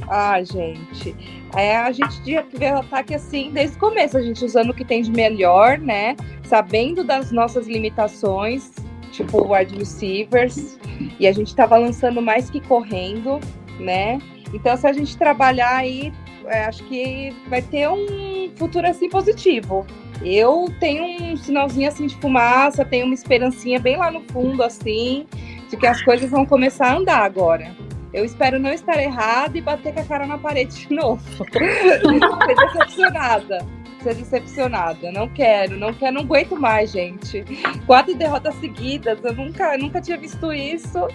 Ah, 0.07 0.41
gente. 0.41 1.15
É, 1.55 1.77
a 1.77 1.91
gente 1.91 2.21
tinha 2.23 2.41
que 2.41 2.57
ver 2.57 2.73
o 2.73 2.79
ataque 2.79 3.13
assim 3.13 3.51
desde 3.51 3.75
o 3.77 3.79
começo, 3.79 4.17
a 4.17 4.21
gente 4.21 4.43
usando 4.43 4.71
o 4.71 4.73
que 4.73 4.83
tem 4.83 5.03
de 5.03 5.11
melhor, 5.11 5.77
né? 5.77 6.15
Sabendo 6.43 7.03
das 7.03 7.31
nossas 7.31 7.67
limitações, 7.67 8.71
tipo 9.11 9.53
wide 9.53 9.75
receivers, 9.77 10.79
e 11.19 11.27
a 11.27 11.31
gente 11.31 11.47
estava 11.47 11.77
lançando 11.77 12.21
mais 12.21 12.49
que 12.49 12.59
correndo, 12.61 13.39
né? 13.79 14.19
Então, 14.53 14.75
se 14.75 14.87
a 14.87 14.93
gente 14.93 15.17
trabalhar 15.17 15.75
aí, 15.75 16.11
é, 16.45 16.65
acho 16.65 16.83
que 16.85 17.35
vai 17.47 17.61
ter 17.61 17.87
um 17.89 18.51
futuro 18.55 18.87
assim 18.87 19.09
positivo. 19.09 19.85
Eu 20.21 20.65
tenho 20.79 21.31
um 21.31 21.37
sinalzinho 21.37 21.87
assim 21.87 22.07
de 22.07 22.15
fumaça, 22.17 22.83
tenho 22.83 23.05
uma 23.05 23.13
esperancinha 23.13 23.79
bem 23.79 23.97
lá 23.97 24.11
no 24.11 24.21
fundo, 24.21 24.61
assim, 24.63 25.25
de 25.69 25.77
que 25.77 25.87
as 25.87 26.01
coisas 26.01 26.29
vão 26.29 26.45
começar 26.45 26.87
a 26.87 26.97
andar 26.97 27.23
agora. 27.23 27.73
Eu 28.11 28.25
espero 28.25 28.59
não 28.59 28.71
estar 28.71 29.01
errada 29.01 29.57
e 29.57 29.61
bater 29.61 29.93
com 29.93 29.99
a 29.99 30.03
cara 30.03 30.25
na 30.25 30.37
parede 30.37 30.87
de 30.87 30.93
novo. 30.93 31.21
ser 31.45 32.55
decepcionada. 32.55 33.65
Ser 34.01 34.15
decepcionada. 34.15 35.11
Não 35.11 35.29
quero, 35.29 35.77
não 35.77 35.93
quero, 35.93 36.15
não 36.15 36.21
aguento 36.21 36.55
mais, 36.55 36.91
gente. 36.91 37.45
Quatro 37.85 38.15
derrotas 38.15 38.55
seguidas, 38.55 39.23
eu 39.23 39.33
nunca, 39.33 39.77
nunca 39.77 40.01
tinha 40.01 40.17
visto 40.17 40.51
isso. 40.51 41.07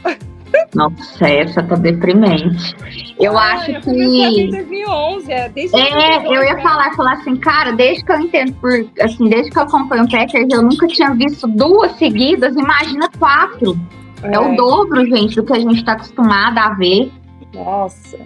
Nossa, 0.75 1.29
essa 1.29 1.63
tá 1.63 1.75
deprimente. 1.77 2.75
Eu 3.21 3.37
Ah, 3.39 3.53
acho 3.55 3.71
eu 3.71 3.81
que. 3.81 3.87
comecei 3.87 4.45
em 4.47 4.51
2011, 4.51 5.33
é, 5.33 5.49
desde 5.49 5.77
É, 5.79 6.19
2011, 6.21 6.35
eu 6.35 6.45
ia 6.45 6.59
falar, 6.63 6.95
falar 6.95 7.13
assim, 7.13 7.37
cara, 7.37 7.73
desde 7.73 8.05
que 8.05 8.13
eu 8.13 8.21
entendo 8.21 8.53
por, 8.55 8.71
assim, 9.01 9.29
desde 9.29 9.51
que 9.51 9.59
eu 9.59 9.63
acompanho 9.63 10.05
o 10.05 10.11
Packers, 10.11 10.49
eu 10.53 10.63
nunca 10.63 10.87
tinha 10.89 11.11
visto 11.15 11.47
duas 11.49 11.93
seguidas, 11.93 12.55
imagina 12.57 13.09
quatro. 13.19 13.79
É, 14.23 14.39
o 14.39 14.57
dobro, 14.57 15.05
gente, 15.07 15.37
do 15.37 15.45
que 15.45 15.53
a 15.53 15.61
gente 15.61 15.85
tá 15.85 15.93
acostumada 15.93 16.61
a 16.63 16.75
ver. 16.75 17.13
Nossa. 17.55 18.19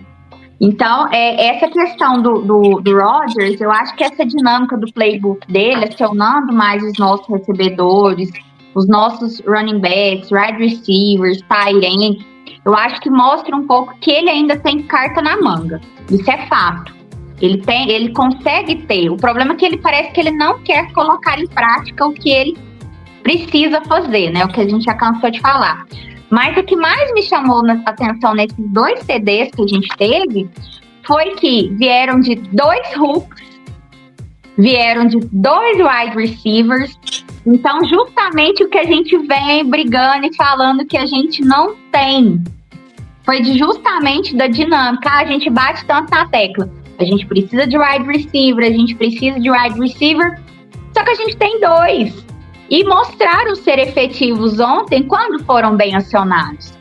Então, 0.60 1.08
é, 1.12 1.56
essa 1.56 1.68
questão 1.68 2.20
do, 2.20 2.40
do, 2.42 2.80
do 2.80 2.98
Rodgers, 2.98 3.60
eu 3.60 3.70
acho 3.70 3.94
que 3.94 4.02
essa 4.02 4.24
dinâmica 4.26 4.76
do 4.76 4.92
playbook 4.92 5.46
dele, 5.50 5.84
acionando 5.84 6.52
mais 6.52 6.82
os 6.82 6.98
nossos 6.98 7.26
recebedores, 7.28 8.28
os 8.78 8.86
nossos 8.86 9.40
running 9.46 9.80
backs, 9.80 10.30
wide 10.30 10.58
receivers, 10.58 11.42
tight 11.48 11.84
end, 11.84 12.24
eu 12.64 12.74
acho 12.74 13.00
que 13.00 13.10
mostra 13.10 13.54
um 13.56 13.66
pouco 13.66 13.94
que 14.00 14.10
ele 14.10 14.30
ainda 14.30 14.56
tem 14.56 14.82
carta 14.84 15.20
na 15.20 15.36
manga. 15.40 15.80
Isso 16.10 16.30
é 16.30 16.46
fato. 16.46 16.94
Ele 17.40 17.58
tem, 17.58 17.90
ele 17.90 18.12
consegue 18.12 18.76
ter. 18.86 19.10
O 19.10 19.16
problema 19.16 19.52
é 19.52 19.56
que 19.56 19.64
ele 19.66 19.78
parece 19.78 20.12
que 20.12 20.20
ele 20.20 20.30
não 20.30 20.60
quer 20.62 20.92
colocar 20.92 21.38
em 21.40 21.46
prática 21.48 22.06
o 22.06 22.12
que 22.12 22.30
ele 22.30 22.56
precisa 23.22 23.80
fazer, 23.82 24.30
né? 24.30 24.44
O 24.44 24.48
que 24.48 24.60
a 24.60 24.68
gente 24.68 24.84
já 24.84 24.94
cansou 24.94 25.30
de 25.30 25.40
falar. 25.40 25.86
Mas 26.30 26.56
o 26.56 26.62
que 26.62 26.76
mais 26.76 27.12
me 27.14 27.22
chamou 27.22 27.62
na- 27.62 27.82
atenção 27.86 28.34
nesses 28.34 28.56
dois 28.58 29.00
CDs 29.00 29.50
que 29.50 29.62
a 29.62 29.66
gente 29.66 29.88
teve 29.96 30.48
foi 31.06 31.30
que 31.36 31.68
vieram 31.74 32.20
de 32.20 32.34
dois 32.34 32.96
hooks, 32.96 33.37
vieram 34.58 35.06
de 35.06 35.20
dois 35.32 35.76
wide 35.76 36.16
receivers. 36.16 36.98
Então, 37.46 37.82
justamente 37.84 38.64
o 38.64 38.68
que 38.68 38.78
a 38.78 38.84
gente 38.84 39.16
vem 39.16 39.64
brigando 39.64 40.26
e 40.26 40.34
falando 40.34 40.84
que 40.84 40.96
a 40.96 41.06
gente 41.06 41.42
não 41.42 41.76
tem. 41.92 42.42
Foi 43.24 43.42
justamente 43.44 44.34
da 44.34 44.48
dinâmica. 44.48 45.08
Ah, 45.08 45.20
a 45.20 45.24
gente 45.24 45.48
bate 45.48 45.84
tanto 45.86 46.10
na 46.10 46.26
tecla. 46.26 46.68
A 46.98 47.04
gente 47.04 47.24
precisa 47.26 47.66
de 47.66 47.78
wide 47.78 48.04
receiver, 48.04 48.64
a 48.66 48.70
gente 48.70 48.94
precisa 48.96 49.38
de 49.38 49.50
wide 49.50 49.78
receiver. 49.78 50.40
Só 50.92 51.04
que 51.04 51.10
a 51.10 51.14
gente 51.14 51.36
tem 51.36 51.60
dois. 51.60 52.26
E 52.68 52.84
mostraram 52.84 53.54
ser 53.54 53.78
efetivos 53.78 54.58
ontem 54.58 55.04
quando 55.04 55.42
foram 55.44 55.76
bem 55.76 55.94
acionados. 55.94 56.76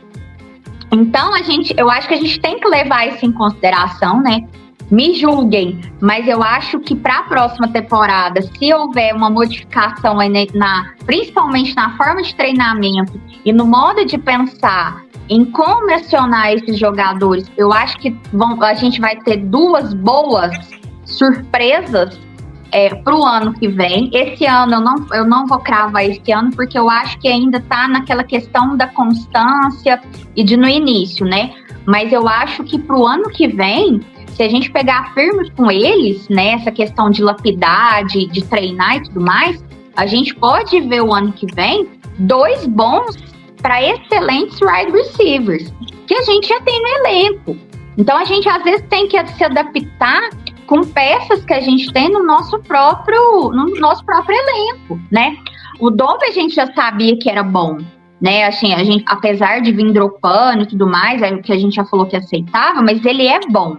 Então, 0.90 1.34
a 1.34 1.42
gente, 1.42 1.74
eu 1.78 1.88
acho 1.88 2.08
que 2.08 2.14
a 2.14 2.18
gente 2.18 2.40
tem 2.40 2.58
que 2.58 2.68
levar 2.68 3.06
isso 3.08 3.24
em 3.24 3.32
consideração, 3.32 4.20
né? 4.20 4.46
Me 4.90 5.14
julguem, 5.14 5.80
mas 6.00 6.26
eu 6.26 6.42
acho 6.42 6.80
que 6.80 6.94
para 6.94 7.18
a 7.18 7.22
próxima 7.24 7.68
temporada, 7.68 8.40
se 8.40 8.72
houver 8.72 9.14
uma 9.14 9.28
modificação 9.28 10.16
na- 10.54 10.92
principalmente 11.04 11.74
na 11.76 11.94
forma 11.96 12.22
de 12.22 12.34
treinamento 12.34 13.20
e 13.44 13.52
no 13.52 13.66
modo 13.66 14.04
de 14.06 14.16
pensar 14.16 15.02
em 15.28 15.44
como 15.44 15.92
acionar 15.92 16.52
esses 16.54 16.78
jogadores, 16.78 17.50
eu 17.56 17.70
acho 17.70 17.98
que 17.98 18.16
vão, 18.32 18.62
a 18.62 18.72
gente 18.72 18.98
vai 18.98 19.14
ter 19.16 19.36
duas 19.36 19.92
boas 19.92 20.56
surpresas 21.04 22.18
é, 22.72 22.94
para 22.94 23.14
o 23.14 23.24
ano 23.24 23.52
que 23.54 23.68
vem. 23.68 24.10
Esse 24.12 24.46
ano 24.46 24.74
eu 24.74 24.80
não, 24.80 25.06
eu 25.12 25.26
não 25.26 25.46
vou 25.46 25.58
cravar 25.58 26.04
esse 26.04 26.32
ano, 26.32 26.50
porque 26.54 26.78
eu 26.78 26.88
acho 26.88 27.18
que 27.18 27.28
ainda 27.28 27.58
está 27.58 27.88
naquela 27.88 28.24
questão 28.24 28.76
da 28.76 28.86
constância 28.86 30.00
e 30.34 30.42
de 30.42 30.56
no 30.56 30.68
início, 30.68 31.26
né? 31.26 31.52
Mas 31.86 32.12
eu 32.12 32.28
acho 32.28 32.64
que 32.64 32.78
para 32.78 32.96
o 32.96 33.06
ano 33.06 33.30
que 33.30 33.48
vem, 33.48 34.00
se 34.38 34.44
a 34.44 34.48
gente 34.48 34.70
pegar 34.70 35.12
firme 35.14 35.50
com 35.50 35.68
eles, 35.68 36.28
né, 36.28 36.50
essa 36.50 36.70
questão 36.70 37.10
de 37.10 37.20
lapidar, 37.20 38.04
de, 38.04 38.44
treinar 38.44 38.98
e 38.98 39.02
tudo 39.02 39.20
mais, 39.20 39.64
a 39.96 40.06
gente 40.06 40.32
pode 40.36 40.80
ver 40.82 41.02
o 41.02 41.12
ano 41.12 41.32
que 41.32 41.44
vem 41.56 41.88
dois 42.20 42.64
bons 42.68 43.16
para 43.60 43.82
excelentes 43.82 44.56
wide 44.60 44.92
receivers, 44.92 45.74
que 46.06 46.14
a 46.14 46.22
gente 46.22 46.46
já 46.46 46.60
tem 46.60 46.80
no 46.80 46.88
elenco. 46.88 47.56
Então 47.96 48.16
a 48.16 48.24
gente 48.24 48.48
às 48.48 48.62
vezes 48.62 48.86
tem 48.88 49.08
que 49.08 49.26
se 49.26 49.42
adaptar 49.42 50.30
com 50.68 50.84
peças 50.84 51.44
que 51.44 51.54
a 51.54 51.60
gente 51.60 51.92
tem 51.92 52.08
no 52.08 52.22
nosso 52.22 52.60
próprio, 52.60 53.50
no 53.50 53.74
nosso 53.80 54.04
próprio 54.04 54.36
elenco, 54.36 55.00
né? 55.10 55.36
O 55.80 55.90
Dove 55.90 56.26
a 56.26 56.30
gente 56.30 56.54
já 56.54 56.72
sabia 56.74 57.18
que 57.18 57.28
era 57.28 57.42
bom, 57.42 57.78
né? 58.20 58.44
Assim, 58.44 58.72
a 58.72 58.84
gente, 58.84 59.02
apesar 59.08 59.62
de 59.62 59.72
vir 59.72 59.92
dropando 59.92 60.62
e 60.62 60.68
tudo 60.68 60.86
mais, 60.86 61.22
é 61.22 61.32
o 61.32 61.42
que 61.42 61.52
a 61.52 61.58
gente 61.58 61.74
já 61.74 61.84
falou 61.84 62.06
que 62.06 62.16
aceitava, 62.16 62.80
mas 62.80 63.04
ele 63.04 63.26
é 63.26 63.40
bom. 63.50 63.76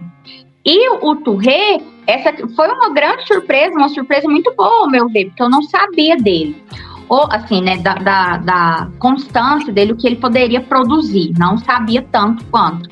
E 0.64 0.90
o 0.90 1.16
Touré, 1.16 1.80
essa 2.06 2.32
foi 2.54 2.68
uma 2.68 2.92
grande 2.92 3.26
surpresa, 3.26 3.74
uma 3.76 3.88
surpresa 3.88 4.28
muito 4.28 4.52
boa, 4.54 4.88
meu 4.88 5.08
ver, 5.08 5.26
porque 5.26 5.42
eu 5.42 5.48
não 5.48 5.62
sabia 5.62 6.16
dele. 6.16 6.62
Ou, 7.08 7.26
assim, 7.32 7.60
né, 7.60 7.78
da, 7.78 7.94
da, 7.94 8.36
da 8.36 8.88
constância 8.98 9.72
dele, 9.72 9.92
o 9.92 9.96
que 9.96 10.06
ele 10.06 10.16
poderia 10.16 10.60
produzir. 10.60 11.32
Não 11.38 11.56
sabia 11.58 12.06
tanto 12.12 12.44
quanto. 12.46 12.88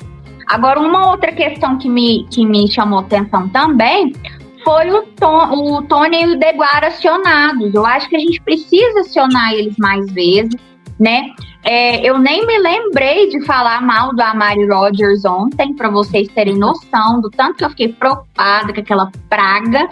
Agora, 0.47 0.79
uma 0.79 1.11
outra 1.11 1.31
questão 1.31 1.77
que 1.77 1.87
me, 1.87 2.25
que 2.31 2.45
me 2.45 2.69
chamou 2.69 2.99
atenção 2.99 3.47
também 3.49 4.13
foi 4.63 4.91
o, 4.91 5.03
Ton, 5.15 5.51
o 5.51 5.81
Tony 5.83 6.23
e 6.23 6.27
o 6.33 6.39
Deguara 6.39 6.87
acionados. 6.87 7.73
Eu 7.73 7.85
acho 7.85 8.09
que 8.09 8.15
a 8.15 8.19
gente 8.19 8.41
precisa 8.41 9.01
acionar 9.01 9.53
eles 9.53 9.77
mais 9.77 10.11
vezes, 10.11 10.55
né? 10.99 11.31
É, 11.63 12.01
eu 12.07 12.17
nem 12.17 12.45
me 12.45 12.57
lembrei 12.57 13.29
de 13.29 13.45
falar 13.45 13.81
mal 13.81 14.13
do 14.13 14.21
Amari 14.21 14.67
Rogers 14.67 15.25
ontem, 15.25 15.73
para 15.73 15.89
vocês 15.89 16.27
terem 16.29 16.57
noção 16.57 17.21
do 17.21 17.29
tanto 17.29 17.57
que 17.57 17.65
eu 17.65 17.69
fiquei 17.69 17.89
preocupada 17.89 18.73
com 18.73 18.79
aquela 18.79 19.11
praga, 19.29 19.89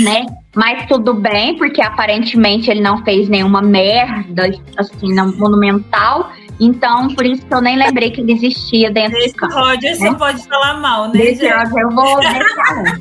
né? 0.00 0.26
Mas 0.54 0.86
tudo 0.86 1.12
bem, 1.14 1.56
porque 1.56 1.82
aparentemente 1.82 2.70
ele 2.70 2.80
não 2.80 3.02
fez 3.04 3.28
nenhuma 3.28 3.60
merda, 3.60 4.50
assim, 4.76 5.14
monumental. 5.36 6.30
Então, 6.58 7.08
por 7.14 7.26
isso 7.26 7.44
que 7.44 7.54
eu 7.54 7.60
nem 7.60 7.76
lembrei 7.76 8.10
que 8.10 8.20
ele 8.20 8.32
existia 8.32 8.90
dentro 8.90 9.18
de 9.18 9.26
Esse 9.26 9.34
campo. 9.34 9.54
Roger 9.54 9.98
né? 9.98 10.10
só 10.10 10.14
pode 10.14 10.42
falar 10.46 10.80
mal, 10.80 11.06
né, 11.06 11.12
Desse? 11.12 11.48
Roger 11.48 11.78
eu 11.78 11.90
vou 11.90 12.20
deixar. 12.20 13.00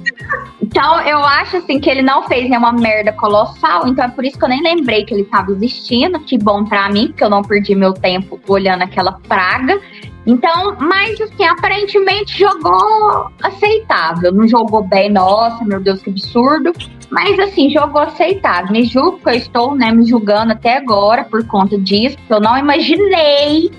Então, 0.61 1.01
eu 1.01 1.19
acho 1.19 1.57
assim 1.57 1.79
que 1.79 1.89
ele 1.89 2.01
não 2.01 2.23
fez 2.23 2.49
nenhuma 2.49 2.73
merda 2.73 3.13
colossal, 3.13 3.87
então 3.87 4.03
é 4.03 4.09
por 4.09 4.25
isso 4.25 4.37
que 4.37 4.43
eu 4.43 4.49
nem 4.49 4.61
lembrei 4.61 5.05
que 5.05 5.13
ele 5.13 5.21
estava 5.21 5.51
existindo. 5.51 6.19
Que 6.19 6.37
bom 6.37 6.65
pra 6.65 6.89
mim, 6.89 7.07
porque 7.07 7.23
eu 7.23 7.29
não 7.29 7.41
perdi 7.41 7.75
meu 7.75 7.93
tempo 7.93 8.39
olhando 8.47 8.81
aquela 8.81 9.13
praga. 9.13 9.79
Então, 10.25 10.75
mas 10.79 11.21
assim, 11.21 11.45
aparentemente 11.45 12.39
jogou 12.39 13.29
aceitável. 13.41 14.33
Não 14.33 14.47
jogou 14.47 14.83
bem, 14.83 15.09
nossa, 15.11 15.63
meu 15.63 15.79
Deus, 15.79 16.01
que 16.01 16.09
absurdo. 16.09 16.73
Mas 17.09 17.39
assim, 17.39 17.69
jogou 17.69 18.01
aceitável. 18.01 18.71
Me 18.71 18.83
julgo 18.83 19.19
que 19.19 19.29
eu 19.29 19.33
estou, 19.33 19.75
né, 19.75 19.91
me 19.91 20.05
julgando 20.05 20.53
até 20.53 20.77
agora 20.77 21.23
por 21.23 21.45
conta 21.47 21.77
disso, 21.77 22.17
porque 22.17 22.33
eu 22.33 22.41
não 22.41 22.57
imaginei 22.57 23.71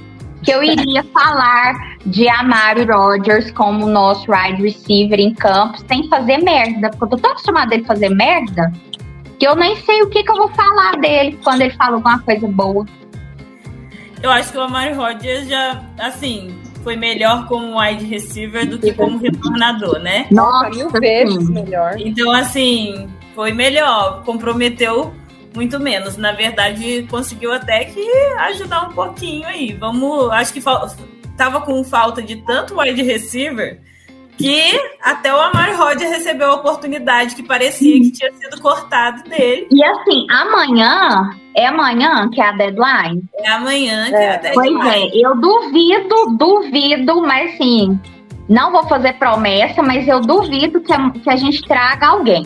que 0.43 0.53
eu 0.53 0.63
iria 0.63 1.03
falar 1.13 1.75
de 2.07 2.29
Amari 2.29 2.85
Rogers 2.85 3.51
como 3.51 3.87
nosso 3.87 4.31
wide 4.31 4.63
receiver 4.63 5.19
em 5.19 5.35
campo 5.35 5.79
sem 5.89 6.09
fazer 6.09 6.39
merda. 6.39 6.91
Porque 6.91 7.05
eu 7.05 7.09
tô 7.09 7.17
tão 7.17 7.33
acostumada 7.33 7.75
a 7.75 7.79
ele 7.79 7.85
fazer 7.85 8.11
merda 8.11 8.73
que 9.39 9.47
eu 9.47 9.55
nem 9.55 9.77
sei 9.77 10.03
o 10.03 10.09
que, 10.09 10.23
que 10.23 10.31
eu 10.31 10.37
vou 10.37 10.49
falar 10.49 10.93
dele 10.99 11.39
quando 11.43 11.63
ele 11.63 11.75
fala 11.75 11.97
alguma 11.97 12.19
coisa 12.21 12.47
boa. 12.47 12.87
Eu 14.23 14.31
acho 14.31 14.51
que 14.51 14.59
o 14.59 14.63
Amari 14.63 14.95
Rodgers 14.95 15.47
já, 15.47 15.85
assim, 15.99 16.57
foi 16.87 16.95
melhor 16.95 17.49
como 17.49 17.81
wide 17.81 18.05
receiver 18.05 18.65
do 18.65 18.79
que 18.79 18.95
como 18.95 19.19
retornador, 19.19 19.99
né? 19.99 20.29
Nossa, 20.31 20.71
mil 20.71 20.89
vezes 20.89 21.51
melhor. 21.51 21.97
Então, 21.99 22.31
assim, 22.31 23.09
foi 23.35 23.51
melhor. 23.51 24.23
Comprometeu 24.23 25.13
muito 25.53 25.81
menos. 25.81 26.17
Na 26.17 26.31
verdade, 26.31 27.05
conseguiu 27.11 27.53
até 27.53 27.87
que 27.87 28.09
ajudar 28.39 28.89
um 28.89 28.93
pouquinho 28.93 29.49
aí. 29.49 29.73
Vamos. 29.73 30.31
Acho 30.31 30.53
que 30.53 30.63
tava 31.37 31.61
com 31.61 31.83
falta 31.83 32.23
de 32.23 32.37
tanto 32.37 32.79
wide 32.79 33.03
receiver 33.03 33.81
que 34.37 34.79
até 35.03 35.33
o 35.35 35.39
Amari 35.39 35.73
Rodgers 35.73 36.11
recebeu 36.11 36.51
a 36.51 36.55
oportunidade 36.57 37.35
que 37.35 37.43
parecia 37.43 38.01
que 38.01 38.11
tinha 38.11 38.33
sido 38.33 38.61
cortado 38.61 39.23
dele. 39.29 39.67
E 39.71 39.85
assim, 39.85 40.27
amanhã 40.31 41.31
é 41.57 41.67
amanhã 41.67 42.29
que 42.31 42.41
é 42.41 42.49
a 42.49 42.53
deadline? 42.53 43.23
É 43.35 43.51
amanhã 43.51 44.07
que 44.09 44.15
é, 44.15 44.25
é 44.25 44.35
a 44.35 44.37
deadline. 44.37 44.79
Pois 44.79 44.95
é, 44.95 45.11
eu 45.15 45.35
duvido, 45.41 46.37
duvido, 46.37 47.23
mas 47.23 47.57
sim, 47.57 47.99
não 48.49 48.71
vou 48.71 48.87
fazer 48.87 49.15
promessa, 49.15 49.83
mas 49.83 50.07
eu 50.07 50.21
duvido 50.21 50.81
que 50.81 50.93
a, 50.93 51.11
que 51.11 51.31
a 51.31 51.37
gente 51.37 51.63
traga 51.67 52.09
alguém. 52.09 52.45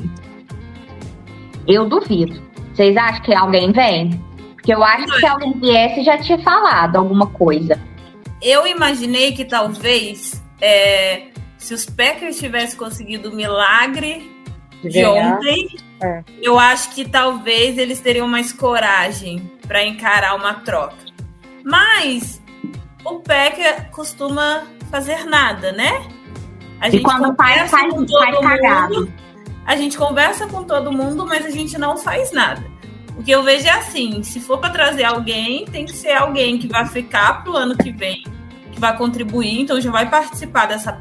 Eu 1.66 1.88
duvido. 1.88 2.41
Vocês 2.72 2.97
acham 2.97 3.22
que 3.22 3.34
alguém 3.34 3.72
vem? 3.72 4.11
Porque 4.55 4.72
eu 4.72 4.82
acho 4.82 5.07
que 5.07 5.18
se 5.18 5.26
alguém 5.26 5.53
viesse 5.59 6.03
já 6.03 6.18
tinha 6.18 6.38
falado 6.38 6.97
alguma 6.97 7.26
coisa. 7.26 7.80
Eu 8.41 8.66
imaginei 8.66 9.32
que 9.32 9.45
talvez 9.45 10.43
é, 10.61 11.24
se 11.61 11.74
os 11.74 11.84
Packers 11.84 12.38
tivessem 12.38 12.76
conseguido 12.76 13.30
o 13.30 13.36
milagre 13.36 14.34
de, 14.82 14.88
de 14.88 15.04
ontem, 15.04 15.76
é. 16.02 16.24
eu 16.40 16.58
acho 16.58 16.90
que 16.94 17.06
talvez 17.06 17.76
eles 17.76 18.00
teriam 18.00 18.26
mais 18.26 18.50
coragem 18.50 19.52
para 19.68 19.84
encarar 19.84 20.34
uma 20.34 20.54
troca. 20.54 20.96
Mas 21.62 22.40
o 23.04 23.20
Packer 23.20 23.90
costuma 23.90 24.62
fazer 24.90 25.26
nada, 25.26 25.70
né? 25.70 26.08
A 26.80 26.88
gente 26.88 27.02
e 27.02 27.04
quando 27.04 27.36
faz, 27.36 27.70
faz, 27.70 27.92
com 27.92 28.06
todo 28.06 28.18
faz 28.18 28.40
cagado. 28.40 28.94
Mundo, 28.94 29.12
a 29.66 29.76
gente 29.76 29.98
conversa 29.98 30.46
com 30.46 30.64
todo 30.64 30.90
mundo, 30.90 31.26
mas 31.26 31.44
a 31.44 31.50
gente 31.50 31.76
não 31.76 31.98
faz 31.98 32.32
nada. 32.32 32.64
O 33.18 33.22
que 33.22 33.30
eu 33.30 33.42
vejo 33.42 33.66
é 33.66 33.72
assim: 33.72 34.22
se 34.22 34.40
for 34.40 34.56
para 34.58 34.70
trazer 34.70 35.04
alguém, 35.04 35.66
tem 35.66 35.84
que 35.84 35.92
ser 35.92 36.12
alguém 36.12 36.58
que 36.58 36.66
vai 36.66 36.86
ficar 36.86 37.44
pro 37.44 37.54
ano 37.54 37.76
que 37.76 37.92
vem, 37.92 38.24
que 38.72 38.80
vai 38.80 38.96
contribuir, 38.96 39.61
então 39.61 39.78
já 39.78 39.90
vai 39.90 40.08
participar 40.08 40.64
dessa 40.64 40.92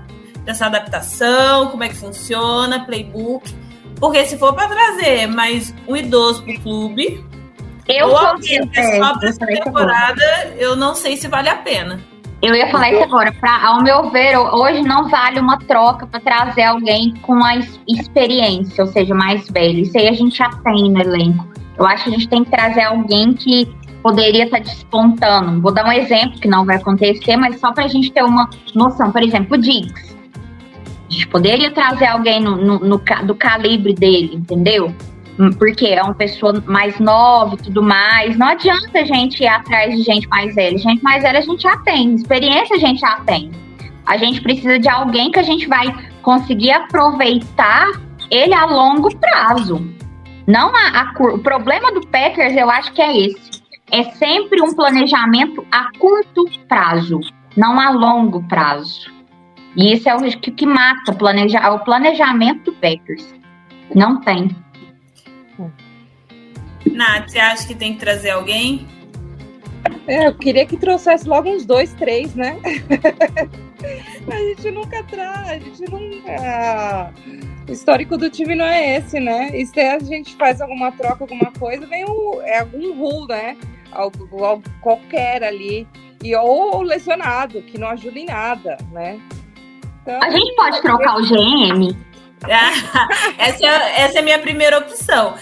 dessa 0.44 0.66
adaptação, 0.66 1.68
como 1.68 1.84
é 1.84 1.90
que 1.90 1.96
funciona, 1.96 2.86
playbook. 2.86 3.54
Porque 4.00 4.26
se 4.26 4.38
for 4.38 4.54
para 4.54 4.68
trazer 4.68 5.28
mais 5.28 5.74
um 5.88 5.96
idoso 5.96 6.44
pro 6.44 6.60
clube, 6.62 7.24
eu 7.88 8.08
ou 8.08 8.18
alguém 8.18 8.68
que 8.68 8.80
é 8.80 9.00
essa 9.00 9.46
temporada, 9.46 10.54
eu 10.58 10.76
não 10.76 10.96
sei 10.96 11.18
se 11.18 11.28
vale 11.28 11.50
a 11.50 11.56
pena. 11.56 12.00
Eu 12.42 12.56
ia 12.56 12.70
falar 12.70 12.94
isso 12.94 13.04
agora. 13.04 13.34
Pra, 13.34 13.68
ao 13.68 13.84
meu 13.84 14.10
ver, 14.12 14.38
hoje 14.38 14.82
não 14.82 15.10
vale 15.10 15.40
uma 15.40 15.58
troca 15.60 16.08
para 16.08 16.22
trazer 16.22 16.64
alguém 16.64 17.14
com 17.22 17.36
mais 17.36 17.80
experiência, 17.88 18.84
ou 18.84 18.90
seja, 18.90 19.14
mais 19.14 19.50
velho. 19.50 19.80
Isso 19.80 19.98
aí 19.98 20.08
a 20.08 20.14
gente 20.14 20.38
já 20.38 20.50
tem 20.50 20.90
no 20.90 21.02
elenco. 21.02 21.46
Eu 21.78 21.86
acho 21.86 22.06
que 22.06 22.10
a 22.10 22.14
gente 22.14 22.30
tem 22.30 22.44
que 22.46 22.52
trazer 22.52 22.84
alguém 22.84 23.34
que 23.34 23.68
poderia 24.02 24.46
estar 24.46 24.58
tá 24.58 24.64
despontando. 24.64 25.62
Vou 25.62 25.74
dar 25.74 25.86
um 25.86 25.92
exemplo 25.92 26.40
que 26.40 26.48
não 26.48 26.66
vai 26.66 26.78
acontecer, 26.78 27.36
mas 27.36 27.60
só 27.60 27.74
para 27.74 27.86
a 27.86 27.88
gente 27.88 28.12
ter 28.12 28.24
uma 28.24 28.50
noção. 28.74 29.12
Por 29.12 29.22
exemplo, 29.22 29.58
o 29.58 29.60
Diggs. 29.60 30.18
A 31.10 31.12
gente 31.12 31.28
poderia 31.28 31.72
trazer 31.72 32.06
alguém 32.06 32.40
no, 32.40 32.56
no, 32.56 32.80
no, 32.80 33.02
do 33.26 33.36
calibre 33.36 33.94
dele, 33.94 34.36
entendeu? 34.36 34.94
Hum, 35.40 35.52
porque 35.52 35.88
é 35.88 36.04
uma 36.04 36.14
pessoa 36.14 36.64
mais 36.68 37.00
nova 37.00 37.56
e 37.56 37.64
tudo 37.64 37.82
mais. 37.82 38.38
Não 38.38 38.48
adianta 38.48 39.00
a 39.00 39.04
gente 39.04 39.42
ir 39.42 39.48
atrás 39.48 39.96
de 39.96 40.04
gente 40.04 40.28
mais 40.28 40.54
velha. 40.54 40.78
Gente 40.78 41.02
mais 41.02 41.24
velha 41.24 41.40
a 41.40 41.42
gente 41.42 41.64
já 41.64 41.78
tem, 41.78 42.14
experiência 42.14 42.76
a 42.76 42.80
gente 42.80 43.00
já 43.00 43.16
tem. 43.22 43.50
A 44.06 44.18
gente 44.18 44.42
precisa 44.42 44.78
de 44.78 44.88
alguém 44.88 45.32
que 45.32 45.40
a 45.40 45.44
gente 45.44 45.68
vai 45.68 45.88
conseguir 46.22 46.72
aproveitar 46.72 47.88
ele 48.30 48.54
a 48.54 48.66
longo 48.66 49.16
prazo. 49.18 49.82
Não 50.46 50.76
a, 50.76 51.02
a 51.02 51.14
o 51.24 51.40
problema 51.40 51.92
do 51.92 52.06
Packers, 52.08 52.56
eu 52.56 52.70
acho 52.70 52.92
que 52.94 53.02
é 53.02 53.18
esse. 53.18 53.64
É 53.92 54.04
sempre 54.04 54.62
um 54.62 54.76
planejamento 54.76 55.66
a 55.72 55.90
curto 55.98 56.46
prazo, 56.68 57.20
não 57.58 57.80
a 57.80 57.90
longo 57.90 58.44
prazo. 58.48 59.19
E 59.76 59.94
isso 59.94 60.10
é 60.10 60.16
o 60.16 60.40
que, 60.40 60.52
que 60.52 60.66
mata 60.66 61.14
planeja, 61.14 61.70
o 61.72 61.80
planejamento 61.80 62.72
do 62.72 62.74
Packers. 62.74 63.34
Não 63.94 64.20
tem. 64.22 64.56
Nath, 66.92 67.30
você 67.30 67.40
acha 67.40 67.68
que 67.68 67.76
tem 67.76 67.94
que 67.94 68.00
trazer 68.00 68.32
alguém? 68.32 68.88
É, 70.08 70.28
eu 70.28 70.36
queria 70.36 70.66
que 70.66 70.76
trouxesse 70.76 71.28
logo 71.28 71.50
uns 71.50 71.66
dois, 71.66 71.94
três, 71.94 72.36
né? 72.36 72.58
a 74.30 74.36
gente 74.36 74.72
nunca 74.72 75.04
traz, 75.04 75.50
a 75.50 75.60
gente 75.60 75.90
nunca. 75.90 77.14
O 77.68 77.72
histórico 77.72 78.18
do 78.18 78.30
time 78.30 78.56
não 78.56 78.66
é 78.66 78.98
esse, 78.98 79.20
né? 79.20 79.56
E 79.56 79.66
se 79.66 79.80
a 79.80 80.00
gente 80.00 80.36
faz 80.36 80.60
alguma 80.60 80.92
troca, 80.92 81.24
alguma 81.24 81.52
coisa, 81.52 81.86
vem 81.86 82.06
um, 82.06 82.42
é 82.42 82.60
algum 82.60 82.94
rule, 82.96 83.28
né? 83.28 83.56
Algo, 83.92 84.44
algo 84.44 84.64
qualquer 84.82 85.44
ali. 85.44 85.88
E 86.24 86.36
ou 86.36 86.82
lesionado, 86.82 87.62
que 87.62 87.78
não 87.78 87.90
ajuda 87.90 88.20
em 88.20 88.26
nada, 88.26 88.78
né? 88.92 89.20
Então, 90.02 90.20
a 90.22 90.30
gente 90.30 90.56
pode 90.56 90.82
trocar 90.82 91.18
o 91.18 91.22
GM? 91.22 91.96
essa, 93.38 93.66
é, 93.66 94.02
essa 94.02 94.18
é 94.18 94.20
a 94.20 94.24
minha 94.24 94.40
primeira 94.40 94.78
opção. 94.78 95.36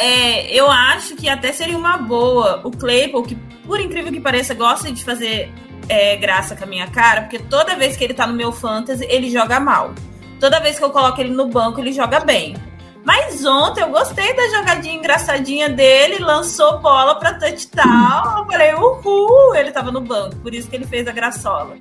É, 0.00 0.52
eu 0.52 0.70
acho 0.70 1.14
que 1.16 1.28
até 1.28 1.52
seria 1.52 1.78
uma 1.78 1.96
boa 1.96 2.60
o 2.64 2.70
Claypool, 2.70 3.22
que 3.22 3.36
por 3.64 3.80
incrível 3.80 4.12
que 4.12 4.20
pareça, 4.20 4.52
gosta 4.52 4.90
de 4.90 5.04
fazer 5.04 5.52
é, 5.88 6.16
graça 6.16 6.56
com 6.56 6.64
a 6.64 6.66
minha 6.66 6.88
cara, 6.88 7.22
porque 7.22 7.38
toda 7.38 7.76
vez 7.76 7.96
que 7.96 8.02
ele 8.02 8.14
tá 8.14 8.26
no 8.26 8.34
meu 8.34 8.50
fantasy, 8.52 9.06
ele 9.08 9.30
joga 9.30 9.60
mal. 9.60 9.94
Toda 10.40 10.60
vez 10.60 10.78
que 10.78 10.84
eu 10.84 10.90
coloco 10.90 11.20
ele 11.20 11.30
no 11.30 11.46
banco, 11.46 11.80
ele 11.80 11.92
joga 11.92 12.20
bem. 12.20 12.56
Mas 13.04 13.44
ontem 13.44 13.82
eu 13.82 13.88
gostei 13.88 14.34
da 14.34 14.48
jogadinha 14.48 14.94
engraçadinha 14.94 15.68
dele, 15.68 16.18
lançou 16.18 16.80
bola 16.80 17.14
pra 17.14 17.34
touchdown. 17.34 18.38
Eu 18.38 18.46
falei, 18.46 18.74
uhul! 18.74 19.54
Ele 19.54 19.70
tava 19.70 19.90
no 19.90 20.00
banco, 20.00 20.36
por 20.36 20.54
isso 20.54 20.68
que 20.68 20.76
ele 20.76 20.86
fez 20.86 21.06
a 21.08 21.12
graçola. 21.12 21.76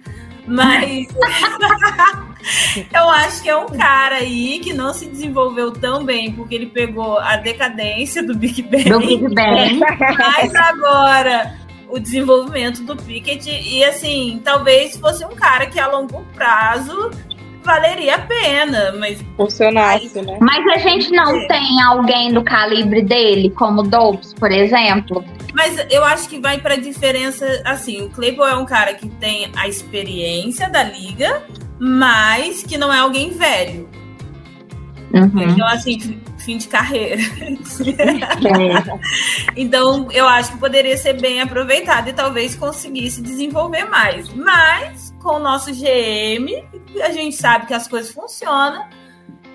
Mas 0.49 1.07
eu 2.93 3.09
acho 3.09 3.43
que 3.43 3.49
é 3.49 3.55
um 3.55 3.67
cara 3.67 4.15
aí 4.15 4.59
que 4.59 4.73
não 4.73 4.93
se 4.93 5.05
desenvolveu 5.05 5.71
tão 5.71 6.03
bem, 6.03 6.31
porque 6.33 6.55
ele 6.55 6.65
pegou 6.65 7.19
a 7.19 7.37
decadência 7.37 8.23
do 8.23 8.35
Big 8.35 8.63
Ben. 8.63 8.85
Do 8.85 8.99
Big 8.99 9.27
Ben. 9.33 9.79
Mas 9.79 10.55
agora 10.55 11.55
o 11.87 11.99
desenvolvimento 11.99 12.83
do 12.83 12.95
Pickett 12.95 13.49
e 13.49 13.83
assim, 13.83 14.41
talvez 14.43 14.97
fosse 14.97 15.25
um 15.25 15.35
cara 15.35 15.65
que 15.65 15.79
a 15.79 15.87
longo 15.87 16.23
prazo 16.35 17.11
valeria 17.63 18.15
a 18.15 18.19
pena, 18.19 18.93
mas 18.97 19.23
funcionasse, 19.35 20.21
né? 20.21 20.37
Mas 20.41 20.65
a 20.73 20.77
gente 20.77 21.11
não 21.11 21.35
é. 21.35 21.47
tem 21.47 21.81
alguém 21.83 22.33
do 22.33 22.43
calibre 22.43 23.01
dele, 23.01 23.49
como 23.51 23.83
Dobbs, 23.83 24.33
por 24.33 24.51
exemplo. 24.51 25.23
Mas 25.53 25.77
eu 25.89 26.03
acho 26.03 26.29
que 26.29 26.39
vai 26.39 26.59
para 26.59 26.75
diferença 26.75 27.61
assim, 27.65 28.01
o 28.01 28.09
Claypool 28.09 28.47
é 28.47 28.55
um 28.55 28.65
cara 28.65 28.93
que 28.93 29.07
tem 29.07 29.51
a 29.55 29.67
experiência 29.67 30.69
da 30.69 30.83
liga, 30.83 31.43
mas 31.79 32.63
que 32.63 32.77
não 32.77 32.93
é 32.93 32.99
alguém 32.99 33.31
velho. 33.31 33.89
Uhum. 35.13 35.41
Então, 35.41 35.67
assim, 35.67 36.21
fim 36.37 36.57
de 36.57 36.67
carreira. 36.67 37.21
então, 39.55 40.11
eu 40.11 40.27
acho 40.27 40.51
que 40.51 40.57
poderia 40.59 40.97
ser 40.97 41.19
bem 41.19 41.41
aproveitado 41.41 42.09
e 42.09 42.13
talvez 42.13 42.55
conseguisse 42.55 43.21
desenvolver 43.21 43.85
mais. 43.85 44.29
Mas, 44.33 45.13
com 45.19 45.35
o 45.35 45.39
nosso 45.39 45.71
GM, 45.71 46.63
a 47.03 47.11
gente 47.11 47.35
sabe 47.35 47.65
que 47.65 47.73
as 47.73 47.87
coisas 47.87 48.11
funcionam. 48.11 48.85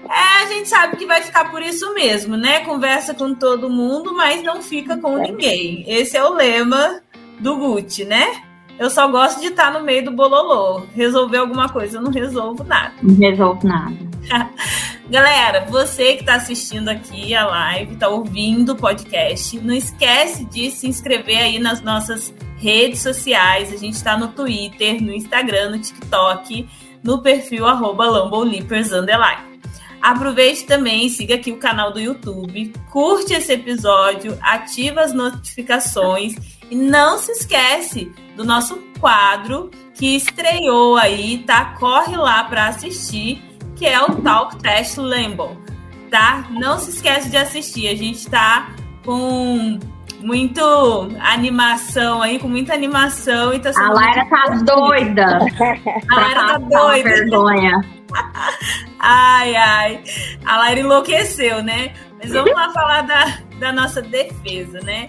É, 0.09 0.45
a 0.45 0.47
gente 0.47 0.69
sabe 0.69 0.97
que 0.97 1.07
vai 1.07 1.23
ficar 1.23 1.51
por 1.51 1.63
isso 1.63 1.93
mesmo, 1.95 2.37
né? 2.37 2.61
Conversa 2.61 3.15
com 3.15 3.35
todo 3.35 3.71
mundo, 3.71 4.15
mas 4.15 4.43
não 4.43 4.63
fica 4.63 4.97
com 4.97 5.17
ninguém. 5.17 5.85
Esse 5.87 6.17
é 6.17 6.25
o 6.25 6.35
lema 6.35 7.01
do 7.41 7.57
Gucci, 7.57 8.05
né? 8.05 8.43
Eu 8.79 8.91
só 8.91 9.07
gosto 9.09 9.41
de 9.41 9.49
estar 9.49 9.73
no 9.73 9.85
meio 9.85 10.05
do 10.05 10.11
bololô. 10.11 10.83
Resolver 10.95 11.39
alguma 11.39 11.69
coisa, 11.69 11.99
eu 11.99 12.03
não 12.03 12.11
resolvo 12.11 12.65
nada. 12.65 12.95
Não 13.03 13.15
resolvo 13.15 13.67
nada. 13.67 13.95
Galera, 15.09 15.67
você 15.69 16.15
que 16.15 16.21
está 16.21 16.35
assistindo 16.37 16.89
aqui 16.89 17.35
a 17.35 17.47
live, 17.47 17.93
está 17.93 18.09
ouvindo 18.09 18.73
o 18.73 18.77
podcast, 18.77 19.61
não 19.61 19.75
esquece 19.75 20.45
de 20.47 20.71
se 20.71 20.89
inscrever 20.89 21.39
aí 21.39 21.59
nas 21.59 21.83
nossas 21.83 22.35
redes 22.57 23.01
sociais. 23.01 23.73
A 23.73 23.77
gente 23.77 23.95
está 23.95 24.17
no 24.17 24.29
Twitter, 24.29 25.01
no 25.03 25.13
Instagram, 25.13 25.71
no 25.71 25.79
TikTok, 25.79 26.69
no 27.03 27.23
perfil 27.23 27.67
arroba 27.67 28.07
Aproveite 30.05 30.67
também, 30.67 31.09
siga 31.09 31.37
aqui 31.37 31.51
o 31.51 31.57
canal 31.57 31.91
do 31.91 31.99
YouTube, 31.99 32.75
curte 32.91 33.33
esse 33.33 33.55
episódio, 33.55 34.37
ativa 34.43 35.01
as 35.01 35.15
notificações 35.15 36.35
e 36.71 36.77
não 36.77 37.17
se 37.17 37.33
esquece 37.33 38.13
do 38.37 38.45
nosso 38.45 38.77
quadro 39.01 39.71
que 39.95 40.15
estreou 40.15 40.99
aí, 40.99 41.39
tá? 41.47 41.75
Corre 41.81 42.19
lá 42.19 42.45
para 42.45 42.67
assistir, 42.67 43.43
que 43.77 43.87
é 43.87 43.99
o 43.99 44.17
Talk 44.17 44.59
Trash 44.59 44.97
Lambo, 44.97 45.57
tá? 46.11 46.49
Não 46.51 46.79
se 46.79 46.91
esquece 46.91 47.31
de 47.31 47.39
assistir, 47.39 47.89
a 47.89 47.95
gente 47.95 48.29
tá 48.29 48.73
com 49.07 49.79
muito 50.21 51.09
animação 51.19 52.21
aí, 52.21 52.39
com 52.39 52.49
muita 52.49 52.75
animação 52.75 53.55
e 53.55 53.59
tá 53.59 53.71
A 53.75 53.91
Lara 53.91 54.27
tá 54.27 54.45
doida. 54.67 55.39
A 56.11 56.15
Lara 56.15 56.35
tá 56.35 56.59
doida. 56.59 57.09
Vergonha. 57.09 57.94
Ai, 58.99 59.55
ai. 59.55 60.05
A 60.45 60.57
Lara 60.57 60.81
enlouqueceu, 60.81 61.63
né? 61.63 61.93
Mas 62.19 62.33
vamos 62.33 62.53
lá 62.53 62.73
falar 62.73 63.03
da, 63.03 63.39
da 63.59 63.73
nossa 63.73 64.01
defesa, 64.01 64.81
né? 64.81 65.09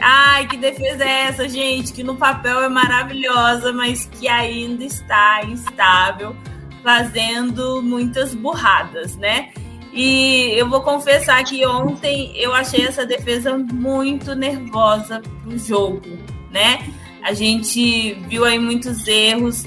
Ai, 0.00 0.46
que 0.46 0.56
defesa 0.56 1.04
é 1.04 1.26
essa, 1.26 1.48
gente? 1.48 1.92
Que 1.92 2.02
no 2.02 2.16
papel 2.16 2.62
é 2.62 2.68
maravilhosa, 2.68 3.72
mas 3.72 4.06
que 4.06 4.28
ainda 4.28 4.84
está 4.84 5.42
instável, 5.44 6.34
fazendo 6.82 7.82
muitas 7.82 8.34
burradas, 8.34 9.16
né? 9.16 9.52
E 9.92 10.52
eu 10.58 10.68
vou 10.68 10.80
confessar 10.80 11.44
que 11.44 11.64
ontem 11.64 12.32
eu 12.34 12.52
achei 12.52 12.84
essa 12.84 13.06
defesa 13.06 13.56
muito 13.56 14.34
nervosa 14.34 15.22
pro 15.42 15.56
jogo, 15.56 16.18
né? 16.50 16.92
A 17.22 17.32
gente 17.32 18.14
viu 18.28 18.44
aí 18.44 18.58
muitos 18.58 19.06
erros, 19.06 19.64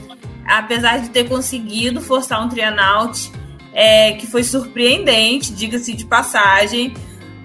apesar 0.47 0.99
de 0.99 1.09
ter 1.09 1.27
conseguido 1.27 2.01
forçar 2.01 2.43
um 2.43 2.49
trianaut, 2.49 3.31
é, 3.73 4.13
que 4.13 4.25
foi 4.25 4.43
surpreendente, 4.43 5.53
diga-se 5.53 5.93
de 5.93 6.05
passagem, 6.05 6.93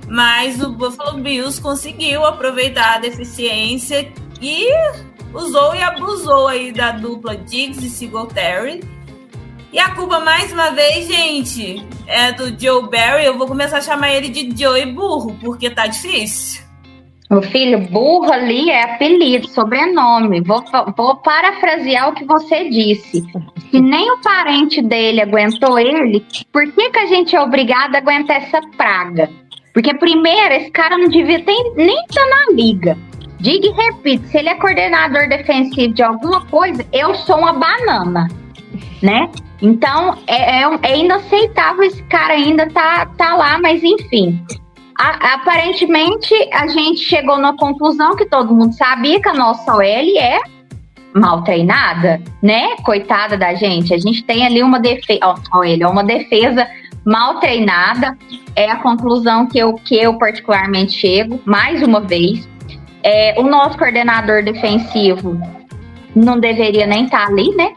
mas 0.08 0.62
o 0.62 0.70
Buffalo 0.70 1.18
Bills 1.18 1.60
conseguiu 1.60 2.24
aproveitar 2.24 2.96
a 2.96 2.98
deficiência 2.98 4.12
e 4.40 4.68
usou 5.34 5.74
e 5.74 5.82
abusou 5.82 6.48
aí 6.48 6.72
da 6.72 6.92
dupla 6.92 7.36
Diggs 7.36 7.84
e 7.84 7.90
Singletary 7.90 8.80
e 9.72 9.78
a 9.78 9.94
culpa, 9.94 10.20
mais 10.20 10.52
uma 10.52 10.70
vez, 10.70 11.08
gente, 11.08 11.82
é 12.06 12.30
do 12.30 12.60
Joe 12.60 12.90
Barry. 12.90 13.24
Eu 13.24 13.38
vou 13.38 13.46
começar 13.46 13.78
a 13.78 13.80
chamar 13.80 14.12
ele 14.12 14.28
de 14.28 14.54
Joe 14.54 14.84
Burro, 14.84 15.34
porque 15.40 15.70
tá 15.70 15.86
difícil. 15.86 16.62
Meu 17.32 17.40
filho, 17.40 17.78
burro 17.88 18.30
ali 18.30 18.68
é 18.68 18.82
apelido, 18.84 19.48
sobrenome. 19.48 20.42
Vou, 20.42 20.62
vou 20.94 21.16
parafrasear 21.16 22.10
o 22.10 22.12
que 22.12 22.26
você 22.26 22.68
disse. 22.68 23.22
Se 23.70 23.80
nem 23.80 24.10
o 24.12 24.20
parente 24.20 24.82
dele 24.82 25.22
aguentou 25.22 25.78
ele, 25.78 26.22
por 26.52 26.70
que, 26.70 26.90
que 26.90 26.98
a 26.98 27.06
gente 27.06 27.34
é 27.34 27.40
obrigado 27.40 27.94
a 27.94 27.98
aguentar 28.00 28.36
essa 28.36 28.60
praga? 28.76 29.30
Porque, 29.72 29.94
primeiro, 29.94 30.52
esse 30.52 30.70
cara 30.72 30.98
não 30.98 31.08
devia 31.08 31.42
ter, 31.42 31.72
nem 31.74 32.04
estar 32.04 32.26
na 32.26 32.52
liga. 32.52 32.98
Diga 33.40 33.66
e 33.66 33.70
repito, 33.70 34.28
se 34.28 34.36
ele 34.36 34.50
é 34.50 34.54
coordenador 34.56 35.26
defensivo 35.26 35.94
de 35.94 36.02
alguma 36.02 36.44
coisa, 36.48 36.84
eu 36.92 37.14
sou 37.14 37.38
uma 37.38 37.54
banana, 37.54 38.28
né? 39.02 39.30
Então, 39.62 40.18
é, 40.26 40.60
é, 40.60 40.78
é, 40.82 40.98
inaceitável 40.98 41.84
esse 41.84 42.02
cara 42.02 42.34
ainda 42.34 42.68
tá, 42.68 43.06
tá 43.16 43.34
lá, 43.36 43.58
mas 43.58 43.82
enfim. 43.82 44.38
A, 45.02 45.34
aparentemente, 45.34 46.32
a 46.52 46.68
gente 46.68 47.00
chegou 47.00 47.36
na 47.36 47.56
conclusão 47.56 48.14
que 48.14 48.24
todo 48.24 48.54
mundo 48.54 48.72
sabia 48.72 49.20
que 49.20 49.28
a 49.28 49.34
nossa 49.34 49.74
OL 49.74 49.82
é 49.82 50.38
mal 51.12 51.42
treinada, 51.42 52.22
né? 52.40 52.76
Coitada 52.84 53.36
da 53.36 53.52
gente. 53.52 53.92
A 53.92 53.98
gente 53.98 54.22
tem 54.22 54.46
ali 54.46 54.62
uma 54.62 54.78
defesa, 54.78 55.18
ó, 55.52 55.64
ele 55.64 55.82
é 55.82 55.88
uma 55.88 56.04
defesa 56.04 56.68
mal 57.04 57.40
treinada. 57.40 58.16
É 58.54 58.70
a 58.70 58.76
conclusão 58.76 59.48
que 59.48 59.58
eu, 59.58 59.74
que 59.74 59.96
eu 59.96 60.16
particularmente 60.18 60.92
chego, 60.92 61.40
mais 61.44 61.82
uma 61.82 62.00
vez. 62.00 62.48
É, 63.02 63.34
o 63.40 63.42
nosso 63.42 63.76
coordenador 63.76 64.44
defensivo 64.44 65.36
não 66.14 66.38
deveria 66.38 66.86
nem 66.86 67.06
estar 67.06 67.26
tá 67.26 67.26
ali, 67.26 67.52
né? 67.56 67.74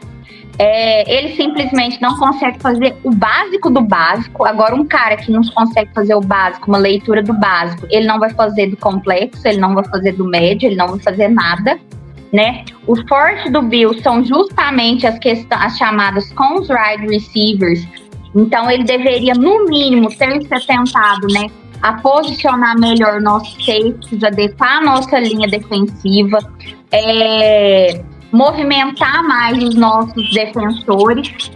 É, 0.58 1.18
ele 1.18 1.36
simplesmente 1.36 2.00
não 2.00 2.16
consegue 2.18 2.58
fazer 2.60 2.96
o 3.04 3.10
básico 3.10 3.68
do 3.68 3.82
básico. 3.82 4.46
Agora, 4.46 4.74
um 4.74 4.86
cara 4.86 5.16
que 5.16 5.30
não 5.30 5.42
consegue 5.42 5.92
fazer 5.92 6.14
o 6.14 6.20
básico, 6.20 6.68
uma 6.68 6.78
leitura 6.78 7.22
do 7.22 7.34
básico, 7.34 7.86
ele 7.90 8.06
não 8.06 8.18
vai 8.18 8.30
fazer 8.30 8.68
do 8.68 8.76
complexo, 8.76 9.46
ele 9.46 9.58
não 9.58 9.74
vai 9.74 9.84
fazer 9.84 10.12
do 10.12 10.24
médio, 10.24 10.66
ele 10.66 10.76
não 10.76 10.88
vai 10.88 10.98
fazer 11.00 11.28
nada. 11.28 11.78
Né? 12.32 12.64
O 12.86 12.96
forte 13.06 13.50
do 13.50 13.62
Bill 13.62 13.94
são 14.02 14.24
justamente 14.24 15.06
as 15.06 15.18
as 15.50 15.78
chamadas 15.78 16.32
cons 16.32 16.68
wide 16.68 17.06
receivers. 17.06 17.86
Então, 18.34 18.70
ele 18.70 18.84
deveria, 18.84 19.32
no 19.34 19.64
mínimo, 19.66 20.08
ter 20.08 20.42
se 20.42 20.66
tentado, 20.66 21.26
né? 21.28 21.46
A 21.80 21.94
posicionar 21.94 22.78
melhor 22.78 23.20
nossos 23.20 23.54
safeties, 23.64 24.22
adequar 24.22 24.78
a 24.78 24.80
nossa 24.82 25.18
linha 25.18 25.48
defensiva. 25.48 26.38
É, 26.92 28.02
movimentar 28.36 29.22
mais 29.24 29.62
os 29.62 29.74
nossos 29.74 30.30
defensores. 30.32 31.50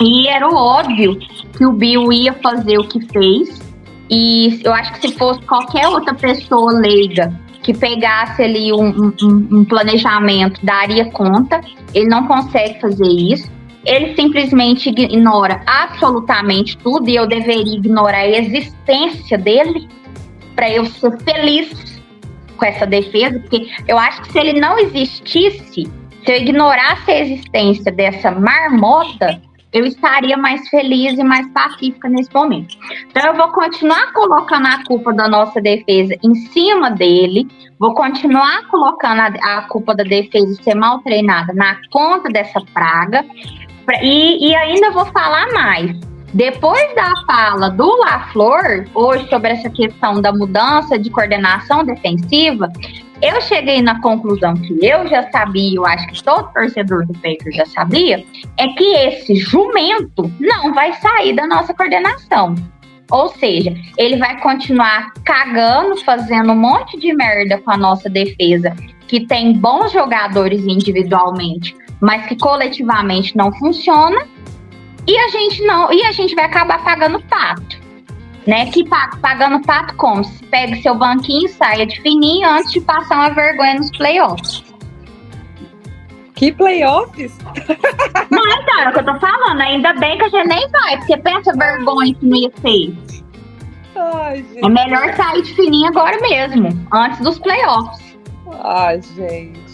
E 0.00 0.28
era 0.28 0.48
óbvio 0.48 1.18
que 1.56 1.64
o 1.64 1.72
Bill 1.72 2.12
ia 2.12 2.34
fazer 2.34 2.78
o 2.78 2.88
que 2.88 3.00
fez. 3.06 3.60
E 4.10 4.60
eu 4.64 4.72
acho 4.74 4.92
que 4.94 5.08
se 5.08 5.14
fosse 5.16 5.40
qualquer 5.42 5.88
outra 5.88 6.14
pessoa 6.14 6.72
leiga 6.72 7.32
que 7.62 7.74
pegasse 7.74 8.42
ali 8.42 8.72
um, 8.72 9.12
um, 9.22 9.48
um 9.50 9.64
planejamento, 9.64 10.64
daria 10.64 11.10
conta. 11.12 11.60
Ele 11.94 12.06
não 12.06 12.26
consegue 12.26 12.80
fazer 12.80 13.06
isso. 13.06 13.50
Ele 13.84 14.14
simplesmente 14.16 14.88
ignora 14.88 15.62
absolutamente 15.64 16.76
tudo 16.78 17.08
e 17.08 17.14
eu 17.14 17.26
deveria 17.26 17.76
ignorar 17.76 18.18
a 18.18 18.28
existência 18.28 19.38
dele 19.38 19.88
para 20.56 20.70
eu 20.70 20.86
ser 20.86 21.16
feliz 21.18 22.02
com 22.56 22.64
essa 22.64 22.86
defesa, 22.86 23.38
porque 23.38 23.68
eu 23.86 23.98
acho 23.98 24.22
que 24.22 24.32
se 24.32 24.38
ele 24.38 24.58
não 24.58 24.78
existisse, 24.78 25.88
se 26.26 26.32
eu 26.32 26.36
ignorasse 26.38 27.08
a 27.08 27.20
existência 27.20 27.92
dessa 27.92 28.32
marmota, 28.32 29.40
eu 29.72 29.84
estaria 29.84 30.36
mais 30.36 30.68
feliz 30.68 31.16
e 31.16 31.22
mais 31.22 31.46
pacífica 31.52 32.08
nesse 32.08 32.32
momento. 32.34 32.76
Então, 33.08 33.26
eu 33.26 33.36
vou 33.36 33.48
continuar 33.52 34.12
colocando 34.12 34.66
a 34.66 34.82
culpa 34.84 35.12
da 35.12 35.28
nossa 35.28 35.60
defesa 35.60 36.16
em 36.24 36.34
cima 36.34 36.90
dele, 36.90 37.46
vou 37.78 37.94
continuar 37.94 38.66
colocando 38.68 39.20
a, 39.20 39.58
a 39.58 39.62
culpa 39.68 39.94
da 39.94 40.02
defesa 40.02 40.60
ser 40.62 40.74
mal 40.74 40.98
treinada 41.00 41.52
na 41.52 41.76
conta 41.92 42.28
dessa 42.28 42.60
praga, 42.74 43.24
pra, 43.84 44.02
e, 44.02 44.48
e 44.48 44.54
ainda 44.56 44.90
vou 44.90 45.06
falar 45.06 45.46
mais. 45.52 45.96
Depois 46.34 46.94
da 46.94 47.12
fala 47.26 47.70
do 47.70 47.86
LaFleur, 47.98 48.86
hoje, 48.94 49.28
sobre 49.28 49.52
essa 49.52 49.70
questão 49.70 50.20
da 50.20 50.32
mudança 50.32 50.98
de 50.98 51.08
coordenação 51.08 51.84
defensiva, 51.84 52.70
eu 53.22 53.40
cheguei 53.40 53.80
na 53.80 54.00
conclusão 54.00 54.54
que 54.54 54.78
eu 54.84 55.06
já 55.08 55.30
sabia, 55.30 55.76
eu 55.76 55.86
acho 55.86 56.06
que 56.08 56.22
todo 56.22 56.52
torcedor 56.52 57.06
do 57.06 57.14
Packers 57.14 57.56
já 57.56 57.66
sabia, 57.66 58.24
é 58.58 58.68
que 58.68 58.84
esse 58.84 59.36
jumento 59.36 60.30
não 60.38 60.74
vai 60.74 60.92
sair 60.94 61.34
da 61.34 61.46
nossa 61.46 61.72
coordenação. 61.72 62.54
Ou 63.10 63.28
seja, 63.28 63.72
ele 63.96 64.16
vai 64.16 64.40
continuar 64.40 65.12
cagando, 65.24 65.96
fazendo 66.04 66.52
um 66.52 66.56
monte 66.56 66.98
de 66.98 67.14
merda 67.14 67.58
com 67.58 67.70
a 67.70 67.76
nossa 67.76 68.10
defesa, 68.10 68.74
que 69.06 69.24
tem 69.26 69.52
bons 69.52 69.92
jogadores 69.92 70.64
individualmente, 70.66 71.76
mas 72.00 72.26
que 72.26 72.36
coletivamente 72.36 73.36
não 73.36 73.52
funciona. 73.52 74.26
E 75.06 75.16
a 75.16 75.28
gente 75.28 75.62
não, 75.62 75.92
e 75.92 76.02
a 76.02 76.10
gente 76.10 76.34
vai 76.34 76.46
acabar 76.46 76.82
pagando 76.82 77.22
pato 77.22 77.85
né? 78.46 78.70
Que 78.70 78.84
pagando 78.88 79.64
pato 79.66 79.94
como? 79.96 80.22
Pegue 80.50 80.80
seu 80.82 80.94
banquinho, 80.94 81.48
saia 81.48 81.86
de 81.86 82.00
fininho 82.00 82.48
antes 82.48 82.72
de 82.72 82.80
passar 82.80 83.16
uma 83.16 83.30
vergonha 83.30 83.74
nos 83.74 83.90
playoffs. 83.96 84.64
Que 86.34 86.52
playoffs? 86.52 87.36
Não, 88.30 88.42
então, 88.46 88.80
é 88.80 88.88
o 88.88 88.92
que 88.92 88.98
eu 88.98 89.04
tô 89.04 89.18
falando. 89.18 89.60
Ainda 89.60 89.94
bem 89.94 90.18
que 90.18 90.24
a 90.24 90.28
gente 90.28 90.48
nem 90.48 90.70
vai, 90.70 90.98
porque 90.98 91.16
pensa 91.16 91.52
vergonha 91.56 92.14
que 92.14 92.26
não 92.26 92.36
ia 92.36 92.52
ser. 92.60 92.94
Ai, 93.96 94.44
é 94.56 94.68
melhor 94.68 95.14
sair 95.14 95.42
de 95.42 95.54
fininho 95.54 95.88
agora 95.88 96.20
mesmo, 96.20 96.68
antes 96.92 97.18
dos 97.20 97.38
playoffs. 97.38 98.18
Ai, 98.62 99.00
gente. 99.16 99.65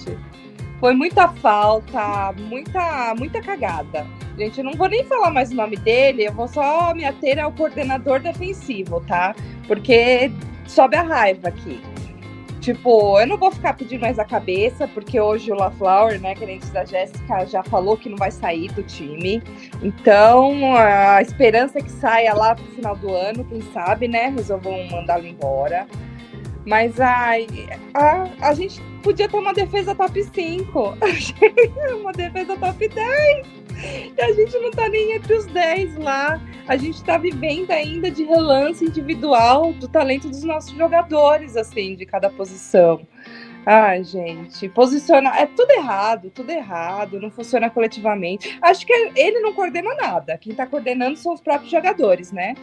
Foi 0.83 0.95
muita 0.95 1.29
falta, 1.29 2.35
muita, 2.37 3.15
muita 3.17 3.41
cagada. 3.41 4.05
Gente, 4.37 4.59
eu 4.59 4.65
não 4.65 4.73
vou 4.73 4.89
nem 4.89 5.05
falar 5.05 5.31
mais 5.31 5.53
o 5.53 5.55
nome 5.55 5.77
dele, 5.77 6.27
eu 6.27 6.33
vou 6.33 6.49
só 6.49 6.93
me 6.93 7.05
ater 7.05 7.39
ao 7.39 7.53
coordenador 7.53 8.19
defensivo, 8.19 9.01
tá? 9.07 9.33
Porque 9.69 10.33
sobe 10.67 10.97
a 10.97 11.03
raiva 11.03 11.51
aqui. 11.51 11.81
Tipo, 12.61 13.21
eu 13.21 13.29
não 13.29 13.39
vou 13.39 13.53
ficar 13.53 13.75
pedindo 13.75 14.01
mais 14.01 14.19
a 14.19 14.25
cabeça, 14.25 14.89
porque 14.89 15.21
hoje 15.21 15.53
o 15.53 15.55
LaFlower, 15.55 16.21
né, 16.21 16.35
querente 16.35 16.67
da 16.73 16.85
Jéssica, 16.85 17.47
já 17.47 17.63
falou 17.63 17.97
que 17.97 18.09
não 18.09 18.17
vai 18.17 18.33
sair 18.33 18.67
do 18.73 18.83
time. 18.83 19.41
Então, 19.85 20.75
a 20.77 21.23
esperança 21.23 21.79
é 21.79 21.83
que 21.83 21.93
saia 21.93 22.35
lá 22.35 22.57
pro 22.57 22.65
final 22.65 22.97
do 22.97 23.15
ano, 23.15 23.45
quem 23.45 23.63
sabe, 23.73 24.09
né, 24.09 24.33
resolvam 24.37 24.85
mandá-lo 24.91 25.29
embora. 25.29 25.87
Mas 26.67 27.01
ai, 27.01 27.47
a, 27.95 28.27
a 28.41 28.55
gente 28.55 28.83
podia 29.03 29.29
ter 29.29 29.37
uma 29.37 29.53
defesa 29.53 29.95
top 29.95 30.23
5. 30.23 30.97
uma 32.01 32.13
defesa 32.13 32.57
top 32.57 32.89
10. 32.89 33.47
E 34.17 34.21
a 34.21 34.33
gente 34.33 34.57
não 34.59 34.71
tá 34.71 34.89
nem 34.89 35.13
entre 35.13 35.35
os 35.35 35.47
10 35.47 35.97
lá. 35.99 36.41
A 36.69 36.77
gente 36.77 37.03
tá 37.03 37.19
vivendo 37.19 37.71
ainda 37.71 38.11
de 38.11 38.23
relance 38.23 38.85
individual 38.85 39.73
do 39.73 39.89
talento 39.89 40.29
dos 40.29 40.45
nossos 40.45 40.71
jogadores, 40.71 41.57
assim, 41.57 41.97
de 41.97 42.07
cada 42.07 42.31
posição. 42.31 43.01
Ai, 43.65 44.03
gente, 44.03 44.69
posicionar. 44.69 45.41
É 45.41 45.47
tudo 45.47 45.71
errado, 45.71 46.31
tudo 46.31 46.51
errado, 46.51 47.21
não 47.21 47.31
funciona 47.31 47.71
coletivamente. 47.71 48.59
Acho 48.61 48.85
que 48.85 48.93
ele 48.93 49.41
não 49.41 49.53
coordena 49.53 49.95
nada. 49.95 50.37
Quem 50.37 50.55
tá 50.55 50.67
coordenando 50.67 51.17
são 51.17 51.33
os 51.33 51.41
próprios 51.41 51.71
jogadores, 51.71 52.33
né? 52.33 52.55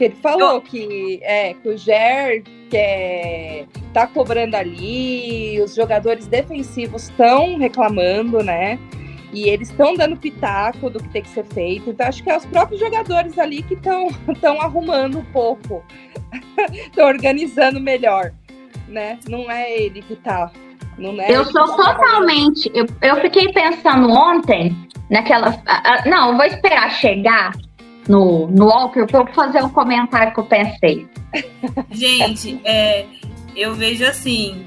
Porque 0.00 0.04
ele 0.04 0.16
falou 0.22 0.54
Eu- 0.54 0.62
que, 0.62 1.20
é, 1.22 1.52
que 1.52 1.68
o 1.68 1.76
Ger 1.76 2.42
quer, 2.70 3.66
tá 3.92 4.06
cobrando 4.06 4.56
ali, 4.56 5.60
os 5.60 5.74
jogadores 5.74 6.26
defensivos 6.26 7.10
estão 7.10 7.58
reclamando, 7.58 8.42
né? 8.42 8.78
E 9.30 9.50
eles 9.50 9.68
estão 9.68 9.94
dando 9.94 10.16
pitaco 10.16 10.88
do 10.88 11.02
que 11.02 11.08
tem 11.10 11.20
que 11.20 11.28
ser 11.28 11.44
feito. 11.44 11.90
Então, 11.90 12.06
acho 12.06 12.22
que 12.24 12.30
é 12.30 12.36
os 12.38 12.46
próprios 12.46 12.80
jogadores 12.80 13.38
ali 13.38 13.62
que 13.62 13.74
estão 13.74 14.08
arrumando 14.62 15.18
um 15.18 15.24
pouco, 15.26 15.84
estão 16.72 17.06
organizando 17.06 17.78
melhor, 17.78 18.32
né? 18.88 19.18
Não 19.28 19.50
é 19.50 19.70
ele 19.70 20.00
que 20.00 20.16
tá. 20.16 20.50
Não 20.96 21.20
é 21.20 21.30
Eu 21.30 21.44
sou 21.44 21.76
que 21.76 21.76
tá 21.76 21.94
totalmente. 21.94 22.70
Eu, 22.72 22.86
eu 23.02 23.20
fiquei 23.20 23.52
pensando 23.52 24.10
ontem 24.10 24.74
naquela. 25.10 25.62
Não, 26.06 26.30
eu 26.30 26.36
vou 26.38 26.46
esperar 26.46 26.90
chegar 26.92 27.52
no, 28.10 28.48
no 28.48 28.66
Walker 28.66 29.06
eu 29.12 29.26
fazer 29.32 29.62
o 29.62 29.70
comentário 29.70 30.34
que 30.34 30.40
eu 30.40 30.44
pensei. 30.44 31.08
Gente, 31.92 32.60
é, 32.64 33.06
eu 33.54 33.72
vejo 33.74 34.04
assim, 34.04 34.66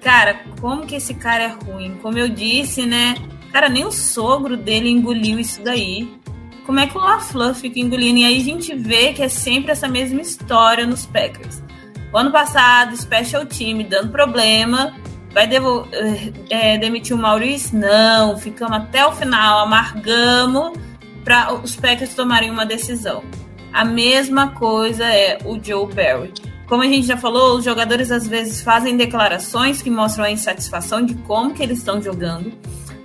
cara, 0.00 0.40
como 0.60 0.86
que 0.86 0.94
esse 0.94 1.12
cara 1.14 1.42
é 1.42 1.48
ruim? 1.48 1.98
Como 2.00 2.16
eu 2.16 2.28
disse, 2.28 2.86
né? 2.86 3.16
Cara, 3.52 3.68
nem 3.68 3.84
o 3.84 3.90
sogro 3.90 4.56
dele 4.56 4.88
engoliu 4.88 5.40
isso 5.40 5.60
daí. 5.64 6.08
Como 6.64 6.78
é 6.78 6.86
que 6.86 6.96
o 6.96 7.00
LaFleur 7.00 7.54
fica 7.54 7.80
engolindo? 7.80 8.20
E 8.20 8.24
aí 8.24 8.36
a 8.40 8.44
gente 8.44 8.72
vê 8.72 9.12
que 9.12 9.22
é 9.22 9.28
sempre 9.28 9.72
essa 9.72 9.88
mesma 9.88 10.20
história 10.20 10.86
nos 10.86 11.06
Packers. 11.06 11.60
O 12.12 12.16
ano 12.16 12.30
passado, 12.30 12.96
Special 12.96 13.46
Team 13.46 13.84
dando 13.88 14.12
problema, 14.12 14.94
vai 15.32 15.48
é, 16.50 16.78
demitir 16.78 17.16
o 17.16 17.18
Maurício? 17.18 17.76
Não, 17.76 18.38
ficamos 18.38 18.76
até 18.76 19.04
o 19.04 19.12
final, 19.12 19.60
amargamos 19.60 20.85
para 21.26 21.52
os 21.54 21.74
Packers 21.74 22.14
tomarem 22.14 22.52
uma 22.52 22.64
decisão. 22.64 23.24
A 23.72 23.84
mesma 23.84 24.50
coisa 24.50 25.04
é 25.04 25.38
o 25.44 25.58
Joe 25.60 25.92
Barry. 25.92 26.32
Como 26.68 26.84
a 26.84 26.86
gente 26.86 27.04
já 27.04 27.16
falou, 27.16 27.56
os 27.56 27.64
jogadores 27.64 28.12
às 28.12 28.28
vezes 28.28 28.60
fazem 28.60 28.96
declarações 28.96 29.82
que 29.82 29.90
mostram 29.90 30.24
a 30.24 30.30
insatisfação 30.30 31.04
de 31.04 31.14
como 31.14 31.52
que 31.52 31.64
eles 31.64 31.78
estão 31.78 32.00
jogando. 32.00 32.52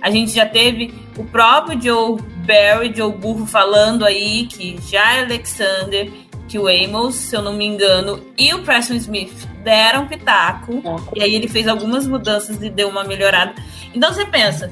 A 0.00 0.08
gente 0.08 0.30
já 0.30 0.46
teve 0.46 0.94
o 1.18 1.24
próprio 1.24 1.82
Joe 1.82 2.22
Barry, 2.46 2.94
Joe 2.94 3.12
Burro, 3.12 3.44
falando 3.44 4.04
aí 4.04 4.46
que 4.46 4.78
já 4.88 5.20
Alexander, 5.22 6.08
que 6.46 6.60
o 6.60 6.68
Amos, 6.68 7.16
se 7.16 7.34
eu 7.34 7.42
não 7.42 7.54
me 7.54 7.66
engano, 7.66 8.20
e 8.38 8.54
o 8.54 8.62
Preston 8.62 8.94
Smith 8.94 9.48
deram 9.64 10.06
pitaco. 10.06 10.80
E 11.16 11.22
aí 11.22 11.34
ele 11.34 11.48
fez 11.48 11.66
algumas 11.66 12.06
mudanças 12.06 12.62
e 12.62 12.70
deu 12.70 12.88
uma 12.88 13.02
melhorada. 13.02 13.52
Então 13.92 14.12
você 14.12 14.24
pensa, 14.24 14.70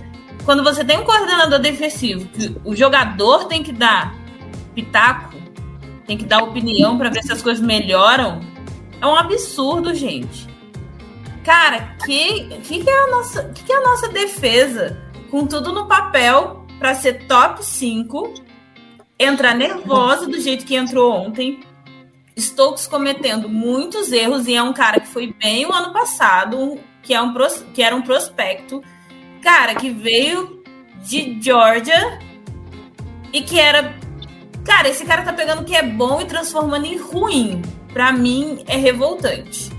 quando 0.50 0.64
você 0.64 0.84
tem 0.84 0.98
um 0.98 1.04
coordenador 1.04 1.60
defensivo, 1.60 2.26
que 2.26 2.56
o 2.64 2.74
jogador 2.74 3.44
tem 3.44 3.62
que 3.62 3.70
dar 3.70 4.16
pitaco, 4.74 5.36
tem 6.04 6.18
que 6.18 6.24
dar 6.24 6.42
opinião 6.42 6.98
para 6.98 7.08
ver 7.08 7.22
se 7.22 7.30
as 7.30 7.40
coisas 7.40 7.64
melhoram, 7.64 8.40
é 9.00 9.06
um 9.06 9.14
absurdo, 9.14 9.94
gente. 9.94 10.48
Cara, 11.44 11.94
que 12.04 12.48
que, 12.64 12.82
que 12.82 12.90
é 12.90 13.04
a 13.04 13.06
nossa, 13.12 13.44
que, 13.50 13.62
que 13.62 13.72
é 13.72 13.76
a 13.76 13.80
nossa 13.80 14.08
defesa 14.08 15.00
com 15.30 15.46
tudo 15.46 15.72
no 15.72 15.86
papel 15.86 16.66
para 16.80 16.94
ser 16.94 17.28
top 17.28 17.64
5, 17.64 18.34
entrar 19.20 19.54
nervosa 19.54 20.26
do 20.26 20.40
jeito 20.40 20.66
que 20.66 20.74
entrou 20.74 21.12
ontem. 21.12 21.60
Stokes 22.36 22.88
cometendo 22.88 23.48
muitos 23.48 24.10
erros 24.10 24.48
e 24.48 24.56
é 24.56 24.62
um 24.64 24.72
cara 24.72 24.98
que 24.98 25.06
foi 25.06 25.32
bem 25.32 25.64
o 25.64 25.72
ano 25.72 25.92
passado, 25.92 26.76
que 27.04 27.14
é 27.14 27.22
um 27.22 27.32
que 27.72 27.84
era 27.84 27.94
um 27.94 28.02
prospecto, 28.02 28.82
cara 29.42 29.74
que 29.74 29.90
veio 29.90 30.62
de 31.02 31.40
Georgia 31.40 32.18
e 33.32 33.42
que 33.42 33.58
era 33.58 33.98
Cara, 34.64 34.88
esse 34.88 35.04
cara 35.04 35.22
tá 35.22 35.32
pegando 35.32 35.62
o 35.62 35.64
que 35.64 35.74
é 35.74 35.82
bom 35.82 36.20
e 36.20 36.26
transformando 36.26 36.84
em 36.84 36.96
ruim. 36.96 37.62
Pra 37.92 38.12
mim, 38.12 38.62
é 38.68 38.76
revoltante. 38.76 39.70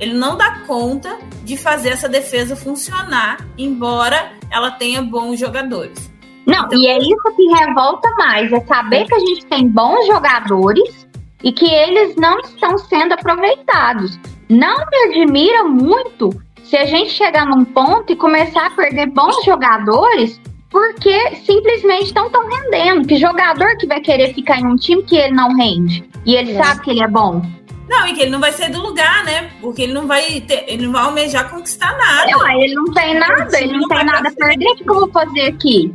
Ele 0.00 0.14
não 0.14 0.36
dá 0.36 0.60
conta 0.66 1.18
de 1.44 1.56
fazer 1.56 1.90
essa 1.90 2.08
defesa 2.08 2.56
funcionar, 2.56 3.46
embora 3.58 4.32
ela 4.50 4.70
tenha 4.70 5.02
bons 5.02 5.38
jogadores. 5.38 6.12
Não, 6.46 6.68
e 6.72 6.86
é 6.86 6.98
isso 6.98 7.36
que 7.36 7.46
revolta 7.54 8.10
mais, 8.16 8.52
é 8.52 8.60
saber 8.60 9.06
que 9.06 9.14
a 9.14 9.18
gente 9.18 9.46
tem 9.46 9.68
bons 9.68 10.06
jogadores 10.06 11.06
e 11.42 11.52
que 11.52 11.66
eles 11.66 12.16
não 12.16 12.38
estão 12.40 12.76
sendo 12.78 13.12
aproveitados. 13.12 14.18
Não 14.48 14.76
me 14.76 14.96
admira 15.08 15.64
muito 15.64 16.30
se 16.74 16.78
a 16.78 16.86
gente 16.86 17.10
chegar 17.10 17.46
num 17.46 17.64
ponto 17.64 18.12
e 18.12 18.16
começar 18.16 18.66
a 18.66 18.70
perder 18.70 19.06
bons 19.06 19.44
jogadores 19.44 20.40
porque 20.68 21.36
simplesmente 21.46 22.12
não 22.12 22.26
estão 22.26 22.48
rendendo. 22.48 23.06
Que 23.06 23.16
jogador 23.16 23.76
que 23.76 23.86
vai 23.86 24.00
querer 24.00 24.34
ficar 24.34 24.58
em 24.58 24.66
um 24.66 24.74
time 24.74 25.04
que 25.04 25.14
ele 25.14 25.32
não 25.32 25.54
rende 25.54 26.04
e 26.26 26.34
ele 26.34 26.50
É. 26.50 26.60
sabe 26.60 26.80
que 26.80 26.90
ele 26.90 27.00
é 27.00 27.06
bom? 27.06 27.42
Não, 27.88 28.08
e 28.08 28.14
que 28.14 28.22
ele 28.22 28.32
não 28.32 28.40
vai 28.40 28.50
sair 28.50 28.72
do 28.72 28.82
lugar, 28.82 29.22
né? 29.24 29.52
Porque 29.60 29.82
ele 29.82 29.92
não 29.92 30.08
vai 30.08 30.40
ter, 30.40 30.64
ele 30.66 30.86
não 30.86 30.92
vai 30.92 31.04
almejar 31.04 31.48
conquistar 31.48 31.96
nada. 31.96 32.28
Não, 32.32 32.60
ele 32.60 32.74
não 32.74 32.86
tem 32.86 33.20
nada, 33.20 33.56
ele 33.60 33.78
não 33.78 33.86
tem 33.86 34.04
nada 34.04 34.28
a 34.30 34.32
perder. 34.32 34.70
O 34.70 34.74
que 34.74 34.90
eu 34.90 34.94
vou 34.94 35.10
fazer 35.12 35.42
aqui? 35.42 35.94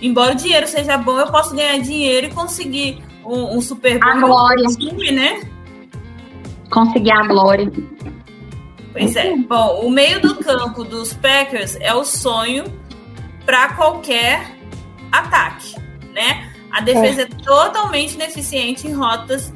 Embora 0.00 0.30
o 0.30 0.36
dinheiro 0.36 0.68
seja 0.68 0.96
bom, 0.96 1.18
eu 1.18 1.26
posso 1.26 1.56
ganhar 1.56 1.76
dinheiro 1.80 2.28
e 2.28 2.30
conseguir 2.30 3.02
um, 3.24 3.56
um 3.56 3.60
Super 3.60 3.98
no 3.98 4.76
time, 4.76 5.10
né? 5.10 5.40
Conseguir 6.70 7.10
a 7.10 7.26
glória. 7.26 7.72
Pois 8.98 9.16
é. 9.16 9.36
Bom, 9.36 9.80
o 9.86 9.90
meio 9.90 10.20
do 10.20 10.36
campo 10.36 10.84
dos 10.84 11.12
Packers 11.12 11.76
é 11.80 11.94
o 11.94 12.04
sonho 12.04 12.64
para 13.44 13.74
qualquer 13.74 14.56
ataque, 15.10 15.74
né? 16.12 16.52
A 16.70 16.80
defesa 16.80 17.22
é. 17.22 17.26
totalmente 17.26 18.14
ineficiente 18.14 18.86
em 18.86 18.92
rotas 18.92 19.52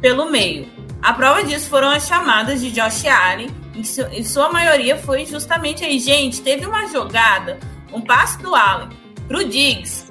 pelo 0.00 0.30
meio. 0.30 0.66
A 1.02 1.12
prova 1.12 1.44
disso 1.44 1.68
foram 1.68 1.90
as 1.90 2.06
chamadas 2.06 2.60
de 2.60 2.70
Josh 2.70 3.04
Allen, 3.04 3.50
em, 3.74 3.84
su 3.84 4.02
em 4.12 4.24
sua 4.24 4.50
maioria 4.50 4.96
foi 4.96 5.26
justamente 5.26 5.84
aí. 5.84 5.98
Gente, 5.98 6.40
teve 6.40 6.64
uma 6.64 6.86
jogada, 6.86 7.58
um 7.92 8.00
passe 8.00 8.38
do 8.38 8.54
Allen 8.54 8.88
pro 9.28 9.46
Diggs, 9.46 10.10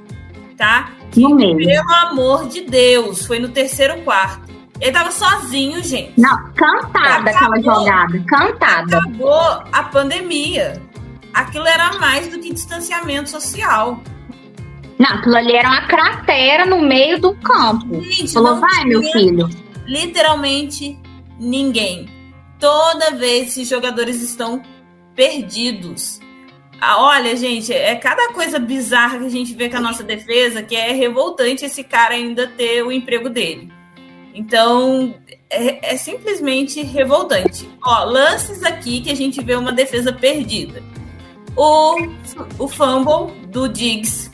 tá? 0.56 0.92
Que, 1.12 1.22
pelo 1.22 1.94
amor 2.08 2.48
de 2.48 2.62
Deus, 2.62 3.26
foi 3.26 3.40
no 3.40 3.50
terceiro 3.50 4.02
quarto. 4.02 4.52
Ele 4.80 4.92
tava 4.92 5.12
sozinho, 5.12 5.82
gente. 5.84 6.14
Não, 6.20 6.52
cantada 6.54 7.30
aquela 7.30 7.62
jogada, 7.62 8.24
cantada. 8.28 8.98
Acabou 8.98 9.64
a 9.72 9.84
pandemia. 9.84 10.82
Aquilo 11.34 11.66
era 11.68 11.94
mais 12.00 12.28
do 12.28 12.40
que 12.40 12.54
distanciamento 12.54 13.30
social. 13.30 14.02
Não, 15.00 15.10
aquilo 15.18 15.36
ali 15.36 15.54
era 15.54 15.68
uma 15.70 15.88
cratera 15.88 16.66
no 16.66 16.82
meio 16.82 17.20
do 17.20 17.34
campo. 17.36 18.02
Gente, 18.04 18.34
Falou, 18.34 18.60
vai, 18.60 18.86
meu 18.86 19.02
filho. 19.02 19.50
literalmente 19.86 21.00
ninguém. 21.40 22.08
Toda 22.60 23.12
vez 23.12 23.50
esses 23.50 23.68
jogadores 23.68 24.22
estão 24.22 24.62
perdidos. 25.16 26.20
Ah, 26.80 27.02
olha, 27.02 27.36
gente, 27.36 27.72
é 27.74 27.96
cada 27.96 28.34
coisa 28.34 28.60
bizarra 28.60 29.18
que 29.20 29.26
a 29.26 29.30
gente 29.30 29.54
vê 29.54 29.70
com 29.70 29.78
a 29.78 29.82
nossa 29.82 30.04
defesa 30.04 30.62
que 30.62 30.76
é 30.76 30.92
revoltante 30.92 31.66
esse 31.66 31.84
cara 31.84 32.14
ainda 32.14 32.48
ter 32.48 32.84
o 32.84 32.92
emprego 32.92 33.30
dele. 33.30 33.72
Então, 34.34 35.14
é, 35.50 35.94
é 35.94 35.98
simplesmente 35.98 36.82
revoltante. 36.82 37.70
Ó, 37.86 38.04
lances 38.06 38.64
aqui 38.64 39.02
que 39.02 39.12
a 39.12 39.16
gente 39.16 39.44
vê 39.44 39.56
uma 39.56 39.72
defesa 39.72 40.12
perdida. 40.12 40.82
O, 41.56 41.96
o 42.58 42.68
fumble 42.68 43.34
do 43.48 43.70
Diggs. 43.70 44.32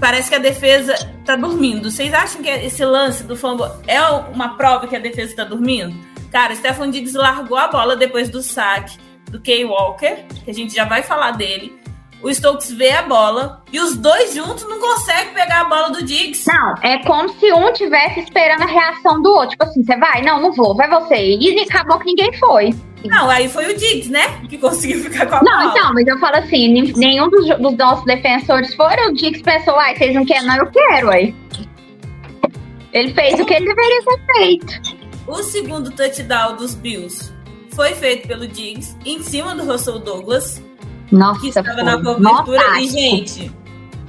Parece 0.00 0.30
que 0.30 0.36
a 0.36 0.38
defesa 0.38 0.94
tá 1.26 1.36
dormindo. 1.36 1.90
Vocês 1.90 2.14
acham 2.14 2.42
que 2.42 2.48
esse 2.48 2.82
lance 2.84 3.22
do 3.24 3.36
fumble 3.36 3.70
é 3.86 4.00
uma 4.02 4.56
prova 4.56 4.86
que 4.86 4.96
a 4.96 5.00
defesa 5.00 5.36
tá 5.36 5.44
dormindo? 5.44 5.94
Cara, 6.30 6.54
Stefan 6.54 6.90
Diggs 6.90 7.16
largou 7.16 7.58
a 7.58 7.68
bola 7.68 7.96
depois 7.96 8.30
do 8.30 8.42
saque 8.42 8.96
do 9.30 9.40
Kay 9.40 9.64
Walker, 9.64 10.24
que 10.44 10.50
a 10.50 10.54
gente 10.54 10.74
já 10.74 10.84
vai 10.84 11.02
falar 11.02 11.32
dele. 11.32 11.79
O 12.22 12.28
Stokes 12.30 12.70
vê 12.72 12.90
a 12.92 13.02
bola 13.02 13.62
e 13.72 13.80
os 13.80 13.96
dois 13.96 14.34
juntos 14.34 14.64
não 14.68 14.78
conseguem 14.78 15.32
pegar 15.32 15.62
a 15.62 15.64
bola 15.64 15.90
do 15.90 16.04
Diggs. 16.04 16.46
Não, 16.46 16.74
é 16.82 16.98
como 17.04 17.28
se 17.30 17.50
um 17.52 17.72
tivesse 17.72 18.20
esperando 18.20 18.62
a 18.62 18.66
reação 18.66 19.22
do 19.22 19.30
outro. 19.30 19.50
Tipo 19.50 19.64
assim, 19.64 19.82
você 19.82 19.96
vai? 19.96 20.20
Não, 20.22 20.40
não 20.40 20.52
vou, 20.52 20.76
vai 20.76 20.88
você. 20.88 21.16
E 21.16 21.60
acabou 21.62 21.98
que 21.98 22.04
ninguém 22.06 22.30
foi. 22.38 22.74
Não, 23.06 23.30
aí 23.30 23.48
foi 23.48 23.72
o 23.72 23.76
Diggs, 23.76 24.10
né? 24.10 24.26
Que 24.48 24.58
conseguiu 24.58 25.00
ficar 25.04 25.24
com 25.26 25.36
a 25.36 25.42
Não, 25.42 25.58
bola. 25.60 25.72
então, 25.74 25.94
mas 25.94 26.06
eu 26.06 26.18
falo 26.18 26.36
assim, 26.36 26.92
nenhum 26.96 27.30
dos, 27.30 27.48
dos 27.58 27.76
nossos 27.78 28.04
defensores 28.04 28.74
foram. 28.74 29.08
O 29.08 29.14
Dix 29.14 29.40
pensou, 29.40 29.74
ai, 29.78 29.96
vocês 29.96 30.14
não 30.14 30.26
querem, 30.26 30.46
não, 30.46 30.56
eu 30.56 30.66
quero, 30.70 31.10
aí. 31.10 31.34
Ele 32.92 33.14
fez 33.14 33.40
o 33.40 33.46
que 33.46 33.54
ele 33.54 33.66
deveria 33.66 34.02
ter 34.02 34.32
feito. 34.34 35.00
O 35.26 35.42
segundo 35.42 35.90
touchdown 35.92 36.56
dos 36.56 36.74
Bills 36.74 37.32
foi 37.70 37.94
feito 37.94 38.26
pelo 38.28 38.46
Diggs 38.46 38.94
em 39.06 39.22
cima 39.22 39.54
do 39.54 39.64
Russell 39.64 40.00
Douglas, 40.00 40.62
Nossa, 41.10 41.40
que 41.40 41.48
estava 41.48 41.72
foi. 41.72 41.82
na 41.82 41.98
cobertura. 41.98 42.80
E, 42.80 42.88
gente, 42.88 43.52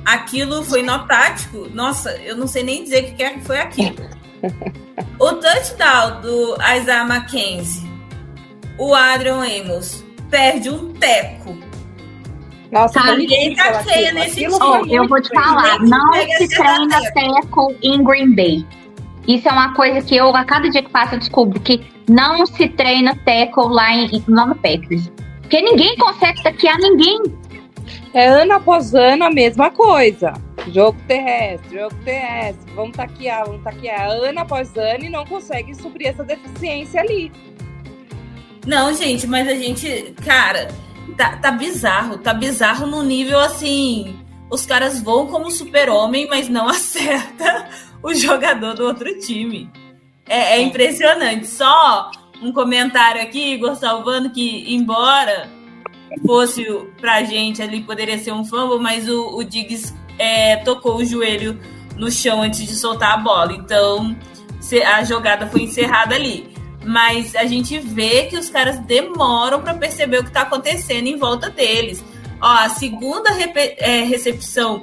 aquilo 0.06 0.64
foi 0.64 0.84
nó 0.84 1.00
tático. 1.00 1.68
Nossa, 1.74 2.12
eu 2.18 2.36
não 2.36 2.48
sei 2.48 2.64
nem 2.64 2.84
dizer 2.84 3.04
o 3.04 3.16
que 3.16 3.24
é 3.24 3.30
que 3.32 3.42
foi 3.42 3.60
aquilo. 3.60 3.96
O 5.20 5.34
touchdown 5.34 6.22
do 6.22 6.56
Isaiah 6.56 7.06
McKenzie, 7.06 7.88
o 8.78 8.96
Adrian 8.96 9.44
Amos 9.44 10.04
perde 10.32 10.70
um 10.70 10.94
teco. 10.94 11.56
Nossa, 12.72 13.00
Tá, 13.02 13.74
tá 13.74 13.84
feia 13.84 14.14
nesse 14.14 14.36
time. 14.38 14.52
Foi 14.52 14.90
eu 14.90 15.08
vou 15.08 15.22
te 15.22 15.30
falar, 15.30 15.80
não 15.82 16.12
se 16.14 16.48
treina 16.48 17.02
tackle 17.14 17.78
em 17.84 18.04
Green 18.04 18.34
Bay. 18.34 18.66
Isso 19.28 19.48
é 19.48 19.52
uma 19.52 19.74
coisa 19.76 20.02
que 20.02 20.16
eu, 20.16 20.36
a 20.36 20.44
cada 20.44 20.70
dia 20.70 20.82
que 20.82 20.90
passa, 20.90 21.16
eu 21.16 21.20
descubro 21.20 21.60
que 21.60 21.86
não 22.10 22.46
se 22.46 22.68
treina 22.70 23.16
tackle 23.24 23.68
lá, 23.70 23.94
em, 23.94 24.24
lá 24.28 24.48
no 24.48 24.56
Packers. 24.56 25.12
Porque 25.52 25.64
ninguém 25.64 25.98
consegue 25.98 26.42
taquear 26.42 26.78
ninguém. 26.80 27.22
É 28.14 28.26
ano 28.26 28.54
após 28.54 28.96
ano 28.96 29.26
a 29.26 29.30
mesma 29.30 29.70
coisa. 29.70 30.32
Jogo 30.70 30.98
terrestre, 31.10 31.78
jogo 31.78 31.94
terrestre. 32.06 32.72
Vamos 32.74 32.96
taquear, 32.96 33.46
vamos 33.46 33.62
taquear. 33.62 34.12
Ano 34.12 34.40
após 34.40 34.74
ano 34.78 35.04
e 35.04 35.10
não 35.10 35.26
consegue 35.26 35.76
suprir 35.76 36.08
essa 36.08 36.24
deficiência 36.24 37.02
ali. 37.02 37.30
Não, 38.66 38.94
gente, 38.94 39.28
mas 39.28 39.46
a 39.46 39.54
gente, 39.54 40.16
cara, 40.24 40.70
tá, 41.18 41.36
tá 41.36 41.52
bizarro. 41.52 42.18
Tá 42.18 42.34
bizarro 42.34 42.88
no 42.88 43.04
nível 43.04 43.38
assim. 43.38 44.18
Os 44.50 44.66
caras 44.66 45.02
voam 45.04 45.28
como 45.28 45.52
super-homem, 45.52 46.30
mas 46.30 46.48
não 46.48 46.66
acerta 46.70 47.68
o 48.02 48.14
jogador 48.14 48.74
do 48.74 48.86
outro 48.86 49.20
time. 49.20 49.70
É, 50.30 50.54
é 50.54 50.62
impressionante. 50.62 51.46
Só 51.46 52.10
um 52.42 52.52
comentário 52.52 53.22
aqui, 53.22 53.54
Igor 53.54 53.76
salvando, 53.76 54.30
que 54.30 54.74
embora 54.74 55.50
fosse 56.26 56.66
pra 57.00 57.24
gente 57.24 57.62
ali, 57.62 57.82
poderia 57.82 58.18
ser 58.18 58.32
um 58.34 58.44
fumble, 58.44 58.80
mas 58.80 59.08
o, 59.08 59.38
o 59.38 59.44
Diggs 59.44 59.94
é, 60.18 60.58
tocou 60.58 60.98
o 60.98 61.06
joelho 61.06 61.60
no 61.96 62.12
chão 62.12 62.42
antes 62.42 62.66
de 62.66 62.76
soltar 62.76 63.14
a 63.14 63.18
bola. 63.18 63.54
Então, 63.54 64.16
a 64.94 65.04
jogada 65.04 65.48
foi 65.48 65.64
encerrada 65.64 66.16
ali. 66.16 66.52
Mas 66.84 67.36
a 67.36 67.46
gente 67.46 67.78
vê 67.78 68.26
que 68.26 68.36
os 68.36 68.50
caras 68.50 68.80
demoram 68.80 69.62
para 69.62 69.76
perceber 69.76 70.20
o 70.20 70.24
que 70.24 70.30
está 70.30 70.42
acontecendo 70.42 71.08
em 71.08 71.16
volta 71.16 71.50
deles. 71.50 72.04
Ó, 72.42 72.48
a 72.48 72.70
segunda 72.70 73.30
é, 73.78 74.02
recepção 74.04 74.82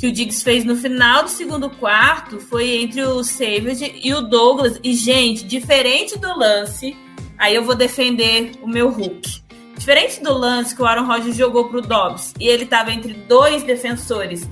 que 0.00 0.06
o 0.06 0.12
Diggs 0.12 0.42
fez 0.42 0.64
no 0.64 0.74
final 0.74 1.24
do 1.24 1.28
segundo 1.28 1.68
quarto 1.68 2.40
foi 2.40 2.82
entre 2.82 3.02
o 3.02 3.22
Savage 3.22 4.00
e 4.02 4.14
o 4.14 4.22
Douglas. 4.22 4.80
E, 4.82 4.94
gente, 4.94 5.44
diferente 5.44 6.18
do 6.18 6.38
lance, 6.38 6.96
aí 7.36 7.54
eu 7.54 7.62
vou 7.62 7.74
defender 7.74 8.52
o 8.62 8.66
meu 8.66 8.88
Hulk. 8.88 9.42
Diferente 9.76 10.22
do 10.22 10.32
lance 10.32 10.74
que 10.74 10.80
o 10.80 10.86
Aaron 10.86 11.04
Rodgers 11.04 11.36
jogou 11.36 11.68
pro 11.68 11.82
Dobbs 11.82 12.32
e 12.40 12.48
ele 12.48 12.64
estava 12.64 12.90
entre 12.90 13.12
dois 13.12 13.62
defensores 13.62 14.48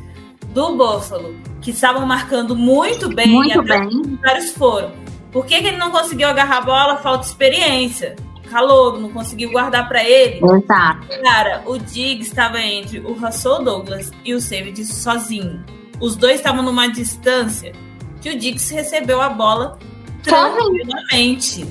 do 0.52 0.76
Buffalo 0.76 1.34
que 1.62 1.70
estavam 1.70 2.04
marcando 2.04 2.54
muito 2.54 3.08
bem 3.08 3.28
e 3.28 3.32
Muito 3.32 3.60
até 3.60 3.78
bem. 3.78 3.88
os 3.88 4.20
vários 4.20 4.50
foram. 4.50 4.92
Por 5.32 5.46
que, 5.46 5.60
que 5.62 5.66
ele 5.66 5.78
não 5.78 5.90
conseguiu 5.90 6.28
agarrar 6.28 6.58
a 6.58 6.60
bola? 6.60 6.96
Falta 6.98 7.26
experiência. 7.26 8.16
Calor, 8.48 8.98
não 8.98 9.10
conseguiu 9.10 9.50
guardar 9.50 9.88
para 9.88 10.02
ele. 10.02 10.40
Exato. 10.44 11.06
Cara, 11.22 11.62
o 11.66 11.78
Diggs 11.78 12.28
estava 12.28 12.60
entre 12.60 13.00
o 13.00 13.12
Russell 13.12 13.62
Douglas 13.62 14.10
e 14.24 14.34
o 14.34 14.40
Savage 14.40 14.84
sozinho. 14.84 15.64
Os 16.00 16.16
dois 16.16 16.36
estavam 16.36 16.62
numa 16.62 16.88
distância 16.88 17.72
que 18.20 18.30
o 18.30 18.38
Diggs 18.38 18.72
recebeu 18.72 19.20
a 19.20 19.28
bola 19.28 19.78
tranquilamente. 20.22 21.66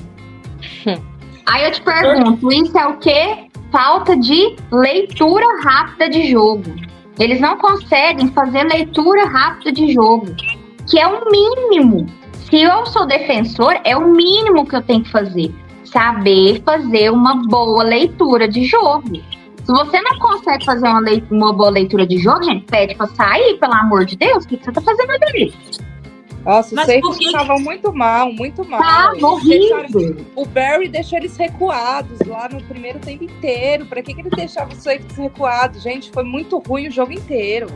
Aí 1.46 1.64
eu 1.64 1.72
te 1.72 1.82
pergunto, 1.82 2.52
isso 2.52 2.76
é 2.76 2.86
o 2.86 2.98
quê? 2.98 3.48
Falta 3.72 4.16
de 4.16 4.56
leitura 4.70 5.46
rápida 5.62 6.08
de 6.08 6.30
jogo. 6.30 6.74
Eles 7.18 7.40
não 7.40 7.58
conseguem 7.58 8.28
fazer 8.28 8.62
leitura 8.64 9.26
rápida 9.26 9.72
de 9.72 9.92
jogo, 9.92 10.34
que 10.88 10.98
é 10.98 11.06
o 11.06 11.24
mínimo. 11.30 12.06
Se 12.48 12.62
eu 12.62 12.86
sou 12.86 13.06
defensor, 13.06 13.78
é 13.84 13.96
o 13.96 14.08
mínimo 14.08 14.66
que 14.66 14.76
eu 14.76 14.82
tenho 14.82 15.02
que 15.02 15.10
fazer. 15.10 15.52
Saber 15.92 16.62
fazer 16.64 17.10
uma 17.10 17.34
boa 17.46 17.82
leitura 17.82 18.46
de 18.48 18.64
jogo. 18.64 19.16
Se 19.64 19.72
você 19.72 20.00
não 20.00 20.18
consegue 20.18 20.64
fazer 20.64 20.86
uma, 20.88 21.00
lei- 21.00 21.22
uma 21.30 21.52
boa 21.52 21.70
leitura 21.70 22.06
de 22.06 22.18
jogo, 22.18 22.42
gente, 22.44 22.64
pede 22.64 22.94
pra 22.94 23.06
sair, 23.08 23.58
pelo 23.58 23.74
amor 23.74 24.04
de 24.06 24.16
Deus. 24.16 24.44
O 24.44 24.48
que 24.48 24.56
que 24.56 24.64
você 24.64 24.72
tá 24.72 24.80
fazendo 24.80 25.10
ali? 25.10 25.54
Nossa, 26.44 26.74
Mas 26.74 26.88
os 26.88 26.94
safeties 26.94 27.26
estavam 27.26 27.58
muito 27.58 27.92
mal, 27.92 28.32
muito 28.32 28.64
mal. 28.66 28.80
Tá 28.80 29.12
deixaram-. 29.44 30.16
O 30.34 30.46
Barry 30.46 30.88
deixou 30.88 31.18
eles 31.18 31.36
recuados 31.36 32.18
lá 32.26 32.48
no 32.48 32.62
primeiro 32.62 32.98
tempo 33.00 33.24
inteiro. 33.24 33.84
Pra 33.84 34.00
que, 34.02 34.14
que 34.14 34.20
ele 34.20 34.30
deixava 34.30 34.72
os 34.72 34.78
safeties 34.82 35.16
recuados? 35.18 35.82
Gente, 35.82 36.10
foi 36.10 36.24
muito 36.24 36.56
ruim 36.66 36.88
o 36.88 36.90
jogo 36.90 37.12
inteiro. 37.12 37.66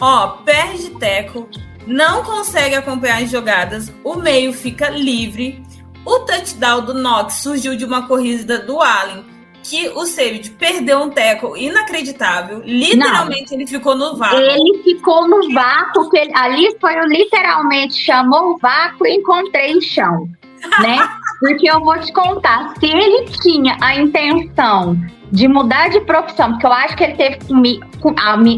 Ó, 0.00 0.28
perde 0.44 0.90
teco, 0.90 1.46
não 1.86 2.22
consegue 2.22 2.74
acompanhar 2.74 3.22
as 3.22 3.30
jogadas, 3.30 3.92
o 4.04 4.14
meio 4.14 4.52
fica 4.52 4.88
livre. 4.88 5.62
O 6.06 6.20
touchdown 6.20 6.82
do 6.82 6.94
Knox 6.94 7.42
surgiu 7.42 7.76
de 7.76 7.84
uma 7.84 8.06
corrida 8.06 8.58
do 8.60 8.80
Allen, 8.80 9.24
que 9.62 9.88
o 9.88 10.06
Savage 10.06 10.50
perdeu 10.50 11.00
um 11.00 11.10
teco 11.10 11.56
inacreditável. 11.56 12.62
Literalmente 12.64 13.52
ele 13.52 13.66
ficou 13.66 13.96
no 13.96 14.16
vácuo. 14.16 14.38
Ele 14.38 14.82
ficou 14.84 15.26
no 15.28 15.52
vácuo, 15.52 15.92
porque 16.04 16.18
ele- 16.18 16.32
ali 16.36 16.76
foi 16.80 16.94
o 17.00 17.06
literalmente 17.06 17.94
chamou 17.94 18.52
o 18.54 18.58
vácuo 18.58 19.04
e 19.06 19.16
encontrei 19.16 19.76
o 19.76 19.80
chão, 19.82 20.28
né? 20.80 21.08
Porque 21.40 21.68
eu 21.68 21.80
vou 21.80 21.98
te 21.98 22.12
contar, 22.12 22.72
se 22.78 22.86
ele 22.86 23.24
tinha 23.42 23.76
a 23.82 23.96
intenção 23.96 24.96
de 25.32 25.48
mudar 25.48 25.88
de 25.90 26.00
profissão, 26.02 26.52
porque 26.52 26.66
eu 26.66 26.72
acho 26.72 26.96
que 26.96 27.02
ele 27.02 27.14
teve 27.14 27.38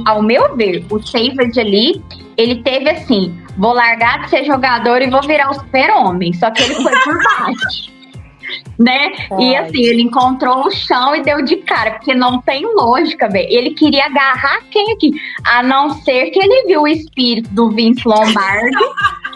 ao 0.07 0.23
meu 0.23 0.55
ver, 0.55 0.85
o 0.91 1.01
Savage 1.01 1.59
ali, 1.59 2.03
ele 2.37 2.63
teve 2.63 2.91
assim, 2.91 3.35
vou 3.59 3.75
largar 3.75 4.23
de 4.23 4.31
ser 4.31 4.45
jogador 4.45 5.03
e 5.03 5.11
vou 5.11 5.21
virar 5.23 5.51
o 5.51 5.55
super-homem, 5.55 6.33
só 6.33 6.51
que 6.51 6.63
ele 6.63 6.75
foi 6.77 6.93
por 7.03 7.19
baixo. 7.23 7.93
Né? 8.79 9.11
E 9.39 9.57
assim, 9.57 9.83
ele 9.83 10.03
encontrou 10.03 10.67
o 10.67 10.71
chão 10.71 11.15
e 11.17 11.23
deu 11.23 11.43
de 11.45 11.57
cara, 11.57 11.93
porque 11.93 12.15
não 12.15 12.41
tem 12.41 12.65
lógica, 12.75 13.29
velho. 13.29 13.49
Ele 13.51 13.71
queria 13.75 14.07
agarrar 14.07 14.61
quem 14.71 14.93
aqui? 14.93 15.11
A 15.45 15.63
não 15.63 15.91
ser 15.91 16.31
que 16.31 16.39
ele 16.39 16.67
viu 16.67 16.83
o 16.83 16.89
espírito 16.89 17.49
do 17.51 17.71
Vince 17.71 18.03
Lombardi 18.07 18.77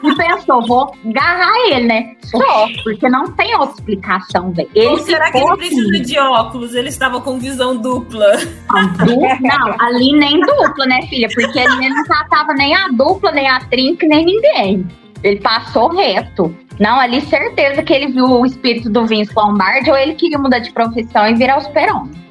e 0.05 0.14
pensou, 0.16 0.64
vou 0.66 0.95
agarrar 1.09 1.53
ele, 1.70 1.87
né? 1.87 2.14
Só, 2.25 2.66
porque 2.85 3.09
não 3.09 3.33
tem 3.33 3.55
outra 3.57 3.75
explicação, 3.75 4.53
velho. 4.53 4.68
Ou 4.91 4.99
será 4.99 5.31
que 5.31 5.39
ele 5.39 5.57
precisa 5.57 5.91
assim, 5.91 6.03
de 6.03 6.18
óculos? 6.18 6.75
Ele 6.75 6.89
estava 6.89 7.20
com 7.20 7.39
visão 7.39 7.77
dupla. 7.77 8.27
a 8.70 8.83
dupla- 8.83 9.39
Não, 9.41 9.75
ali 9.81 10.12
nem 10.12 10.41
dupla, 10.41 10.87
né, 10.87 11.03
filha? 11.09 11.29
Porque 11.35 11.59
ali 11.59 11.85
ele 11.87 11.95
não 11.95 12.05
tratava 12.05 12.53
nem 12.55 12.75
a 12.75 12.89
dupla, 12.89 13.33
nem 13.33 13.49
a 13.49 13.61
trinca, 13.61 14.07
nem 14.07 14.25
ninguém. 14.25 14.87
Ele 15.23 15.41
passou 15.41 15.89
reto. 15.95 16.55
Não, 16.81 16.99
ali 16.99 17.20
certeza 17.20 17.83
que 17.83 17.93
ele 17.93 18.09
viu 18.09 18.25
o 18.25 18.47
espírito 18.47 18.91
do 18.91 19.07
Vince 19.07 19.33
Lombardi 19.37 19.91
ou 19.91 19.97
ele 19.97 20.14
queria 20.14 20.39
mudar 20.39 20.59
de 20.59 20.73
profissão 20.73 21.27
e 21.29 21.35
virar 21.35 21.59
o 21.59 21.61
super-homem. 21.61 22.23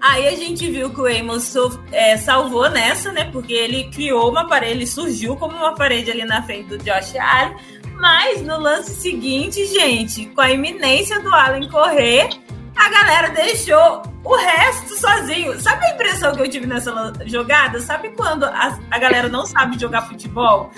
Aí 0.00 0.28
a 0.28 0.36
gente 0.36 0.70
viu 0.70 0.90
que 0.90 1.00
o 1.00 1.06
Amos 1.06 1.54
é, 1.90 2.16
salvou 2.16 2.70
nessa, 2.70 3.10
né? 3.10 3.24
Porque 3.32 3.52
ele 3.52 3.90
criou 3.90 4.30
uma 4.30 4.46
parede, 4.46 4.72
ele 4.72 4.86
surgiu 4.86 5.36
como 5.36 5.56
uma 5.56 5.74
parede 5.74 6.10
ali 6.10 6.24
na 6.24 6.42
frente 6.42 6.68
do 6.68 6.78
Josh 6.78 7.16
Allen. 7.16 7.56
Mas 7.96 8.42
no 8.42 8.58
lance 8.60 8.94
seguinte, 8.94 9.64
gente, 9.66 10.26
com 10.26 10.40
a 10.40 10.52
iminência 10.52 11.20
do 11.20 11.34
Allen 11.34 11.68
correr, 11.68 12.28
a 12.76 12.88
galera 12.90 13.30
deixou 13.30 14.02
o 14.22 14.36
resto 14.36 15.00
sozinho. 15.00 15.60
Sabe 15.60 15.84
a 15.84 15.94
impressão 15.94 16.32
que 16.32 16.42
eu 16.42 16.48
tive 16.48 16.66
nessa 16.66 17.12
jogada? 17.26 17.80
Sabe 17.80 18.10
quando 18.10 18.44
a, 18.44 18.78
a 18.88 18.98
galera 19.00 19.28
não 19.28 19.44
sabe 19.44 19.80
jogar 19.80 20.02
futebol? 20.02 20.70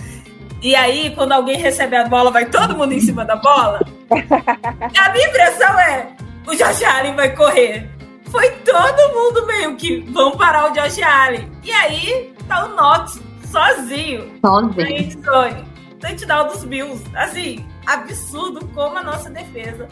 E 0.63 0.75
aí, 0.75 1.15
quando 1.15 1.33
alguém 1.33 1.57
recebe 1.57 1.97
a 1.97 2.07
bola, 2.07 2.31
vai 2.31 2.47
todo 2.47 2.77
mundo 2.77 2.93
em 2.93 3.01
cima 3.01 3.25
da 3.25 3.37
bola? 3.37 3.81
A 4.11 5.13
minha 5.13 5.29
impressão 5.29 5.79
é: 5.79 6.09
o 6.47 6.55
Josh 6.55 6.83
Allen 6.83 7.15
vai 7.15 7.35
correr. 7.35 7.89
Foi 8.25 8.49
todo 8.51 9.15
mundo 9.15 9.47
meio 9.47 9.77
que 9.77 10.01
vão 10.13 10.33
parar 10.33 10.71
o 10.71 10.75
Josh 10.75 11.03
Allen. 11.03 11.51
E 11.65 11.73
aí, 11.73 12.33
tá 12.47 12.67
o 12.67 12.77
Knox 12.77 13.21
sozinho 13.51 14.31
Sozinho. 14.41 15.71
Touchdown 15.99 16.49
dos 16.49 16.65
Bills. 16.65 17.05
Assim, 17.15 17.67
absurdo 17.87 18.67
como 18.69 18.99
a 18.99 19.03
nossa 19.03 19.29
defesa 19.31 19.89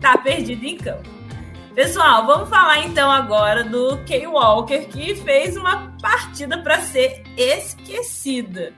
tá 0.00 0.16
perdida 0.18 0.64
em 0.64 0.76
campo. 0.76 1.08
Pessoal, 1.74 2.26
vamos 2.26 2.48
falar 2.48 2.84
então 2.84 3.10
agora 3.10 3.62
do 3.62 3.98
Kay 4.06 4.26
Walker, 4.26 4.86
que 4.86 5.14
fez 5.16 5.56
uma 5.56 5.92
partida 6.00 6.58
para 6.58 6.80
ser 6.80 7.22
esquecida. 7.36 8.72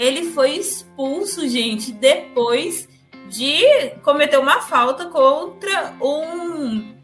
Ele 0.00 0.30
foi 0.30 0.52
expulso, 0.52 1.46
gente, 1.46 1.92
depois 1.92 2.88
de 3.28 3.62
cometer 4.02 4.38
uma 4.38 4.62
falta 4.62 5.04
contra 5.06 5.94
um, 6.00 6.94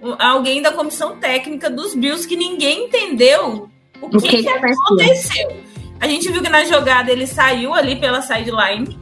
um- 0.00 0.16
alguém 0.20 0.62
da 0.62 0.70
comissão 0.70 1.16
técnica 1.16 1.68
dos 1.68 1.94
Bills 1.96 2.26
que 2.28 2.36
ninguém 2.36 2.84
entendeu 2.86 3.68
o 4.00 4.08
que, 4.08 4.16
O 4.16 4.20
que 4.20 4.28
que 4.28 4.42
que 4.44 4.48
aconteceu? 4.48 4.82
aconteceu. 4.86 5.56
A 6.00 6.06
gente 6.06 6.30
viu 6.30 6.42
que 6.42 6.48
na 6.48 6.64
jogada 6.64 7.10
ele 7.10 7.26
saiu 7.26 7.74
ali 7.74 7.96
pela 7.96 8.22
sideline. 8.22 8.96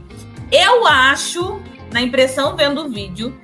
Eu 0.51 0.87
acho, 0.87 1.59
na 1.91 2.01
impressão 2.01 2.55
vendo 2.55 2.81
o 2.85 2.89
vídeo, 2.89 3.39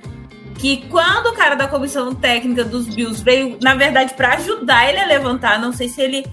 que 0.58 0.86
quando 0.88 1.26
o 1.28 1.34
cara 1.34 1.54
da 1.54 1.68
comissão 1.68 2.14
técnica 2.14 2.64
dos 2.64 2.86
Bills 2.88 3.22
veio, 3.22 3.58
na 3.62 3.74
verdade, 3.74 4.14
para 4.14 4.34
ajudar 4.34 4.88
ele 4.88 4.98
a 4.98 5.06
levantar, 5.06 5.60
não 5.60 5.72
sei 5.72 5.88
se 5.88 6.00
ele 6.02 6.24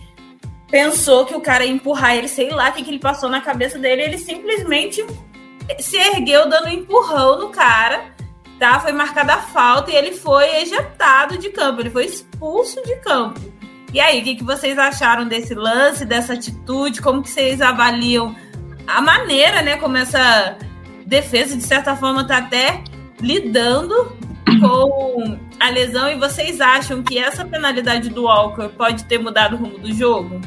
pensou 0.69 1.25
que 1.25 1.35
o 1.35 1.41
cara 1.41 1.65
ia 1.65 1.71
empurrar 1.71 2.15
ele, 2.15 2.27
sei 2.27 2.49
lá 2.49 2.69
o 2.69 2.73
que, 2.73 2.83
que 2.83 2.89
ele 2.89 2.99
passou 2.99 3.29
na 3.29 3.41
cabeça 3.41 3.79
dele, 3.79 4.01
ele 4.01 4.17
simplesmente 4.17 5.05
se 5.79 5.97
ergueu 5.97 6.47
dando 6.49 6.67
um 6.67 6.71
empurrão 6.71 7.39
no 7.39 7.49
cara, 7.49 8.13
tá? 8.59 8.79
Foi 8.79 8.91
marcada 8.91 9.35
a 9.35 9.37
falta 9.37 9.91
e 9.91 9.95
ele 9.95 10.13
foi 10.13 10.57
ejetado 10.57 11.37
de 11.37 11.49
campo, 11.49 11.81
ele 11.81 11.89
foi 11.89 12.05
expulso 12.05 12.81
de 12.83 12.95
campo. 12.97 13.39
E 13.93 13.99
aí, 13.99 14.19
o 14.19 14.23
que, 14.23 14.35
que 14.35 14.43
vocês 14.43 14.77
acharam 14.77 15.25
desse 15.25 15.55
lance, 15.55 16.05
dessa 16.05 16.33
atitude? 16.33 17.01
Como 17.01 17.23
que 17.23 17.29
vocês 17.29 17.61
avaliam 17.61 18.35
a 18.85 19.01
maneira, 19.01 19.61
né, 19.61 19.77
como 19.77 19.95
essa 19.95 20.57
defesa, 21.05 21.55
de 21.55 21.63
certa 21.63 21.95
forma, 21.95 22.27
tá 22.27 22.37
até 22.37 22.83
lidando 23.19 24.17
com 24.59 25.39
a 25.57 25.69
lesão? 25.69 26.09
E 26.09 26.15
vocês 26.15 26.59
acham 26.59 27.01
que 27.01 27.17
essa 27.17 27.45
penalidade 27.45 28.09
do 28.09 28.23
Walker 28.23 28.67
pode 28.69 29.05
ter 29.05 29.19
mudado 29.19 29.55
o 29.55 29.57
rumo 29.57 29.77
do 29.77 29.93
jogo? 29.93 30.41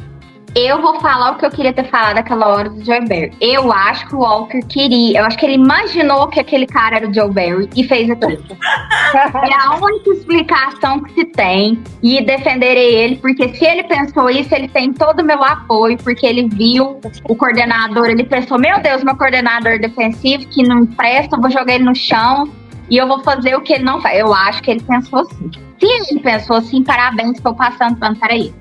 Eu 0.55 0.83
vou 0.83 0.99
falar 1.01 1.33
o 1.33 1.35
que 1.37 1.47
eu 1.47 1.51
queria 1.51 1.73
ter 1.73 1.85
falado 1.85 2.17
naquela 2.17 2.49
hora 2.49 2.69
do 2.69 2.85
Joe 2.85 3.01
Barry. 3.01 3.33
Eu 3.41 3.73
acho 3.73 4.09
que 4.09 4.17
o 4.17 4.19
Walker 4.19 4.61
queria, 4.63 5.21
eu 5.21 5.25
acho 5.25 5.39
que 5.39 5.47
ele 5.47 5.55
imaginou 5.55 6.27
que 6.27 6.41
aquele 6.41 6.67
cara 6.67 6.97
era 6.97 7.09
o 7.09 7.15
Joe 7.15 7.31
Barry 7.31 7.71
e 7.77 7.85
fez 7.85 8.11
aquilo. 8.11 8.43
é 9.15 9.55
a 9.55 9.77
única 9.77 10.11
explicação 10.11 11.03
que 11.05 11.15
se 11.15 11.25
tem 11.27 11.81
e 12.03 12.21
defenderei 12.25 12.97
ele, 12.97 13.17
porque 13.17 13.55
se 13.55 13.65
ele 13.65 13.85
pensou 13.85 14.29
isso, 14.29 14.53
ele 14.53 14.67
tem 14.67 14.93
todo 14.93 15.21
o 15.21 15.25
meu 15.25 15.43
apoio, 15.43 15.97
porque 15.99 16.27
ele 16.27 16.49
viu 16.49 16.99
o 17.29 17.37
coordenador, 17.37 18.07
ele 18.07 18.25
pensou: 18.25 18.59
meu 18.59 18.81
Deus, 18.81 19.05
meu 19.05 19.17
coordenador 19.17 19.79
defensivo 19.79 20.49
que 20.49 20.65
não 20.65 20.85
presta, 20.85 21.37
eu 21.37 21.41
vou 21.41 21.51
jogar 21.51 21.75
ele 21.75 21.85
no 21.85 21.95
chão 21.95 22.51
e 22.91 22.97
eu 22.97 23.07
vou 23.07 23.23
fazer 23.23 23.55
o 23.55 23.61
que 23.61 23.75
ele 23.75 23.85
não 23.85 24.01
faz. 24.01 24.19
Eu 24.19 24.35
acho 24.35 24.61
que 24.63 24.73
ele 24.73 24.81
pensou 24.81 25.21
assim. 25.21 25.51
Se 25.79 25.87
ele 25.87 26.21
pensou 26.21 26.57
assim, 26.57 26.83
parabéns, 26.83 27.37
estou 27.37 27.55
passando 27.55 27.97
pano 27.97 28.17
para 28.17 28.35
ele. 28.35 28.53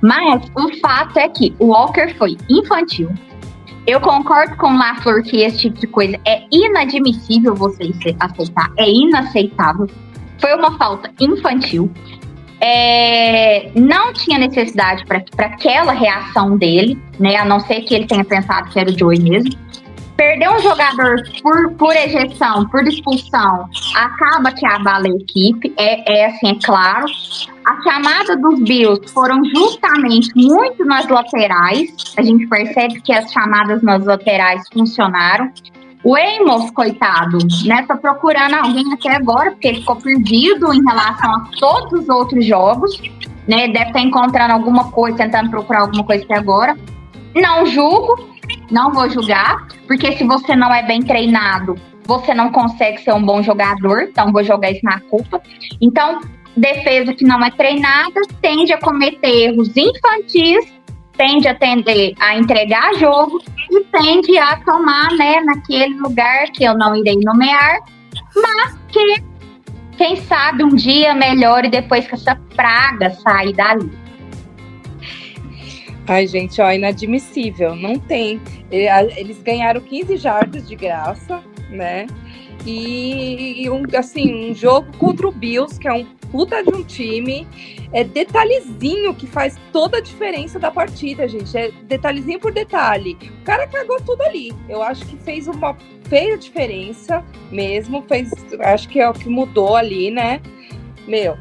Mas 0.00 0.42
o 0.56 0.80
fato 0.80 1.18
é 1.18 1.28
que 1.28 1.54
o 1.58 1.66
Walker 1.66 2.14
foi 2.16 2.36
infantil. 2.48 3.10
Eu 3.86 4.00
concordo 4.00 4.56
com 4.56 4.68
o 4.68 4.78
LaFleur 4.78 5.22
que 5.22 5.42
esse 5.42 5.58
tipo 5.58 5.80
de 5.80 5.86
coisa 5.86 6.18
é 6.26 6.44
inadmissível 6.52 7.54
você 7.54 7.90
aceitar, 8.20 8.70
é 8.76 8.88
inaceitável. 8.88 9.88
Foi 10.38 10.54
uma 10.54 10.76
falta 10.76 11.10
infantil. 11.18 11.90
É, 12.60 13.70
não 13.74 14.12
tinha 14.12 14.38
necessidade 14.38 15.04
para 15.06 15.22
aquela 15.46 15.92
reação 15.92 16.58
dele, 16.58 16.98
né? 17.18 17.36
A 17.36 17.44
não 17.44 17.60
ser 17.60 17.82
que 17.82 17.94
ele 17.94 18.06
tenha 18.06 18.24
pensado 18.24 18.68
que 18.68 18.78
era 18.78 18.90
o 18.90 18.98
Joey 18.98 19.20
mesmo 19.20 19.67
perder 20.18 20.50
um 20.50 20.58
jogador 20.58 21.22
por, 21.40 21.72
por 21.74 21.94
ejeção, 21.94 22.68
por 22.68 22.82
expulsão, 22.86 23.70
acaba 23.94 24.50
que 24.50 24.66
abala 24.66 25.06
a 25.06 25.10
equipe, 25.10 25.72
é, 25.78 26.22
é 26.22 26.26
assim, 26.26 26.48
é 26.50 26.54
claro. 26.66 27.06
A 27.64 27.82
chamada 27.82 28.36
dos 28.36 28.60
Bills 28.64 29.12
foram 29.12 29.40
justamente 29.44 30.30
muito 30.34 30.84
nas 30.84 31.06
laterais. 31.06 31.94
A 32.16 32.22
gente 32.22 32.48
percebe 32.48 33.00
que 33.00 33.12
as 33.12 33.30
chamadas 33.32 33.80
nas 33.80 34.04
laterais 34.04 34.62
funcionaram. 34.72 35.52
O 36.02 36.16
Amos, 36.16 36.70
coitado, 36.72 37.38
né, 37.64 37.84
tá 37.86 37.96
procurando 37.96 38.54
alguém 38.54 38.92
até 38.92 39.14
agora, 39.14 39.52
porque 39.52 39.68
ele 39.68 39.80
ficou 39.80 39.96
perdido 39.96 40.72
em 40.72 40.82
relação 40.82 41.30
a 41.32 41.48
todos 41.60 42.00
os 42.00 42.08
outros 42.08 42.44
jogos, 42.44 43.00
né? 43.46 43.68
Deve 43.68 43.86
estar 43.86 44.00
encontrando 44.00 44.52
alguma 44.52 44.90
coisa, 44.90 45.18
tentando 45.18 45.50
procurar 45.50 45.82
alguma 45.82 46.04
coisa 46.04 46.24
até 46.24 46.36
agora. 46.36 46.76
Não 47.34 47.66
julgo, 47.66 48.37
não 48.70 48.92
vou 48.92 49.08
julgar, 49.08 49.66
porque 49.86 50.12
se 50.12 50.24
você 50.24 50.54
não 50.54 50.72
é 50.72 50.82
bem 50.82 51.02
treinado, 51.02 51.74
você 52.04 52.32
não 52.34 52.50
consegue 52.50 52.98
ser 53.02 53.12
um 53.12 53.22
bom 53.22 53.42
jogador, 53.42 54.02
então 54.02 54.32
vou 54.32 54.42
jogar 54.42 54.70
isso 54.70 54.84
na 54.84 55.00
culpa. 55.00 55.42
Então, 55.80 56.20
defesa 56.56 57.12
que 57.12 57.24
não 57.24 57.44
é 57.44 57.50
treinada 57.50 58.20
tende 58.40 58.72
a 58.72 58.78
cometer 58.78 59.28
erros 59.28 59.76
infantis, 59.76 60.72
tende 61.16 61.48
a 61.48 61.54
tender 61.54 62.14
a 62.18 62.36
entregar 62.36 62.94
jogo 62.94 63.40
e 63.70 63.84
tende 63.84 64.38
a 64.38 64.56
tomar, 64.56 65.12
né, 65.12 65.40
naquele 65.40 65.98
lugar 65.98 66.46
que 66.52 66.64
eu 66.64 66.76
não 66.76 66.94
irei 66.94 67.18
nomear, 67.22 67.80
mas 68.34 68.78
que 68.88 69.22
quem 69.96 70.16
sabe 70.16 70.62
um 70.62 70.68
dia 70.68 71.14
melhore 71.14 71.68
depois 71.68 72.06
que 72.06 72.14
essa 72.14 72.36
praga 72.54 73.10
sair 73.10 73.52
dali. 73.52 74.07
Ai, 76.08 76.26
gente, 76.26 76.58
ó, 76.62 76.72
inadmissível. 76.72 77.76
Não 77.76 77.98
tem. 77.98 78.40
Eles 78.70 79.42
ganharam 79.42 79.78
15 79.78 80.16
jardas 80.16 80.66
de 80.66 80.74
graça, 80.74 81.42
né? 81.68 82.06
E, 82.64 83.62
e 83.62 83.70
um, 83.70 83.82
assim, 83.94 84.50
um 84.50 84.54
jogo 84.54 84.90
contra 84.96 85.28
o 85.28 85.32
Bills, 85.32 85.78
que 85.78 85.86
é 85.86 85.92
um 85.92 86.06
puta 86.32 86.62
de 86.62 86.74
um 86.74 86.82
time. 86.82 87.46
É 87.92 88.04
detalhezinho 88.04 89.14
que 89.14 89.26
faz 89.26 89.56
toda 89.70 89.98
a 89.98 90.00
diferença 90.00 90.58
da 90.58 90.70
partida, 90.70 91.28
gente. 91.28 91.54
É 91.56 91.70
detalhezinho 91.70 92.40
por 92.40 92.52
detalhe. 92.52 93.18
O 93.42 93.44
cara 93.44 93.66
cagou 93.66 94.00
tudo 94.00 94.22
ali. 94.22 94.54
Eu 94.66 94.82
acho 94.82 95.04
que 95.04 95.16
fez 95.18 95.46
uma 95.46 95.76
feia 96.08 96.38
diferença 96.38 97.22
mesmo. 97.52 98.02
Fez, 98.08 98.30
acho 98.60 98.88
que 98.88 98.98
é 98.98 99.08
o 99.08 99.12
que 99.12 99.28
mudou 99.28 99.76
ali, 99.76 100.10
né? 100.10 100.40
Meu, 101.06 101.36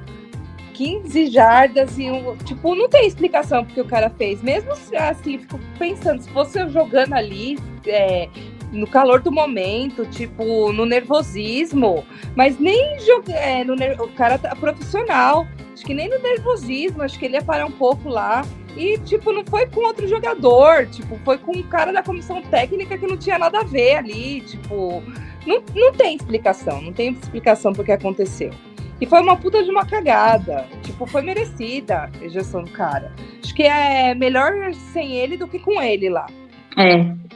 15 0.77 1.31
jardas 1.31 1.97
e 1.97 2.09
um. 2.09 2.37
Tipo, 2.37 2.75
não 2.75 2.87
tem 2.87 3.07
explicação 3.07 3.65
porque 3.65 3.81
o 3.81 3.85
cara 3.85 4.11
fez. 4.11 4.43
Mesmo 4.43 4.71
assim, 4.71 5.39
fico 5.39 5.59
pensando, 5.79 6.21
se 6.21 6.29
fosse 6.29 6.59
eu 6.59 6.69
jogando 6.69 7.13
ali, 7.13 7.57
é, 7.87 8.29
no 8.71 8.85
calor 8.85 9.19
do 9.19 9.31
momento, 9.31 10.05
tipo, 10.05 10.71
no 10.71 10.85
nervosismo, 10.85 12.05
mas 12.35 12.59
nem 12.59 12.99
joga, 12.99 13.33
é, 13.33 13.63
no, 13.63 13.73
o 14.03 14.07
cara 14.09 14.37
tá 14.37 14.55
profissional. 14.55 15.47
Acho 15.73 15.83
que 15.83 15.95
nem 15.95 16.09
no 16.09 16.19
nervosismo, 16.19 17.01
acho 17.01 17.17
que 17.17 17.25
ele 17.25 17.35
ia 17.35 17.41
parar 17.41 17.65
um 17.65 17.71
pouco 17.71 18.07
lá. 18.07 18.45
E, 18.75 18.99
tipo, 18.99 19.31
não 19.33 19.43
foi 19.43 19.65
com 19.65 19.81
outro 19.81 20.07
jogador, 20.07 20.85
tipo, 20.85 21.17
foi 21.25 21.39
com 21.39 21.57
um 21.57 21.63
cara 21.63 21.91
da 21.91 22.03
comissão 22.03 22.39
técnica 22.43 22.95
que 22.95 23.07
não 23.07 23.17
tinha 23.17 23.39
nada 23.39 23.61
a 23.61 23.63
ver 23.63 23.95
ali, 23.95 24.41
tipo. 24.41 25.01
Não, 25.43 25.63
não 25.73 25.93
tem 25.93 26.17
explicação, 26.17 26.81
não 26.81 26.93
tem 26.93 27.13
explicação 27.13 27.73
porque 27.73 27.91
aconteceu. 27.91 28.51
E 28.99 29.05
foi 29.05 29.21
uma 29.21 29.37
puta 29.37 29.63
de 29.63 29.69
uma 29.69 29.85
cagada. 29.85 30.67
Tipo, 30.83 31.05
foi 31.05 31.21
merecida 31.21 32.09
a 32.19 32.25
ejeção 32.25 32.63
do 32.63 32.71
cara. 32.71 33.13
Acho 33.43 33.53
que 33.53 33.63
é 33.63 34.15
melhor 34.15 34.73
sem 34.91 35.15
ele 35.15 35.37
do 35.37 35.47
que 35.47 35.59
com 35.59 35.81
ele 35.81 36.09
lá. 36.09 36.25
É. 36.77 37.27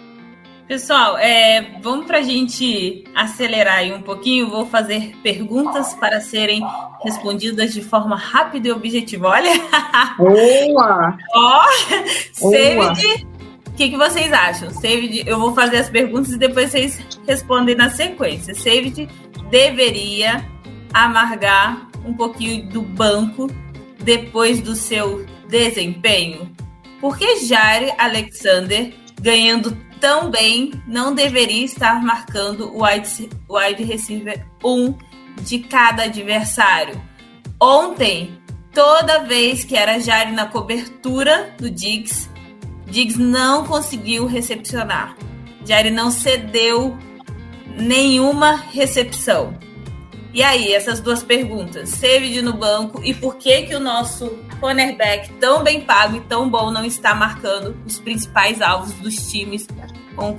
Pessoal, 0.72 1.18
é, 1.18 1.80
vamos 1.82 2.05
para 2.05 2.20
a 2.20 2.22
gente 2.22 3.03
acelerar 3.14 3.80
aí 3.80 3.93
um 3.93 4.01
pouquinho. 4.01 4.49
Vou 4.49 4.66
fazer 4.66 5.14
perguntas 5.22 5.93
para 5.95 6.22
serem 6.22 6.62
respondidas 7.03 7.74
de 7.74 7.82
forma 7.82 8.16
rápida 8.16 8.70
e 8.70 8.72
objetiva. 8.72 9.28
Olha! 9.28 9.51
Boa! 10.18 11.18
Ó, 11.36 11.62
Saved, 12.32 13.28
o 13.68 13.72
que, 13.74 13.89
que 13.89 13.97
vocês 13.97 14.32
acham? 14.32 14.70
Saved, 14.70 15.24
eu 15.28 15.38
vou 15.38 15.53
fazer 15.53 15.78
as 15.78 15.89
perguntas 15.89 16.32
e 16.32 16.38
depois 16.38 16.72
vocês 16.72 17.05
respondem 17.28 17.76
na 17.76 17.89
sequência. 17.89 18.55
Saved 18.55 19.09
deveria 19.49 20.41
amargar 20.94 21.88
um 22.06 22.14
pouquinho 22.14 22.68
do 22.70 22.82
banco 22.82 23.48
depois 24.00 24.62
do 24.62 24.76
seu 24.76 25.26
desempenho? 25.48 26.52
Por 27.00 27.18
que 27.18 27.46
Jair 27.46 27.94
Alexander, 27.98 28.94
ganhando 29.20 29.76
tão 30.00 30.30
bem, 30.30 30.72
não 30.88 31.14
deveria 31.14 31.66
estar 31.66 32.02
marcando 32.04 32.76
o 32.76 32.84
wide, 32.84 33.30
wide 33.50 33.84
receiver 33.84 34.46
1 34.64 34.96
de 35.42 35.60
cada 35.60 36.04
adversário? 36.04 37.02
Ontem, 37.60 38.39
toda 38.74 39.24
vez 39.24 39.64
que 39.64 39.76
era 39.76 40.00
Jair 40.00 40.34
na 40.34 40.46
cobertura 40.46 41.53
do 41.57 41.70
Diggs, 41.70 42.30
Diggs 42.88 43.20
não 43.20 43.65
conseguiu 43.65 44.26
recepcionar. 44.26 45.15
Jair 45.65 45.94
não 45.94 46.11
cedeu 46.11 46.98
nenhuma 47.78 48.56
recepção. 48.56 49.57
E 50.34 50.41
aí, 50.41 50.74
essas 50.74 51.02
duas 51.02 51.22
perguntas. 51.22 51.90
Saved 51.90 52.41
no 52.41 52.53
banco 52.53 53.02
e 53.03 53.14
por 53.14 53.36
que 53.36 53.64
que 53.64 53.76
o 53.76 53.80
nosso 53.80 54.40
cornerback 54.60 55.32
tão 55.34 55.64
bem 55.64 55.82
pago 55.82 56.18
e 56.18 56.22
tão 56.22 56.49
bom 56.49 56.72
não 56.72 56.86
está 56.86 57.14
marcando 57.14 57.76
os 57.86 57.99
principais 57.99 58.62
alvos 58.62 58.94
dos 58.94 59.30
times 59.30 59.68
com, 60.16 60.38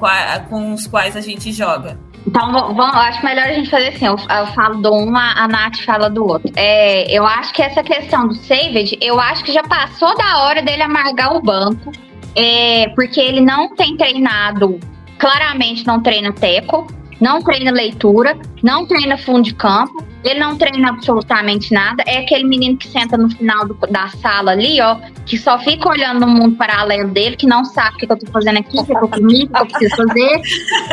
com 0.49 0.73
os 0.73 0.87
quais 0.87 1.15
a 1.15 1.21
gente 1.21 1.53
joga? 1.53 1.99
Então, 2.27 2.53
vamos, 2.53 2.95
acho 2.95 3.25
melhor 3.25 3.47
a 3.47 3.53
gente 3.53 3.69
fazer 3.69 3.89
assim: 3.89 4.07
eu, 4.07 4.17
eu 4.17 4.47
falo 4.55 4.81
do 4.81 4.95
um, 4.95 5.15
a 5.17 5.47
Nath 5.49 5.79
fala 5.85 6.09
do 6.09 6.25
outro. 6.25 6.51
É, 6.57 7.11
eu 7.13 7.27
acho 7.27 7.53
que 7.53 7.63
essa 7.63 7.83
questão 7.83 8.29
do 8.29 8.35
Savage, 8.35 8.97
eu 9.01 9.21
acho 9.21 9.45
que 9.45 9.53
já 9.53 9.63
passou 9.63 10.17
da 10.17 10.45
hora 10.45 10.63
dele 10.63 10.83
amargar 10.83 11.37
o 11.37 11.43
banco, 11.43 11.91
é, 12.35 12.89
porque 12.95 13.21
ele 13.21 13.41
não 13.41 13.75
tem 13.75 13.97
treinado, 13.97 14.79
claramente 15.19 15.87
não 15.87 16.01
treina 16.01 16.33
teco 16.33 16.87
não 17.23 17.41
treina 17.41 17.71
leitura, 17.71 18.37
não 18.65 18.85
treina 18.85 19.17
fundo 19.17 19.43
de 19.43 19.55
campo, 19.55 20.05
ele 20.25 20.41
não 20.41 20.57
treina 20.57 20.89
absolutamente 20.89 21.73
nada. 21.73 22.03
É 22.07 22.19
aquele 22.19 22.45
menino 22.45 22.77
que 22.77 22.89
senta 22.89 23.17
no 23.17 23.31
final 23.31 23.67
do, 23.67 23.75
da 23.91 24.09
sala 24.09 24.53
ali, 24.53 24.81
ó, 24.81 24.97
que 25.25 25.39
só 25.39 25.59
fica 25.59 25.89
olhando 25.89 26.21
no 26.21 26.27
mundo 26.27 26.57
paralelo 26.57 27.11
dele, 27.11 27.37
que 27.37 27.47
não 27.47 27.65
sabe 27.65 27.95
o 27.95 27.99
que, 27.99 28.13
eu 28.13 28.17
tô 28.17 28.27
fazendo 28.27 28.59
aqui, 28.59 28.79
o 28.79 28.85
que, 28.85 28.95
que 28.95 29.05
eu 29.05 29.09
comi, 29.09 29.45
o 29.45 29.49
que 29.49 29.61
eu 29.61 29.67
preciso 29.67 29.97
fazer. 29.97 30.41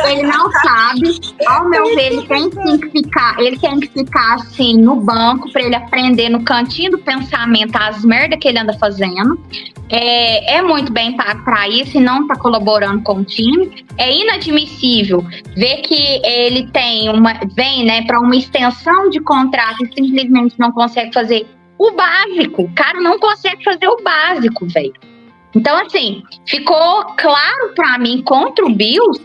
Ele 0.08 0.22
não 0.22 0.50
sabe. 0.52 1.20
Ao 1.46 1.68
meu 1.68 1.84
ver, 1.96 2.12
ele 2.12 2.22
tem 2.22 2.50
que 2.50 2.90
ficar, 2.90 3.40
ele 3.40 3.58
tem 3.58 3.80
que 3.80 3.88
ficar 3.88 4.34
assim 4.34 4.76
no 4.76 4.96
banco 4.96 5.50
para 5.52 5.62
ele 5.62 5.74
aprender 5.74 6.28
no 6.28 6.42
cantinho 6.42 6.92
do 6.92 6.98
pensamento 6.98 7.76
as 7.76 8.04
merdas 8.04 8.38
que 8.38 8.48
ele 8.48 8.58
anda 8.58 8.72
fazendo. 8.74 9.38
É, 9.88 10.58
é 10.58 10.62
muito 10.62 10.92
bem 10.92 11.16
pago 11.16 11.42
para 11.44 11.68
isso 11.68 11.96
e 11.96 12.00
não 12.00 12.26
tá 12.26 12.36
colaborando 12.36 13.02
com 13.02 13.14
o 13.14 13.24
time. 13.24 13.84
É 13.98 14.14
inadmissível 14.14 15.24
ver 15.56 15.78
que 15.78 16.19
ele 16.24 16.68
tem 16.70 17.08
uma, 17.08 17.34
vem, 17.54 17.84
né, 17.84 18.02
para 18.02 18.20
uma 18.20 18.36
extensão 18.36 19.10
de 19.10 19.20
contrato 19.20 19.84
e 19.84 19.94
simplesmente 19.94 20.58
não 20.58 20.72
consegue 20.72 21.12
fazer 21.12 21.46
o 21.78 21.92
básico. 21.92 22.62
O 22.62 22.74
cara 22.74 23.00
não 23.00 23.18
consegue 23.18 23.62
fazer 23.64 23.88
o 23.88 24.02
básico, 24.02 24.66
velho. 24.66 24.92
Então, 25.54 25.76
assim, 25.78 26.22
ficou 26.46 27.04
claro 27.16 27.74
para 27.74 27.98
mim 27.98 28.22
contra 28.22 28.64
o 28.64 28.70
Bills 28.70 29.20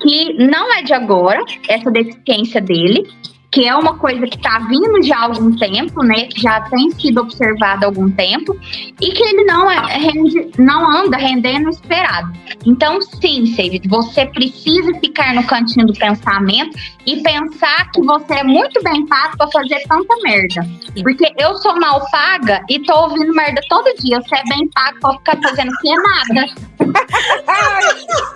que 0.00 0.34
não 0.34 0.72
é 0.72 0.82
de 0.82 0.92
agora 0.92 1.42
essa 1.68 1.90
deficiência 1.90 2.60
dele, 2.60 3.08
que 3.56 3.66
é 3.66 3.74
uma 3.74 3.96
coisa 3.96 4.26
que 4.26 4.36
está 4.36 4.58
vindo 4.68 5.02
já 5.02 5.16
há 5.16 5.22
algum 5.22 5.50
tempo, 5.56 6.04
né? 6.04 6.26
Que 6.26 6.42
já 6.42 6.60
tem 6.68 6.90
sido 6.90 7.22
observada 7.22 7.86
há 7.86 7.88
algum 7.88 8.10
tempo, 8.10 8.54
e 9.00 9.10
que 9.12 9.22
ele 9.22 9.44
não, 9.44 9.70
é, 9.70 9.96
rende, 9.96 10.50
não 10.58 10.90
anda 10.90 11.16
rendendo 11.16 11.68
o 11.68 11.70
esperado. 11.70 12.30
Então, 12.66 13.00
sim, 13.00 13.46
Save, 13.46 13.80
você 13.88 14.26
precisa 14.26 14.92
ficar 15.00 15.34
no 15.34 15.42
cantinho 15.44 15.86
do 15.86 15.94
pensamento 15.94 16.78
e 17.06 17.22
pensar 17.22 17.90
que 17.92 18.02
você 18.02 18.34
é 18.34 18.44
muito 18.44 18.82
bem 18.82 19.06
pago 19.06 19.38
para 19.38 19.50
fazer 19.50 19.80
tanta 19.88 20.14
merda. 20.22 20.68
Porque 21.02 21.32
eu 21.38 21.54
sou 21.56 21.80
mal 21.80 22.04
paga 22.10 22.60
e 22.68 22.78
tô 22.80 22.94
ouvindo 22.94 23.32
merda 23.32 23.62
todo 23.70 23.96
dia. 24.02 24.20
Você 24.20 24.36
é 24.36 24.42
bem 24.50 24.68
pago 24.68 25.00
para 25.00 25.16
ficar 25.16 25.48
fazendo 25.48 25.72
que 25.80 25.88
é 25.88 25.96
nada. 25.96 26.46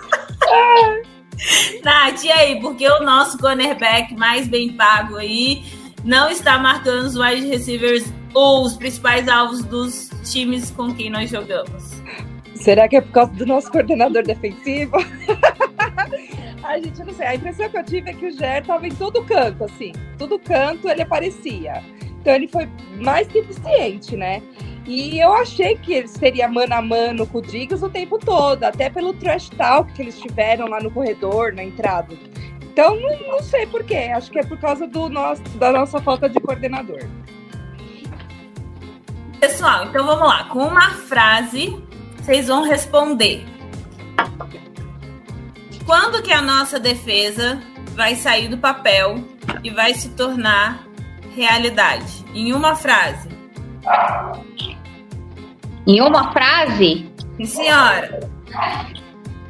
Nath, 1.83 2.23
e 2.23 2.31
aí? 2.31 2.59
Porque 2.59 2.87
o 2.87 3.03
nosso 3.03 3.37
cornerback 3.37 4.15
mais 4.15 4.47
bem 4.47 4.73
pago 4.73 5.17
aí 5.17 5.63
não 6.03 6.29
está 6.29 6.57
marcando 6.57 7.05
os 7.05 7.15
wide 7.15 7.47
receivers 7.47 8.05
ou 8.33 8.65
os 8.65 8.75
principais 8.75 9.27
alvos 9.27 9.63
dos 9.63 10.09
times 10.23 10.71
com 10.71 10.93
quem 10.93 11.09
nós 11.09 11.29
jogamos. 11.29 12.01
Será 12.55 12.87
que 12.87 12.95
é 12.95 13.01
por 13.01 13.11
causa 13.11 13.31
do 13.33 13.45
nosso 13.45 13.71
coordenador 13.71 14.23
defensivo? 14.23 14.97
A 16.63 16.77
gente 16.77 17.03
não 17.03 17.13
sei. 17.13 17.25
A 17.25 17.35
impressão 17.35 17.69
que 17.69 17.77
eu 17.77 17.83
tive 17.83 18.09
é 18.11 18.13
que 18.13 18.25
o 18.27 18.31
Ger 18.31 18.61
estava 18.61 18.87
em 18.87 18.93
todo 18.93 19.23
canto, 19.25 19.63
assim. 19.63 19.91
Todo 20.17 20.39
canto 20.39 20.87
ele 20.87 21.01
aparecia. 21.01 21.83
Então 22.21 22.33
ele 22.33 22.47
foi 22.47 22.69
mais 22.99 23.27
que 23.27 23.39
eficiente, 23.39 24.15
né? 24.15 24.41
E 24.85 25.19
eu 25.19 25.33
achei 25.33 25.75
que 25.75 25.93
ele 25.93 26.07
seria 26.07 26.47
mano 26.47 26.73
a 26.73 26.81
mano 26.81 27.27
com 27.27 27.37
o 27.37 27.41
Diggs 27.41 27.83
o 27.85 27.89
tempo 27.89 28.17
todo, 28.17 28.63
até 28.63 28.89
pelo 28.89 29.13
trash 29.13 29.49
talk 29.49 29.91
que 29.93 30.01
eles 30.01 30.19
tiveram 30.19 30.67
lá 30.67 30.79
no 30.79 30.89
corredor, 30.89 31.53
na 31.53 31.63
entrada. 31.63 32.15
Então, 32.63 32.99
não, 32.99 33.27
não 33.27 33.43
sei 33.43 33.67
porquê. 33.67 34.11
Acho 34.15 34.31
que 34.31 34.39
é 34.39 34.43
por 34.43 34.57
causa 34.57 34.87
do 34.87 35.09
nosso, 35.09 35.43
da 35.57 35.71
nossa 35.71 35.99
falta 36.01 36.29
de 36.29 36.39
coordenador. 36.39 37.01
Pessoal, 39.39 39.85
então 39.85 40.05
vamos 40.05 40.27
lá. 40.27 40.45
Com 40.45 40.59
uma 40.59 40.91
frase, 40.91 41.77
vocês 42.17 42.47
vão 42.47 42.63
responder. 42.63 43.43
Quando 45.85 46.21
que 46.21 46.31
a 46.31 46.41
nossa 46.41 46.79
defesa 46.79 47.61
vai 47.93 48.15
sair 48.15 48.47
do 48.47 48.57
papel 48.57 49.23
e 49.63 49.69
vai 49.69 49.93
se 49.93 50.09
tornar 50.11 50.87
realidade? 51.35 52.23
Em 52.33 52.53
uma 52.53 52.75
frase. 52.75 53.40
Em 55.87 55.99
uma 56.01 56.31
frase, 56.31 57.09
Sim, 57.37 57.45
senhora. 57.45 58.19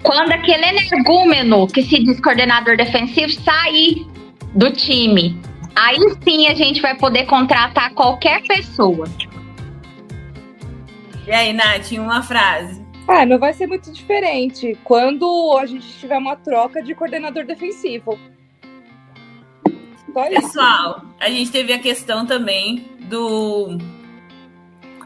quando 0.01 0.31
aquele 0.31 0.65
energúmeno 0.65 1.67
que 1.67 1.83
se 1.83 2.03
diz 2.03 2.19
coordenador 2.21 2.77
defensivo 2.77 3.31
sair 3.41 4.07
do 4.55 4.71
time, 4.71 5.37
aí 5.75 5.97
sim 6.23 6.47
a 6.47 6.53
gente 6.53 6.81
vai 6.81 6.95
poder 6.97 7.25
contratar 7.25 7.93
qualquer 7.93 8.41
pessoa. 8.43 9.07
E 11.27 11.31
aí, 11.31 11.53
Nath, 11.53 11.91
em 11.91 11.99
uma 11.99 12.23
frase. 12.23 12.81
Ah, 13.07 13.25
não 13.25 13.37
vai 13.37 13.53
ser 13.53 13.67
muito 13.67 13.91
diferente 13.91 14.77
quando 14.83 15.57
a 15.57 15.65
gente 15.65 15.87
tiver 15.99 16.17
uma 16.17 16.35
troca 16.35 16.81
de 16.81 16.95
coordenador 16.95 17.45
defensivo. 17.45 18.17
Só 20.13 20.27
isso. 20.27 20.41
Pessoal, 20.41 21.01
a 21.19 21.29
gente 21.29 21.51
teve 21.51 21.73
a 21.73 21.79
questão 21.79 22.25
também 22.25 22.85
do 23.01 23.77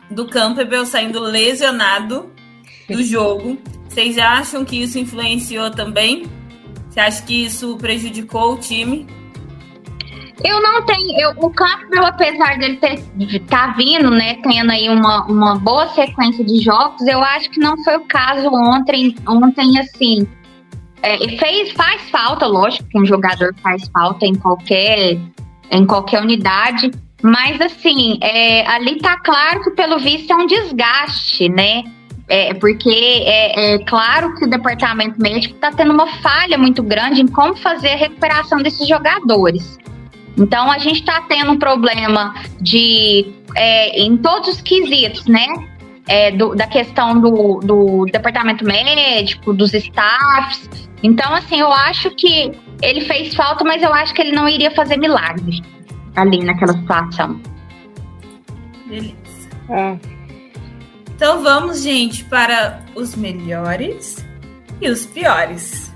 do 0.09 0.27
Campbell 0.27 0.85
saindo 0.85 1.19
lesionado 1.19 2.31
do 2.89 3.03
jogo. 3.03 3.57
Vocês 3.87 4.17
acham 4.17 4.65
que 4.65 4.81
isso 4.81 4.99
influenciou 4.99 5.71
também? 5.71 6.25
Você 6.89 6.99
acha 6.99 7.23
que 7.23 7.45
isso 7.45 7.77
prejudicou 7.77 8.53
o 8.53 8.57
time? 8.57 9.07
Eu 10.43 10.61
não 10.61 10.85
tenho. 10.85 11.19
Eu, 11.19 11.31
o 11.37 11.49
Campbell, 11.49 12.05
apesar 12.05 12.57
dele 12.57 12.77
ter, 12.77 13.01
de 13.15 13.39
tá 13.39 13.67
vindo, 13.77 14.09
né, 14.09 14.35
tendo 14.43 14.71
aí 14.71 14.89
uma, 14.89 15.25
uma 15.25 15.55
boa 15.55 15.87
sequência 15.89 16.43
de 16.43 16.61
jogos, 16.61 17.01
eu 17.07 17.23
acho 17.23 17.49
que 17.49 17.59
não 17.59 17.81
foi 17.83 17.97
o 17.97 18.05
caso 18.05 18.49
ontem, 18.49 19.15
ontem 19.27 19.79
assim. 19.79 20.27
É, 21.01 21.17
fez, 21.37 21.71
faz 21.73 22.09
falta, 22.09 22.47
lógico, 22.47 22.87
que 22.89 22.99
um 22.99 23.05
jogador 23.05 23.53
faz 23.61 23.87
falta 23.89 24.25
em 24.25 24.35
qualquer, 24.35 25.17
em 25.71 25.85
qualquer 25.85 26.21
unidade. 26.21 26.91
Mas 27.25 27.59
assim, 27.59 28.19
é, 28.21 28.67
ali 28.67 28.99
tá 28.99 29.17
claro 29.17 29.63
que 29.63 29.71
pelo 29.71 29.97
visto 29.97 30.31
é 30.31 30.35
um 30.35 30.45
desgaste, 30.45 31.49
né? 31.49 31.83
É, 32.27 32.53
porque 32.53 32.91
é, 33.25 33.73
é 33.73 33.79
claro 33.79 34.35
que 34.35 34.45
o 34.45 34.47
departamento 34.47 35.19
médico 35.19 35.55
está 35.55 35.71
tendo 35.71 35.91
uma 35.91 36.05
falha 36.21 36.55
muito 36.55 36.83
grande 36.83 37.21
em 37.23 37.27
como 37.27 37.55
fazer 37.55 37.93
a 37.93 37.95
recuperação 37.95 38.59
desses 38.59 38.87
jogadores. 38.87 39.79
Então 40.37 40.69
a 40.69 40.77
gente 40.77 40.99
está 40.99 41.19
tendo 41.21 41.53
um 41.53 41.57
problema 41.57 42.35
de 42.61 43.33
é, 43.55 43.99
em 44.03 44.15
todos 44.17 44.49
os 44.49 44.61
quesitos, 44.61 45.25
né? 45.25 45.47
É, 46.07 46.29
do- 46.29 46.53
da 46.53 46.67
questão 46.67 47.19
do, 47.19 47.59
do 47.63 48.05
departamento 48.05 48.63
médico, 48.63 49.51
dos 49.51 49.73
staffs. 49.73 50.69
Então, 51.01 51.33
assim, 51.33 51.59
eu 51.59 51.71
acho 51.71 52.11
que 52.11 52.51
ele 52.83 53.01
fez 53.01 53.33
falta, 53.33 53.63
mas 53.63 53.81
eu 53.81 53.91
acho 53.91 54.13
que 54.13 54.21
ele 54.21 54.31
não 54.31 54.47
iria 54.47 54.69
fazer 54.69 54.97
milagre 54.97 55.63
ali 56.15 56.43
naquela 56.43 56.73
situação. 56.73 57.39
Beleza. 58.87 59.15
Ah, 59.69 59.97
Então 61.15 61.41
vamos, 61.43 61.81
gente, 61.81 62.23
para 62.25 62.83
os 62.95 63.15
melhores 63.15 64.25
e 64.81 64.89
os 64.89 65.05
piores. 65.05 65.93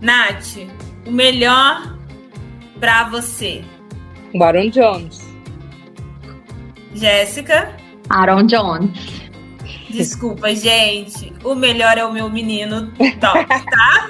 Nath, 0.00 0.56
o 1.06 1.10
melhor 1.10 1.96
para 2.78 3.04
você. 3.08 3.64
o 4.34 4.38
Baron 4.38 4.70
Jones. 4.70 5.26
Jéssica, 6.94 7.74
Aaron 8.08 8.44
Jones. 8.46 8.98
desculpa, 9.90 10.54
gente. 10.54 11.32
O 11.44 11.54
melhor 11.54 11.98
é 11.98 12.04
o 12.04 12.12
meu 12.12 12.30
menino 12.30 12.92
Doc, 13.20 13.48
tá? 13.48 14.08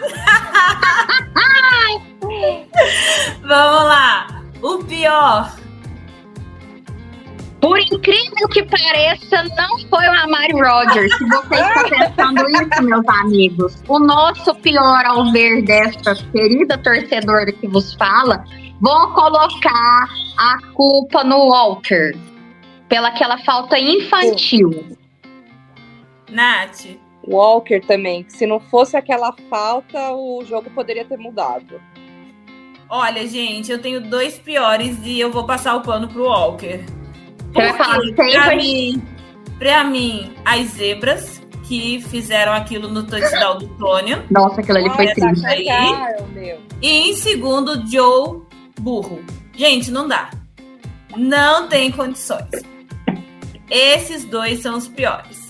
Vamos 3.41 3.85
lá. 3.85 4.38
O 4.63 4.83
pior. 4.85 5.57
Por 7.61 7.79
incrível 7.81 8.49
que 8.53 8.63
pareça, 8.65 9.43
não 9.57 9.79
foi 9.89 10.07
o 10.07 10.23
Amari 10.23 10.53
Rogers. 10.53 11.13
Se 11.17 11.25
você 11.25 11.55
está 11.55 11.85
pensando 11.85 12.49
isso, 12.51 12.83
meus 12.83 13.09
amigos, 13.09 13.83
o 13.89 13.99
nosso 13.99 14.55
pior 14.57 15.05
ao 15.05 15.33
ver 15.33 15.63
desta 15.63 16.15
querida 16.15 16.79
torcedora 16.79 17.51
que 17.51 17.67
vos 17.67 17.95
fala, 17.95 18.45
vou 18.81 19.09
colocar 19.09 20.09
a 20.39 20.59
culpa 20.75 21.25
no 21.25 21.49
Walker 21.49 22.17
pela 22.89 23.09
aquela 23.09 23.39
falta 23.39 23.79
infantil. 23.79 24.97
Nath, 26.31 26.87
Walker 27.27 27.81
também, 27.81 28.25
se 28.29 28.47
não 28.47 28.61
fosse 28.61 28.97
aquela 28.97 29.35
falta, 29.51 30.13
o 30.13 30.45
jogo 30.45 30.71
poderia 30.71 31.05
ter 31.05 31.19
mudado. 31.19 31.81
Olha, 32.89 33.27
gente, 33.27 33.71
eu 33.71 33.81
tenho 33.81 34.01
dois 34.01 34.39
piores 34.39 34.97
e 35.05 35.21
eu 35.21 35.31
vou 35.31 35.45
passar 35.45 35.75
o 35.77 35.81
pano 35.83 36.09
pro 36.09 36.25
Walker. 36.25 36.85
Porque, 37.53 38.33
pra 38.33 38.57
mim, 38.57 39.03
pra 39.59 39.85
mim, 39.85 40.33
as 40.45 40.69
zebras 40.69 41.41
que 41.65 42.01
fizeram 42.01 42.53
aquilo 42.53 42.89
no 42.89 43.03
touchdown 43.03 43.59
do 43.59 43.69
Tônio. 43.77 44.23
Nossa, 44.31 44.61
aquilo 44.61 44.79
ali 44.79 44.91
foi 44.91 45.07
Ai, 45.09 45.15
triste. 45.15 45.47
aí. 45.47 45.67
meu. 46.35 46.59
E 46.81 47.11
em 47.11 47.15
segundo, 47.15 47.87
Joe 47.87 48.41
Burro. 48.81 49.21
Gente, 49.55 49.91
não 49.91 50.09
dá. 50.09 50.31
Não 51.17 51.69
tem 51.69 51.91
condições. 51.91 52.49
Esses 53.71 54.25
dois 54.25 54.61
são 54.61 54.77
os 54.79 54.89
piores. 54.89 55.48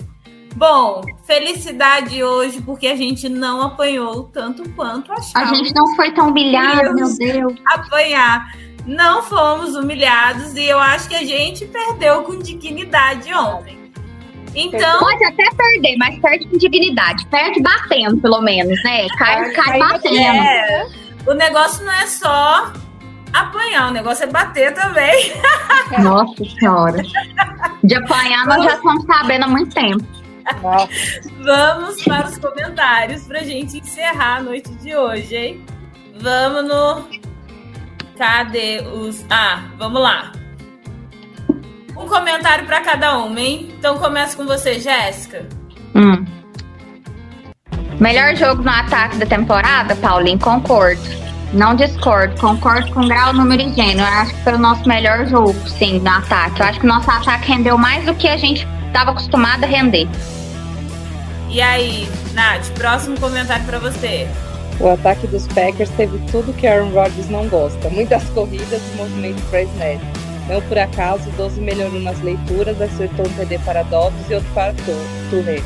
Bom, 0.59 1.03
felicidade 1.23 2.21
hoje 2.21 2.61
porque 2.61 2.89
a 2.89 2.97
gente 2.97 3.29
não 3.29 3.63
apanhou 3.63 4.25
tanto 4.25 4.69
quanto 4.71 5.13
A 5.13 5.15
achava 5.15 5.55
gente 5.55 5.73
não 5.73 5.95
foi 5.95 6.11
tão 6.11 6.31
humilhado, 6.31 6.97
meu 6.97 7.17
Deus. 7.17 7.55
Apanhar. 7.65 8.53
Não 8.85 9.23
fomos 9.23 9.77
humilhados 9.77 10.57
e 10.57 10.65
eu 10.65 10.81
acho 10.81 11.09
que 11.09 11.15
a 11.15 11.25
gente 11.25 11.65
perdeu 11.67 12.25
com 12.25 12.41
dignidade 12.41 13.33
ontem. 13.33 13.79
Então, 14.53 14.99
Pode 14.99 15.25
até 15.27 15.49
perder, 15.57 15.97
mas 15.97 16.19
perde 16.19 16.49
com 16.49 16.59
dignidade. 16.59 17.25
Perde 17.27 17.63
batendo, 17.63 18.21
pelo 18.21 18.41
menos, 18.41 18.83
né? 18.83 19.07
Cai 19.17 19.53
cai 19.53 19.79
batendo. 19.79 20.17
é, 20.17 20.89
o 21.25 21.35
negócio 21.35 21.85
não 21.85 21.93
é 21.93 22.07
só 22.09 22.73
apanhar, 23.33 23.91
o 23.91 23.93
negócio 23.93 24.25
é 24.25 24.27
bater 24.27 24.75
também. 24.75 25.33
Nossa 26.03 26.45
senhora. 26.59 27.01
De 27.85 27.95
apanhar, 27.95 28.45
nós 28.47 28.65
já 28.65 28.75
estamos 28.75 29.05
sabendo 29.05 29.45
há 29.45 29.49
muito 29.49 29.73
tempo. 29.73 30.18
Vamos 31.43 32.03
para 32.05 32.29
os 32.29 32.39
comentários 32.39 33.25
pra 33.25 33.43
gente 33.43 33.79
encerrar 33.79 34.37
a 34.37 34.43
noite 34.43 34.71
de 34.77 34.95
hoje, 34.95 35.37
hein? 35.37 35.67
Vamos 36.21 36.65
no. 36.69 37.09
Cadê 38.17 38.81
os. 38.81 39.25
Ah, 39.31 39.65
vamos 39.77 40.01
lá. 40.01 40.33
Um 41.97 42.07
comentário 42.07 42.67
para 42.67 42.81
cada 42.81 43.19
uma, 43.19 43.41
hein? 43.41 43.75
Então 43.79 43.99
começa 43.99 44.37
com 44.37 44.45
você, 44.45 44.79
Jéssica. 44.79 45.47
Hum. 45.95 46.25
Melhor 48.01 48.37
jogo 48.37 48.63
no 48.63 48.71
ataque 48.71 49.17
da 49.17 49.27
temporada, 49.27 49.97
Paulinho, 49.97 50.39
concordo. 50.39 51.03
Não 51.53 51.75
discordo, 51.75 52.39
concordo 52.41 52.93
com 52.93 53.09
grau, 53.09 53.33
número 53.33 53.63
e 53.63 53.75
gênero. 53.75 54.01
Eu 54.01 54.05
acho 54.05 54.35
que 54.35 54.45
foi 54.45 54.53
o 54.53 54.59
nosso 54.59 54.87
melhor 54.87 55.27
jogo, 55.27 55.55
sim, 55.69 55.99
no 55.99 56.11
ataque. 56.11 56.61
Eu 56.61 56.67
acho 56.67 56.81
que 56.81 56.87
o 56.87 56.89
nosso 56.89 57.11
ataque 57.11 57.51
rendeu 57.51 57.77
mais 57.79 58.05
do 58.05 58.15
que 58.15 58.29
a 58.29 58.37
gente 58.37 58.67
estava 58.87 59.11
acostumado 59.11 59.65
a 59.65 59.67
render. 59.67 60.07
E 61.51 61.61
aí, 61.61 62.09
Nath, 62.35 62.69
próximo 62.75 63.19
comentário 63.19 63.65
para 63.65 63.79
você. 63.79 64.29
o 64.81 64.89
ataque 64.89 65.27
dos 65.27 65.47
Packers 65.49 65.91
teve 65.91 66.19
tudo 66.31 66.53
que 66.53 66.67
Aaron 66.67 66.91
Rodgers 66.91 67.29
não 67.31 67.49
gosta. 67.49 67.89
Muitas 67.91 68.23
corridas 68.31 68.81
e 68.93 68.97
movimento 68.97 69.43
para 69.51 69.63
Snell. 69.63 70.01
Não 70.49 70.63
por 70.63 70.79
acaso, 70.79 71.29
12 71.37 71.61
melhorou 71.61 72.01
nas 72.01 72.19
leituras, 72.23 72.81
acertou 72.81 73.27
um 73.27 73.31
TD 73.31 73.59
para 73.61 73.83
Dobbs 73.83 74.31
e 74.31 74.35
outro 74.35 74.49
para 74.55 74.73
Tu- 74.73 75.29
Touré. 75.31 75.61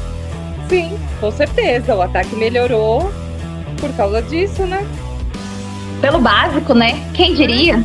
Sim, 0.68 0.98
com 1.20 1.30
certeza. 1.30 1.94
O 1.94 2.02
ataque 2.02 2.34
melhorou 2.34 3.12
por 3.78 3.92
causa 3.94 4.22
disso, 4.22 4.62
né? 4.64 4.84
Pelo 6.00 6.18
básico, 6.20 6.74
né? 6.74 7.00
Quem 7.14 7.34
diria? 7.34 7.84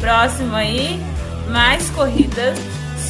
Próximo 0.00 0.54
aí, 0.54 1.00
mais 1.48 1.88
corridas 1.90 2.58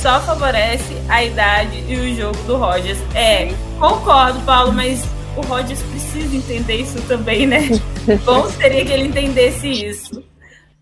só 0.05 0.21
favorece 0.21 0.95
a 1.09 1.25
idade 1.25 1.83
e 1.89 1.97
o 1.97 2.15
jogo 2.15 2.37
do 2.43 2.59
Rogers. 2.59 2.99
É, 3.15 3.51
concordo, 3.79 4.39
Paulo, 4.41 4.71
mas 4.71 5.03
o 5.35 5.41
Rogers 5.41 5.83
precisa 5.85 6.37
entender 6.37 6.83
isso 6.83 7.01
também, 7.09 7.47
né? 7.47 7.71
Bom 8.23 8.47
seria 8.51 8.85
que 8.85 8.93
ele 8.93 9.05
entendesse 9.05 9.67
isso. 9.67 10.23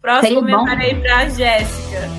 Próximo 0.01 0.40
comentário 0.40 0.82
aí 0.82 0.94
pra 0.97 1.28
Jéssica. 1.28 2.11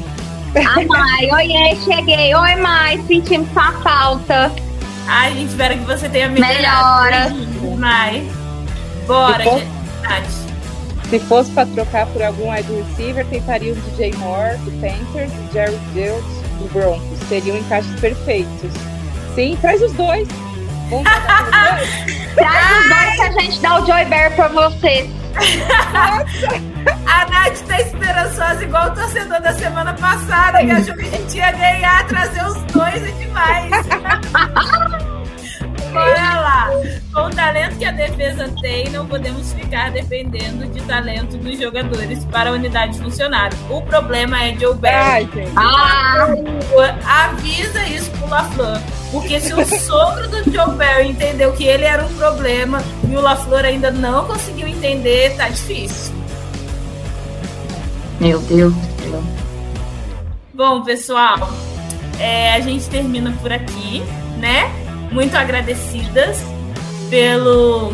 Ah, 0.56 0.82
mãe, 0.88 1.34
oiê, 1.34 1.76
cheguei. 1.84 2.34
Oi, 2.34 2.56
mãe, 2.56 3.06
sentimos 3.06 3.52
sua 3.52 3.74
falta. 3.82 4.50
Ai, 5.06 5.34
gente, 5.34 5.50
espero 5.50 5.78
que 5.78 5.84
você 5.84 6.08
tenha 6.08 6.30
melhorado. 6.30 7.36
Mai. 7.78 8.26
Bora, 9.06 9.44
gente. 9.44 11.10
Se 11.10 11.20
fosse 11.20 11.52
para 11.52 11.66
trocar 11.66 12.08
por 12.08 12.24
algum 12.24 12.50
wide 12.50 12.72
receiver, 12.72 13.26
tentaria 13.26 13.74
o 13.74 13.76
DJ 13.76 14.14
Moore 14.14 14.56
do 14.60 14.72
Panthers 14.80 15.34
e 15.34 15.54
Jerry 15.54 15.78
Fields 15.92 16.44
do 16.64 16.74
Broncos. 16.74 17.20
Seriam 17.28 17.58
encaixes 17.58 18.00
perfeitos. 18.00 18.72
Sim, 19.36 19.58
traz 19.62 19.82
os 19.82 19.94
dois. 19.94 20.28
Vamos? 20.90 21.06
Traz 22.36 22.78
os 22.78 22.90
dois 22.90 23.16
que 23.16 23.22
a 23.22 23.32
gente 23.42 23.60
dá 23.60 23.80
o 23.80 23.86
Joy 23.86 24.06
Bear 24.06 24.32
pra 24.36 24.48
você. 24.48 25.10
A 27.06 27.26
Nath 27.30 27.60
tá 27.68 27.80
esperançosa 27.80 28.64
igual 28.64 28.88
o 28.88 28.92
torcedor 28.92 29.42
da 29.42 29.54
semana 29.54 29.94
passada, 29.94 30.60
que 30.60 30.72
achou 30.72 30.96
que 30.96 31.06
a 31.06 31.10
gente 31.10 31.38
ia 31.38 31.52
ganhar, 31.52 32.08
trazer 32.08 32.44
os 32.46 32.56
dois 32.72 33.04
é 33.04 33.12
demais. 33.12 33.72
Bora 35.94 36.40
lá. 36.40 36.70
Com 37.14 37.28
o 37.28 37.30
talento 37.30 37.78
que 37.78 37.86
a 37.86 37.92
defesa 37.92 38.50
tem, 38.62 38.90
não 38.90 39.06
podemos 39.06 39.54
ficar 39.54 39.92
dependendo 39.92 40.66
de 40.66 40.82
talento 40.82 41.38
dos 41.38 41.60
jogadores 41.60 42.26
para 42.26 42.50
a 42.50 42.54
unidade 42.54 42.98
funcionar. 42.98 43.52
O 43.70 43.82
problema 43.82 44.44
é 44.44 44.56
Joe 44.56 44.76
Barry. 44.76 45.30
Ah, 45.56 46.28
Avisa 47.26 47.86
isso 47.86 48.10
pro 48.12 48.28
LaFleur. 48.30 48.82
Porque 49.12 49.40
se 49.40 49.54
o 49.54 49.64
sogro 49.80 50.28
do 50.28 50.52
Joe 50.52 50.76
Barry 50.76 51.10
entendeu 51.10 51.54
que 51.54 51.64
ele 51.66 51.84
era 51.86 52.04
um 52.04 52.14
problema 52.16 52.82
e 53.08 53.16
o 53.16 53.22
LaFleur 53.22 53.66
ainda 53.66 53.92
não 53.92 54.26
conseguiu 54.26 54.68
entender, 54.68 55.36
tá 55.38 55.48
difícil. 55.50 56.14
meu 58.20 58.40
Deus 58.42 58.74
do 58.74 59.04
céu. 59.04 59.24
Bom, 60.54 60.84
pessoal, 60.84 61.50
é, 62.20 62.54
a 62.54 62.60
gente 62.60 62.90
termina 62.90 63.32
por 63.42 63.52
aqui, 63.52 64.04
né? 64.40 64.72
Muito 65.14 65.36
agradecidas 65.36 66.44
pelo 67.10 67.94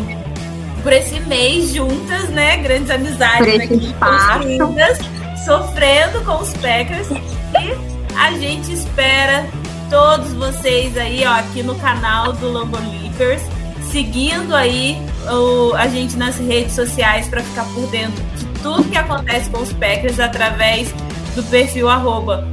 por 0.82 0.92
esse 0.92 1.20
mês 1.20 1.74
juntas, 1.74 2.28
né? 2.30 2.56
Grandes 2.56 2.90
amizades 2.90 3.60
aqui 3.60 3.94
construídas, 3.94 4.98
sofrendo 5.44 6.24
com 6.24 6.40
os 6.40 6.52
Packers. 6.54 7.10
E 7.10 8.16
a 8.16 8.32
gente 8.32 8.72
espera 8.72 9.46
todos 9.90 10.32
vocês 10.34 10.96
aí, 10.96 11.24
ó, 11.26 11.32
aqui 11.32 11.62
no 11.62 11.74
canal 11.76 12.32
do 12.32 12.50
Lambo 12.50 12.78
Leapers, 12.78 13.42
seguindo 13.90 14.54
aí 14.54 14.96
o, 15.28 15.74
a 15.74 15.88
gente 15.88 16.16
nas 16.16 16.38
redes 16.38 16.74
sociais 16.74 17.28
para 17.28 17.42
ficar 17.42 17.64
por 17.74 17.86
dentro 17.88 18.22
de 18.36 18.46
tudo 18.62 18.84
que 18.84 18.96
acontece 18.96 19.50
com 19.50 19.60
os 19.60 19.72
Packers 19.72 20.20
através 20.20 20.92
do 21.34 21.42
perfil 21.44 21.88
arroba 21.88 22.46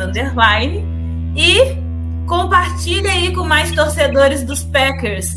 underline 0.00 0.84
e 1.34 1.83
compartilhe 2.26 3.08
aí 3.08 3.34
com 3.34 3.44
mais 3.44 3.72
torcedores 3.72 4.42
dos 4.44 4.62
Packers 4.64 5.28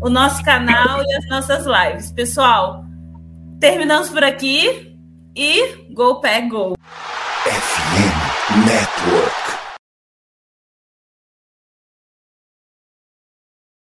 o 0.00 0.10
nosso 0.10 0.42
canal 0.42 1.02
e 1.02 1.14
as 1.14 1.28
nossas 1.28 1.64
lives. 1.64 2.12
Pessoal, 2.12 2.84
terminamos 3.58 4.10
por 4.10 4.22
aqui 4.22 4.96
e 5.34 5.92
Go 5.92 6.20
Pack 6.20 6.48
Go! 6.48 6.76
FM 7.44 8.66
Network. 8.66 9.23